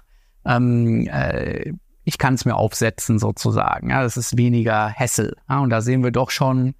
ähm, 0.46 1.08
äh, 1.08 1.74
ich 2.06 2.18
kann 2.18 2.34
es 2.34 2.46
mir 2.46 2.56
aufsetzen 2.56 3.20
sozusagen. 3.20 3.90
Ja, 3.90 4.04
das 4.04 4.18
ist 4.18 4.38
weniger 4.38 4.94
Hassel. 4.94 5.36
Ja, 5.48 5.60
und 5.60 5.70
da 5.70 5.82
sehen 5.82 6.04
wir 6.04 6.12
doch 6.12 6.32
schon 6.32 6.74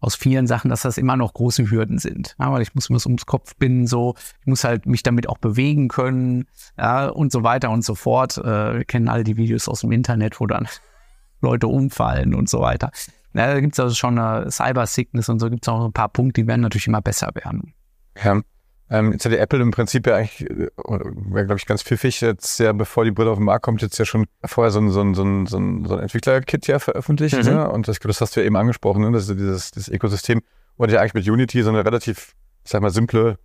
aus 0.00 0.14
vielen 0.14 0.46
Sachen, 0.46 0.70
dass 0.70 0.82
das 0.82 0.98
immer 0.98 1.16
noch 1.16 1.34
große 1.34 1.70
Hürden 1.70 1.98
sind. 1.98 2.34
Ja, 2.38 2.50
weil 2.50 2.62
ich 2.62 2.74
muss 2.74 2.88
mir 2.88 2.96
das 2.96 3.06
ums 3.06 3.26
Kopf 3.26 3.54
binden, 3.56 3.86
so, 3.86 4.14
ich 4.40 4.46
muss 4.46 4.64
halt 4.64 4.86
mich 4.86 5.02
damit 5.02 5.28
auch 5.28 5.38
bewegen 5.38 5.88
können, 5.88 6.46
ja, 6.78 7.08
und 7.08 7.30
so 7.30 7.42
weiter 7.42 7.70
und 7.70 7.84
so 7.84 7.94
fort. 7.94 8.38
Äh, 8.38 8.78
wir 8.78 8.84
kennen 8.84 9.08
alle 9.08 9.24
die 9.24 9.36
Videos 9.36 9.68
aus 9.68 9.82
dem 9.82 9.92
Internet, 9.92 10.40
wo 10.40 10.46
dann 10.46 10.66
Leute 11.40 11.66
umfallen 11.66 12.34
und 12.34 12.48
so 12.48 12.60
weiter. 12.60 12.90
Ja, 13.34 13.54
da 13.54 13.60
gibt 13.60 13.74
es 13.74 13.80
also 13.80 13.94
schon 13.94 14.18
eine 14.18 14.50
Cyber-Sickness 14.50 15.28
und 15.28 15.38
so 15.38 15.50
gibt 15.50 15.64
es 15.64 15.68
auch 15.68 15.84
ein 15.84 15.92
paar 15.92 16.08
Punkte, 16.08 16.40
die 16.40 16.46
werden 16.48 16.62
natürlich 16.62 16.86
immer 16.86 17.02
besser 17.02 17.30
werden. 17.34 17.74
Ja. 18.22 18.40
Ähm, 18.90 19.12
jetzt 19.12 19.24
hat 19.24 19.30
die 19.32 19.38
Apple 19.38 19.60
im 19.60 19.70
Prinzip 19.70 20.06
ja 20.06 20.16
eigentlich, 20.16 20.50
äh, 20.50 20.68
wäre 20.76 21.46
glaube 21.46 21.58
ich 21.58 21.66
ganz 21.66 21.82
pfiffig, 21.82 22.20
jetzt 22.20 22.58
ja, 22.58 22.72
bevor 22.72 23.04
die 23.04 23.12
Brille 23.12 23.30
auf 23.30 23.38
den 23.38 23.44
Markt 23.44 23.64
kommt, 23.64 23.82
jetzt 23.82 23.98
ja 23.98 24.04
schon 24.04 24.26
vorher 24.44 24.72
so 24.72 24.80
ein, 24.80 24.90
so 24.90 25.00
ein, 25.00 25.14
so 25.14 25.22
ein, 25.22 25.46
so 25.46 25.58
ein, 25.58 25.84
so 25.84 25.94
ein 25.94 26.00
Entwickler-Kit 26.00 26.66
ja 26.66 26.80
veröffentlicht. 26.80 27.36
Mhm. 27.36 27.50
Ne? 27.50 27.70
Und 27.70 27.86
das, 27.86 28.00
das 28.00 28.20
hast 28.20 28.34
du 28.34 28.40
ja 28.40 28.46
eben 28.46 28.56
angesprochen, 28.56 29.02
ne? 29.02 29.12
das 29.12 29.28
ist 29.28 29.38
dieses, 29.38 29.70
dieses 29.70 29.88
Ökosystem 29.88 30.42
wurde 30.76 30.94
ja 30.94 31.00
eigentlich 31.00 31.14
mit 31.14 31.28
Unity 31.28 31.62
so 31.62 31.68
eine 31.68 31.84
relativ, 31.84 32.34
sag 32.64 32.82
mal, 32.82 32.90
simple 32.90 33.38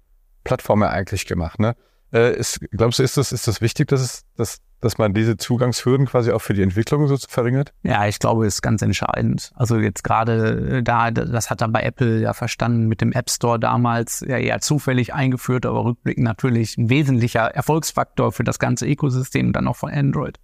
Plattform 0.43 0.81
ja 0.81 0.89
eigentlich 0.89 1.25
gemacht. 1.27 1.59
Ne? 1.59 1.75
Äh, 2.13 2.35
ist, 2.37 2.59
glaubst 2.71 2.99
du, 2.99 3.03
ist 3.03 3.17
das, 3.17 3.31
ist 3.31 3.47
das 3.47 3.61
wichtig, 3.61 3.87
dass 3.87 4.01
es, 4.01 4.25
dass 4.35 4.61
dass 4.85 4.99
man 4.99 5.13
diese 5.13 5.35
Zugangshürden 5.35 6.05
quasi 6.05 6.31
auch 6.31 6.41
für 6.41 6.53
die 6.53 6.61
Entwicklung 6.61 7.07
so 7.07 7.17
verringert? 7.17 7.73
Ja, 7.83 8.05
ich 8.07 8.19
glaube, 8.19 8.45
ist 8.45 8.61
ganz 8.61 8.83
entscheidend. 8.83 9.51
Also 9.55 9.79
jetzt 9.79 10.03
gerade 10.03 10.77
äh, 10.77 10.83
da, 10.83 11.11
das 11.11 11.49
hat 11.49 11.61
dann 11.61 11.71
bei 11.71 11.81
Apple 11.81 12.21
ja 12.21 12.33
verstanden 12.33 12.87
mit 12.87 13.01
dem 13.01 13.11
App 13.11 13.29
Store 13.29 13.59
damals 13.59 14.23
ja 14.25 14.37
eher 14.37 14.61
zufällig 14.61 15.13
eingeführt, 15.13 15.65
aber 15.65 15.85
rückblickend 15.85 16.23
natürlich 16.23 16.77
ein 16.77 16.89
wesentlicher 16.89 17.47
Erfolgsfaktor 17.47 18.31
für 18.31 18.43
das 18.43 18.59
ganze 18.59 18.85
Ökosystem 18.85 19.53
dann 19.53 19.67
auch 19.67 19.75
von 19.75 19.89
Android. 19.89 20.39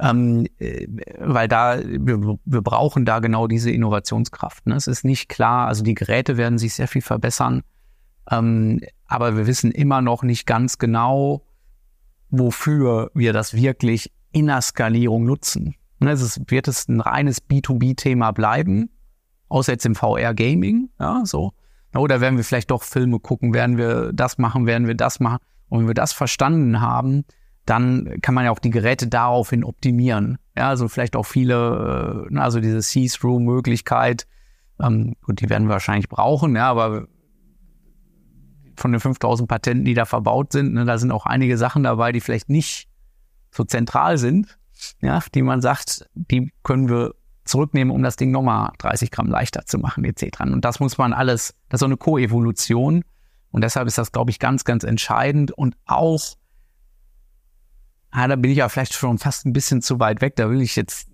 Ähm, 0.00 0.46
äh, 0.58 0.88
weil 1.18 1.46
da, 1.46 1.78
wir, 1.78 2.38
wir 2.44 2.62
brauchen 2.62 3.04
da 3.04 3.20
genau 3.20 3.46
diese 3.46 3.70
Innovationskraft. 3.70 4.66
Ne? 4.66 4.74
Es 4.74 4.88
ist 4.88 5.04
nicht 5.04 5.28
klar, 5.28 5.68
also 5.68 5.84
die 5.84 5.94
Geräte 5.94 6.36
werden 6.36 6.58
sich 6.58 6.74
sehr 6.74 6.88
viel 6.88 7.02
verbessern, 7.02 7.62
ähm, 8.30 8.80
aber 9.06 9.36
wir 9.36 9.46
wissen 9.46 9.70
immer 9.72 10.02
noch 10.02 10.22
nicht 10.22 10.46
ganz 10.46 10.78
genau, 10.78 11.44
wofür 12.30 13.10
wir 13.14 13.32
das 13.32 13.54
wirklich 13.54 14.12
in 14.32 14.46
der 14.46 14.62
Skalierung 14.62 15.24
nutzen. 15.24 15.74
Ne, 15.98 16.12
es 16.12 16.22
ist, 16.22 16.50
wird 16.50 16.68
es 16.68 16.88
ein 16.88 17.00
reines 17.00 17.42
B2B-Thema 17.42 18.30
bleiben, 18.32 18.90
außer 19.48 19.72
jetzt 19.72 19.84
im 19.84 19.94
VR-Gaming, 19.94 20.90
ja, 20.98 21.22
so. 21.24 21.52
Oder 21.94 22.20
werden 22.20 22.36
wir 22.36 22.44
vielleicht 22.44 22.70
doch 22.70 22.84
Filme 22.84 23.18
gucken, 23.18 23.52
werden 23.52 23.76
wir 23.76 24.12
das 24.12 24.38
machen, 24.38 24.66
werden 24.66 24.86
wir 24.86 24.94
das 24.94 25.18
machen. 25.18 25.40
Und 25.68 25.80
wenn 25.80 25.86
wir 25.88 25.94
das 25.94 26.12
verstanden 26.12 26.80
haben, 26.80 27.24
dann 27.66 28.20
kann 28.22 28.34
man 28.34 28.44
ja 28.44 28.52
auch 28.52 28.58
die 28.58 28.70
Geräte 28.70 29.08
daraufhin 29.08 29.64
optimieren. 29.64 30.38
Ja, 30.56 30.68
also 30.68 30.88
vielleicht 30.88 31.16
auch 31.16 31.26
viele, 31.26 32.28
äh, 32.30 32.38
also 32.38 32.60
diese 32.60 32.80
See-Through-Möglichkeit, 32.80 34.26
ähm, 34.80 35.16
gut, 35.22 35.40
die 35.40 35.50
werden 35.50 35.68
wir 35.68 35.74
wahrscheinlich 35.74 36.08
brauchen, 36.08 36.56
ja, 36.56 36.70
aber 36.70 37.06
von 38.80 38.92
den 38.92 39.00
5000 39.00 39.48
Patenten, 39.48 39.84
die 39.84 39.94
da 39.94 40.04
verbaut 40.04 40.52
sind, 40.52 40.72
ne, 40.72 40.84
da 40.84 40.98
sind 40.98 41.12
auch 41.12 41.26
einige 41.26 41.58
Sachen 41.58 41.82
dabei, 41.82 42.12
die 42.12 42.20
vielleicht 42.20 42.48
nicht 42.48 42.88
so 43.50 43.64
zentral 43.64 44.16
sind, 44.18 44.58
ja, 45.00 45.22
die 45.34 45.42
man 45.42 45.60
sagt, 45.60 46.08
die 46.14 46.52
können 46.62 46.88
wir 46.88 47.14
zurücknehmen, 47.44 47.94
um 47.94 48.02
das 48.02 48.16
Ding 48.16 48.30
nochmal 48.30 48.72
30 48.78 49.10
Gramm 49.10 49.28
leichter 49.28 49.66
zu 49.66 49.78
machen, 49.78 50.04
etc. 50.04 50.40
Und 50.42 50.64
das 50.64 50.80
muss 50.80 50.98
man 50.98 51.12
alles, 51.12 51.54
das 51.68 51.78
ist 51.78 51.80
so 51.80 51.86
eine 51.86 51.96
Koevolution. 51.96 53.04
Und 53.50 53.64
deshalb 53.64 53.88
ist 53.88 53.98
das, 53.98 54.12
glaube 54.12 54.30
ich, 54.30 54.38
ganz, 54.38 54.64
ganz 54.64 54.84
entscheidend 54.84 55.50
und 55.50 55.76
auch, 55.84 56.36
ah, 58.12 58.28
da 58.28 58.36
bin 58.36 58.52
ich 58.52 58.58
ja 58.58 58.68
vielleicht 58.68 58.94
schon 58.94 59.18
fast 59.18 59.44
ein 59.44 59.52
bisschen 59.52 59.82
zu 59.82 59.98
weit 59.98 60.20
weg, 60.20 60.36
da 60.36 60.48
will 60.48 60.62
ich 60.62 60.76
jetzt, 60.76 61.08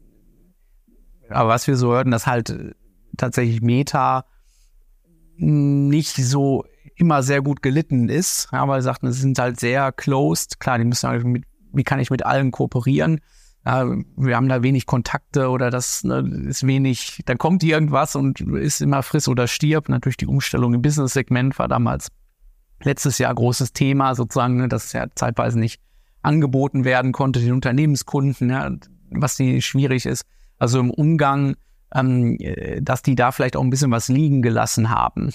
aber 1.31 1.49
was 1.49 1.67
wir 1.67 1.77
so 1.77 1.93
hörten, 1.93 2.11
dass 2.11 2.27
halt 2.27 2.77
tatsächlich 3.17 3.63
Meta 3.63 4.27
nicht 5.39 6.17
so 6.17 6.65
immer 6.97 7.23
sehr 7.23 7.43
gut 7.43 7.63
gelitten 7.63 8.09
ist. 8.09 8.49
Ja, 8.53 8.67
weil 8.67 8.81
sie 8.81 8.87
sagten, 8.87 9.13
sie 9.13 9.21
sind 9.21 9.39
halt 9.39 9.61
sehr 9.61 9.93
closed. 9.93 10.59
Klar, 10.61 10.79
die 10.79 10.85
müssen 10.85 11.09
halt 11.09 11.25
mit, 11.25 11.45
wie 11.73 11.85
kann 11.85 12.01
ich 12.01 12.11
mit 12.11 12.25
allen 12.25 12.51
kooperieren? 12.51 13.21
Ja, 13.65 13.87
wir 14.17 14.37
haben 14.37 14.49
da 14.49 14.63
wenig 14.63 14.87
Kontakte 14.87 15.51
oder 15.51 15.71
das 15.71 16.05
ne, 16.05 16.19
ist 16.49 16.67
wenig, 16.67 17.23
da 17.27 17.35
kommt 17.35 17.63
irgendwas 17.65 18.17
und 18.17 18.41
ist 18.41 18.81
immer 18.81 19.03
friss 19.03 19.29
oder 19.29 19.47
stirb. 19.47 19.89
Natürlich 19.89 20.17
die 20.17 20.27
Umstellung 20.27 20.73
im 20.73 20.83
Business-Segment 20.83 21.59
war 21.59 21.69
damals 21.69 22.09
letztes 22.83 23.19
Jahr 23.19 23.35
großes 23.35 23.73
Thema, 23.73 24.15
sozusagen, 24.15 24.57
ne, 24.57 24.69
dass 24.69 24.87
es 24.87 24.93
ja 24.93 25.07
zeitweise 25.15 25.59
nicht 25.59 25.81
angeboten 26.23 26.85
werden 26.85 27.13
konnte, 27.13 27.41
den 27.41 27.53
Unternehmenskunden, 27.53 28.51
ja, 28.51 28.71
was 29.11 29.37
die 29.37 29.61
schwierig 29.63 30.07
ist. 30.07 30.25
Also 30.59 30.79
im 30.81 30.91
Umgang, 30.91 31.57
ähm, 31.95 32.39
dass 32.81 33.03
die 33.03 33.17
da 33.17 33.33
vielleicht 33.33 33.57
auch 33.57 33.63
ein 33.63 33.71
bisschen 33.71 33.91
was 33.91 34.09
liegen 34.09 34.43
gelassen 34.43 34.91
haben 34.91 35.31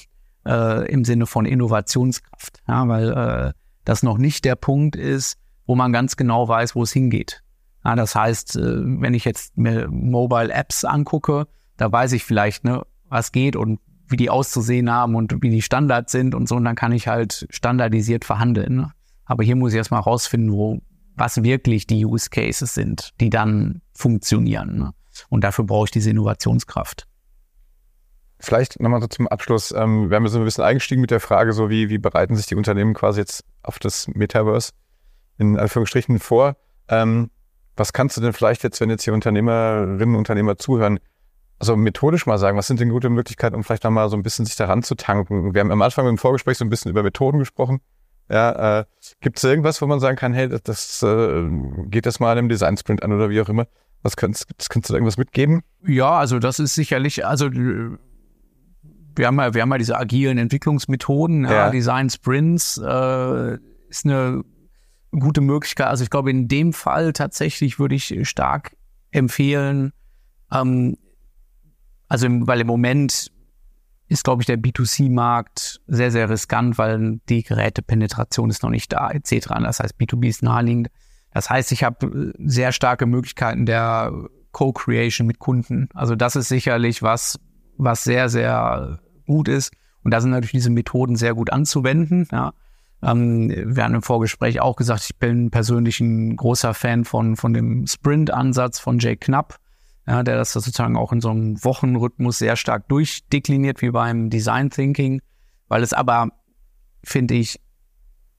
äh, 0.45 0.91
im 0.91 1.06
Sinne 1.06 1.25
von 1.25 1.45
Innovationskraft, 1.45 2.62
ja, 2.67 2.88
weil 2.88 3.12
äh, 3.12 3.54
das 3.86 4.04
noch 4.04 4.17
nicht 4.17 4.45
der 4.45 4.56
Punkt 4.56 4.95
ist, 4.95 5.38
wo 5.65 5.75
man 5.75 5.91
ganz 5.91 6.17
genau 6.17 6.47
weiß, 6.47 6.75
wo 6.75 6.84
es 6.84 6.91
hingeht. 6.91 7.43
Ja, 7.84 7.95
das 7.95 8.15
heißt, 8.15 8.58
äh, 8.58 8.62
wenn 9.01 9.13
ich 9.13 9.25
jetzt 9.25 9.58
mir 9.58 9.88
Mobile 9.89 10.51
Apps 10.51 10.86
angucke, 10.86 11.47
da 11.77 11.91
weiß 11.91 12.13
ich 12.13 12.23
vielleicht, 12.23 12.63
ne, 12.63 12.84
was 13.10 13.32
geht 13.32 13.56
und 13.56 13.80
wie 14.08 14.17
die 14.17 14.30
auszusehen 14.30 14.91
haben 14.91 15.15
und 15.15 15.41
wie 15.41 15.49
die 15.49 15.62
Standards 15.62 16.12
sind 16.12 16.36
und 16.36 16.47
so, 16.47 16.56
und 16.56 16.65
dann 16.65 16.75
kann 16.75 16.91
ich 16.91 17.08
halt 17.08 17.47
standardisiert 17.49 18.25
verhandeln. 18.25 18.75
Ne? 18.75 18.91
Aber 19.25 19.43
hier 19.43 19.56
muss 19.56 19.71
ich 19.71 19.77
erstmal 19.77 20.01
rausfinden, 20.01 20.51
wo, 20.51 20.80
was 21.15 21.43
wirklich 21.43 21.88
die 21.88 22.06
Use 22.06 22.30
Cases 22.30 22.73
sind, 22.73 23.12
die 23.19 23.30
dann 23.30 23.82
funktionieren. 23.93 24.77
Ne? 24.77 24.91
Und 25.30 25.43
dafür 25.43 25.65
brauche 25.65 25.86
ich 25.86 25.91
diese 25.91 26.10
Innovationskraft. 26.10 27.08
Vielleicht 28.41 28.80
nochmal 28.80 29.01
so 29.01 29.08
zum 29.08 29.27
Abschluss. 29.27 29.71
Ähm, 29.71 30.10
wir 30.10 30.17
haben 30.17 30.27
so 30.27 30.39
ein 30.39 30.45
bisschen 30.45 30.63
eingestiegen 30.63 30.99
mit 30.99 31.12
der 31.12 31.19
Frage, 31.19 31.54
so 31.54 31.69
wie, 31.69 31.89
wie 31.89 31.99
bereiten 31.99 32.36
sich 32.36 32.47
die 32.47 32.56
Unternehmen 32.56 32.93
quasi 32.93 33.19
jetzt 33.19 33.43
auf 33.62 33.77
das 33.77 34.08
Metaverse 34.08 34.71
in 35.38 35.58
Anführungsstrichen 35.58 36.19
vor. 36.19 36.56
Ähm, 36.88 37.30
was 37.77 37.93
kannst 37.93 38.17
du 38.17 38.21
denn 38.21 38.34
vielleicht 38.34 38.63
jetzt, 38.63 38.82
wenn 38.82 38.89
jetzt 38.89 39.04
hier 39.04 39.13
Unternehmerinnen 39.13 40.15
und 40.15 40.15
Unternehmer 40.15 40.58
zuhören, 40.58 40.99
also 41.60 41.75
methodisch 41.75 42.25
mal 42.25 42.39
sagen, 42.39 42.58
was 42.58 42.65
sind 42.65 42.80
denn 42.80 42.89
gute 42.89 43.10
Möglichkeiten, 43.10 43.56
um 43.56 43.63
vielleicht 43.63 43.84
nochmal 43.84 44.10
so 44.10 44.17
ein 44.17 44.23
bisschen 44.23 44.45
sich 44.45 44.56
daran 44.56 44.82
zu 44.82 44.95
tanken? 44.95 45.54
Wir 45.54 45.62
haben 45.62 45.71
am 45.71 45.82
Anfang 45.82 46.08
im 46.08 46.17
Vorgespräch 46.17 46.58
so 46.58 46.65
ein 46.65 46.69
bisschen 46.69 46.89
über 46.89 47.04
Methoden 47.04 47.38
gesprochen. 47.38 47.80
Ja, 48.30 48.80
äh, 48.80 48.86
gibt 49.19 49.38
es 49.38 49.43
irgendwas, 49.43 49.82
wo 49.82 49.86
man 49.86 49.99
sagen 49.99 50.17
kann, 50.17 50.34
hey, 50.34 50.49
das, 50.49 50.63
das 50.63 51.04
äh, 51.04 51.47
geht 51.86 52.06
das 52.06 52.19
mal 52.19 52.38
im 52.38 52.49
Design 52.49 52.77
Sprint 52.77 53.04
an 53.04 53.13
oder 53.13 53.30
wie 53.30 53.39
auch 53.41 53.49
immer? 53.49 53.67
Was 54.01 54.15
kannst, 54.15 54.47
kannst 54.69 54.89
du 54.89 54.93
da 54.93 54.97
irgendwas 54.97 55.17
mitgeben? 55.17 55.62
Ja, 55.86 56.13
also 56.17 56.39
das 56.39 56.58
ist 56.58 56.73
sicherlich, 56.73 57.25
also 57.25 57.49
wir 59.15 59.28
haben 59.28 59.39
ja, 59.39 59.53
wir 59.53 59.62
haben 59.62 59.72
ja 59.72 59.78
diese 59.78 59.97
agilen 59.97 60.38
Entwicklungsmethoden, 60.38 61.45
ja. 61.45 61.70
Design 61.70 62.09
Sprints 62.09 62.78
äh, 62.78 63.57
ist 63.89 64.05
eine 64.05 64.43
gute 65.12 65.41
Möglichkeit. 65.41 65.88
Also 65.88 66.03
ich 66.03 66.09
glaube, 66.09 66.32
in 66.32 66.47
dem 66.47 66.74
Fall 66.74 67.14
tatsächlich 67.14 67.80
würde 67.80 67.95
ich 67.95 68.18
stark 68.28 68.76
empfehlen, 69.12 69.91
ähm, 70.51 70.97
also 72.07 72.26
im, 72.26 72.47
weil 72.47 72.62
im 72.62 72.68
Moment 72.68 73.32
ist, 74.07 74.26
glaube 74.26 74.41
ich, 74.41 74.45
der 74.45 74.57
B2C-Markt 74.57 75.80
sehr, 75.88 76.12
sehr 76.12 76.30
riskant, 76.30 76.78
weil 76.78 77.22
die 77.30 77.43
Gerätepenetration 77.43 78.49
ist 78.49 78.62
noch 78.62 78.70
nicht 78.70 78.91
da, 78.91 79.09
etc. 79.09 79.47
Das 79.64 79.80
heißt, 79.80 79.95
B2B 79.95 80.28
ist 80.28 80.43
naheliegend. 80.43 80.89
Das 81.34 81.49
heißt, 81.49 81.72
ich 81.72 81.86
habe 81.86 82.34
sehr 82.38 82.74
starke 82.74 83.05
Möglichkeiten 83.05 83.66
der 83.66 84.12
Co-Creation 84.51 85.26
mit 85.26 85.39
Kunden. 85.39 85.88
Also 85.93 86.16
das 86.16 86.36
ist 86.36 86.49
sicherlich 86.49 87.01
was, 87.01 87.39
was 87.78 88.03
sehr, 88.03 88.30
sehr 88.30 88.99
gut 89.26 89.47
ist. 89.47 89.74
Und 90.03 90.11
da 90.11 90.22
sind 90.22 90.32
natürlich 90.32 90.51
diese 90.51 90.69
Methoden 90.69 91.15
sehr 91.15 91.34
gut 91.34 91.51
anzuwenden. 91.51 92.28
Ja. 92.32 92.53
Ähm, 93.03 93.49
wir 93.49 93.84
haben 93.84 93.95
im 93.95 94.01
Vorgespräch 94.01 94.61
auch 94.61 94.76
gesagt, 94.76 95.05
ich 95.05 95.17
bin 95.17 95.51
persönlich 95.51 95.99
ein 95.99 96.36
großer 96.36 96.74
Fan 96.74 97.05
von, 97.05 97.36
von 97.36 97.53
dem 97.53 97.88
Sprint-Ansatz 97.88 98.80
von 98.80 98.99
Jay 98.99 99.15
Knapp, 99.15 99.57
ja, 100.07 100.24
der 100.24 100.38
das 100.38 100.53
sozusagen 100.53 100.97
auch 100.97 101.11
in 101.11 101.22
so 101.22 101.30
einem 101.30 101.63
Wochenrhythmus 101.63 102.39
sehr 102.39 102.55
stark 102.55 102.88
durchdekliniert, 102.89 103.82
wie 103.82 103.91
beim 103.91 104.30
Design 104.30 104.69
Thinking, 104.69 105.22
weil 105.67 105.84
es 105.84 105.93
aber, 105.93 106.30
finde 107.03 107.36
ich, 107.36 107.59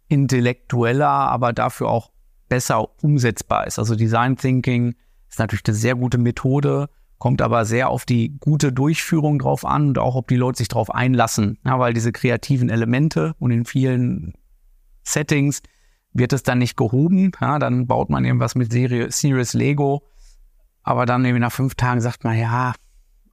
intellektueller, 0.09 1.09
aber 1.09 1.53
dafür 1.53 1.89
auch 1.89 2.11
besser 2.49 3.03
umsetzbar 3.03 3.67
ist. 3.67 3.79
Also 3.79 3.95
Design 3.95 4.37
Thinking 4.37 4.95
ist 5.31 5.39
natürlich 5.39 5.65
eine 5.67 5.75
sehr 5.75 5.95
gute 5.95 6.19
Methode, 6.19 6.91
kommt 7.23 7.41
aber 7.41 7.65
sehr 7.65 7.89
auf 7.89 8.05
die 8.05 8.37
gute 8.41 8.73
Durchführung 8.73 9.39
drauf 9.39 9.65
an 9.65 9.87
und 9.87 9.99
auch, 9.99 10.17
ob 10.17 10.27
die 10.27 10.35
Leute 10.35 10.59
sich 10.59 10.67
darauf 10.67 10.93
einlassen. 10.93 11.57
Ja, 11.65 11.79
weil 11.79 11.93
diese 11.93 12.11
kreativen 12.11 12.69
Elemente 12.69 13.37
und 13.39 13.53
in 13.53 13.65
vielen 13.65 14.33
Settings 15.05 15.63
wird 16.13 16.33
es 16.33 16.43
dann 16.43 16.59
nicht 16.59 16.77
gehoben. 16.77 17.31
Ja, 17.41 17.61
dann 17.61 17.87
baut 17.87 18.11
man 18.11 18.25
irgendwas 18.25 18.57
mit 18.57 18.73
Serious 18.73 19.53
Lego. 19.53 20.03
Aber 20.83 21.07
dann 21.07 21.25
irgendwie 21.25 21.39
nach 21.39 21.53
fünf 21.53 21.77
Tagen 21.77 22.01
sagt 22.01 22.25
man, 22.25 22.37
ja, 22.37 22.75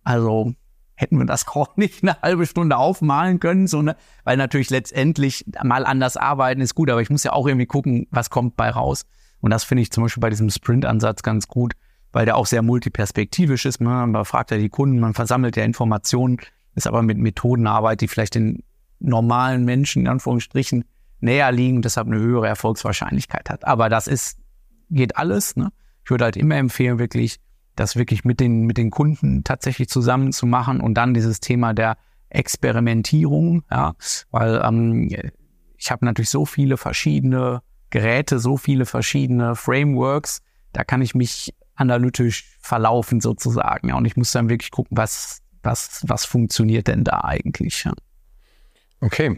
also 0.04 0.54
hätten 0.94 1.18
wir 1.18 1.26
das 1.26 1.48
auch 1.56 1.76
nicht 1.76 2.04
eine 2.04 2.22
halbe 2.22 2.46
Stunde 2.46 2.78
aufmalen 2.78 3.40
können, 3.40 3.66
so 3.66 3.82
ne? 3.82 3.96
weil 4.24 4.38
natürlich 4.38 4.70
letztendlich 4.70 5.48
mal 5.64 5.84
anders 5.84 6.16
arbeiten 6.16 6.62
ist 6.62 6.76
gut, 6.76 6.92
aber 6.92 7.02
ich 7.02 7.10
muss 7.10 7.24
ja 7.24 7.34
auch 7.34 7.48
irgendwie 7.48 7.66
gucken, 7.66 8.06
was 8.12 8.30
kommt 8.30 8.56
bei 8.56 8.70
raus. 8.70 9.08
Und 9.42 9.50
das 9.50 9.64
finde 9.64 9.82
ich 9.82 9.90
zum 9.90 10.04
Beispiel 10.04 10.22
bei 10.22 10.30
diesem 10.30 10.52
Sprint-Ansatz 10.52 11.24
ganz 11.24 11.48
gut, 11.48 11.74
weil 12.12 12.26
der 12.26 12.38
auch 12.38 12.45
sehr 12.45 12.62
multiperspektivisch 12.62 13.66
ist. 13.66 13.82
Ne? 13.82 13.89
Man 13.89 14.26
fragt 14.26 14.51
ja 14.51 14.57
die 14.57 14.70
Kunden, 14.70 14.99
man 14.99 15.14
versammelt 15.14 15.55
ja 15.55 15.64
Informationen, 15.64 16.38
ist 16.76 16.88
aber 16.88 17.01
mit 17.01 17.18
Methodenarbeit, 17.18 18.01
die 18.01 18.07
vielleicht 18.07 18.36
den 18.36 18.64
normalen 18.99 19.66
Menschen 19.66 20.03
in 20.03 20.07
Anführungsstrichen 20.07 20.86
näher 21.20 21.51
liegen 21.51 21.78
und 21.78 21.86
deshalb 21.86 22.07
eine 22.07 22.20
höhere 22.20 22.47
Erfolgswahrscheinlichkeit 22.47 23.49
hat. 23.49 23.66
Aber 23.66 23.89
das 23.89 24.07
ist, 24.07 24.38
geht 24.89 25.18
alles. 25.18 25.55
Ne? 25.55 25.70
Ich 26.03 26.12
würde 26.12 26.26
halt 26.26 26.38
immer 26.38 26.55
empfehlen, 26.55 26.99
wirklich, 26.99 27.39
das 27.76 27.95
wirklich 27.95 28.26
mit 28.26 28.39
den, 28.39 28.64
mit 28.64 28.78
den 28.78 28.89
Kunden 28.89 29.43
tatsächlich 29.43 29.89
zusammen 29.89 30.32
zu 30.32 30.45
machen 30.45 30.82
und 30.82 30.95
dann 30.95 31.14
dieses 31.14 31.39
Thema 31.39 31.74
der 31.74 31.97
Experimentierung, 32.30 33.64
ja, 33.72 33.95
weil 34.32 34.62
ähm, 34.64 35.10
ich 35.78 35.91
habe 35.91 36.05
natürlich 36.05 36.30
so 36.30 36.45
viele 36.45 36.78
verschiedene 36.78 37.62
Geräte, 37.89 38.39
so 38.39 38.57
viele 38.57 38.86
verschiedene 38.86 39.55
Frameworks, 39.55 40.41
da 40.74 40.84
kann 40.84 41.01
ich 41.01 41.16
mich 41.16 41.55
analytisch 41.80 42.58
verlaufen 42.60 43.22
sozusagen. 43.22 43.90
Ja, 43.90 43.96
und 43.96 44.06
ich 44.06 44.16
muss 44.16 44.32
dann 44.32 44.50
wirklich 44.50 44.72
gucken, 44.72 44.98
was, 44.98 45.42
was, 45.64 46.04
was 46.06 46.26
funktioniert 46.26 46.88
denn 46.88 47.04
da 47.04 47.22
eigentlich. 47.24 47.84
Ja. 47.84 47.94
Okay. 49.02 49.38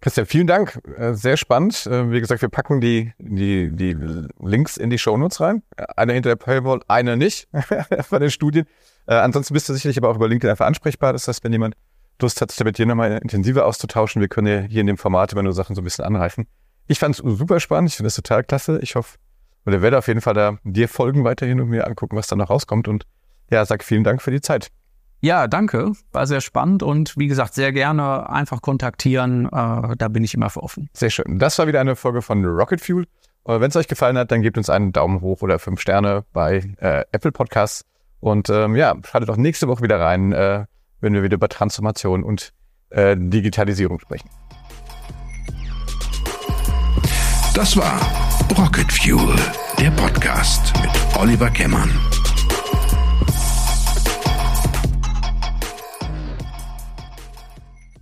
Christian, 0.00 0.26
vielen 0.26 0.46
Dank. 0.46 0.78
Äh, 0.98 1.14
sehr 1.14 1.38
spannend. 1.38 1.86
Äh, 1.86 2.10
wie 2.10 2.20
gesagt, 2.20 2.42
wir 2.42 2.50
packen 2.50 2.80
die, 2.80 3.12
die, 3.18 3.70
die 3.74 3.96
Links 4.38 4.76
in 4.76 4.90
die 4.90 4.98
Shownotes 4.98 5.40
rein. 5.40 5.62
Eine 5.96 6.12
hinter 6.12 6.28
der 6.28 6.36
Paywall, 6.36 6.80
eine 6.88 7.16
nicht 7.16 7.48
bei 8.10 8.18
den 8.18 8.30
Studien. 8.30 8.66
Äh, 9.06 9.14
ansonsten 9.14 9.54
bist 9.54 9.68
du 9.68 9.72
sicherlich 9.72 9.96
aber 9.96 10.10
auch 10.10 10.16
über 10.16 10.28
LinkedIn 10.28 10.50
einfach 10.50 10.66
ansprechbar. 10.66 11.14
Das 11.14 11.26
heißt, 11.26 11.42
wenn 11.42 11.52
jemand 11.52 11.74
Lust 12.20 12.40
hat, 12.40 12.52
sich 12.52 12.62
mit 12.62 12.76
dir 12.76 12.86
nochmal 12.86 13.18
intensiver 13.22 13.64
auszutauschen, 13.64 14.20
wir 14.20 14.28
können 14.28 14.46
ja 14.46 14.60
hier 14.60 14.82
in 14.82 14.86
dem 14.86 14.98
Format 14.98 15.32
immer 15.32 15.42
nur 15.42 15.54
Sachen 15.54 15.74
so 15.74 15.80
ein 15.80 15.84
bisschen 15.84 16.04
anreichen. 16.04 16.46
Ich 16.86 16.98
fand 16.98 17.18
es 17.18 17.22
super 17.24 17.58
spannend. 17.58 17.88
Ich 17.88 17.96
finde 17.96 18.08
es 18.08 18.14
total 18.14 18.44
klasse. 18.44 18.78
Ich 18.82 18.94
hoffe, 18.96 19.16
oder 19.66 19.82
werde 19.82 19.98
auf 19.98 20.08
jeden 20.08 20.20
Fall 20.20 20.34
da 20.34 20.58
dir 20.64 20.88
folgen 20.88 21.24
weiterhin 21.24 21.60
und 21.60 21.68
mir 21.68 21.86
angucken, 21.86 22.16
was 22.16 22.26
da 22.26 22.36
noch 22.36 22.50
rauskommt. 22.50 22.88
Und 22.88 23.06
ja, 23.50 23.64
sag 23.64 23.84
vielen 23.84 24.04
Dank 24.04 24.22
für 24.22 24.30
die 24.30 24.40
Zeit. 24.40 24.68
Ja, 25.20 25.46
danke. 25.46 25.92
War 26.12 26.26
sehr 26.26 26.42
spannend 26.42 26.82
und 26.82 27.16
wie 27.16 27.28
gesagt, 27.28 27.54
sehr 27.54 27.72
gerne 27.72 28.28
einfach 28.28 28.60
kontaktieren. 28.60 29.46
Äh, 29.46 29.96
da 29.96 30.08
bin 30.08 30.22
ich 30.22 30.34
immer 30.34 30.50
für 30.50 30.62
offen. 30.62 30.90
Sehr 30.92 31.08
schön. 31.08 31.38
Das 31.38 31.58
war 31.58 31.66
wieder 31.66 31.80
eine 31.80 31.96
Folge 31.96 32.20
von 32.20 32.44
Rocket 32.44 32.80
Fuel. 32.80 33.06
Äh, 33.46 33.58
Wenn 33.58 33.70
es 33.70 33.76
euch 33.76 33.88
gefallen 33.88 34.18
hat, 34.18 34.30
dann 34.30 34.42
gebt 34.42 34.58
uns 34.58 34.68
einen 34.68 34.92
Daumen 34.92 35.22
hoch 35.22 35.40
oder 35.40 35.58
fünf 35.58 35.80
Sterne 35.80 36.24
bei 36.34 36.74
äh, 36.78 37.04
Apple 37.12 37.32
Podcasts. 37.32 37.86
Und 38.20 38.50
ähm, 38.50 38.76
ja, 38.76 38.94
schaltet 39.02 39.30
auch 39.30 39.36
nächste 39.36 39.66
Woche 39.66 39.82
wieder 39.82 39.98
rein, 39.98 40.32
äh, 40.32 40.66
wenn 41.00 41.14
wir 41.14 41.22
wieder 41.22 41.36
über 41.36 41.48
Transformation 41.48 42.22
und 42.22 42.52
äh, 42.90 43.16
Digitalisierung 43.18 44.00
sprechen. 44.00 44.28
Das 47.54 47.76
war 47.76 48.23
Rocket 48.52 48.92
Fuel, 48.92 49.34
der 49.80 49.90
Podcast 49.90 50.72
mit 50.80 50.92
Oliver 51.16 51.50
Kemmern. 51.50 51.90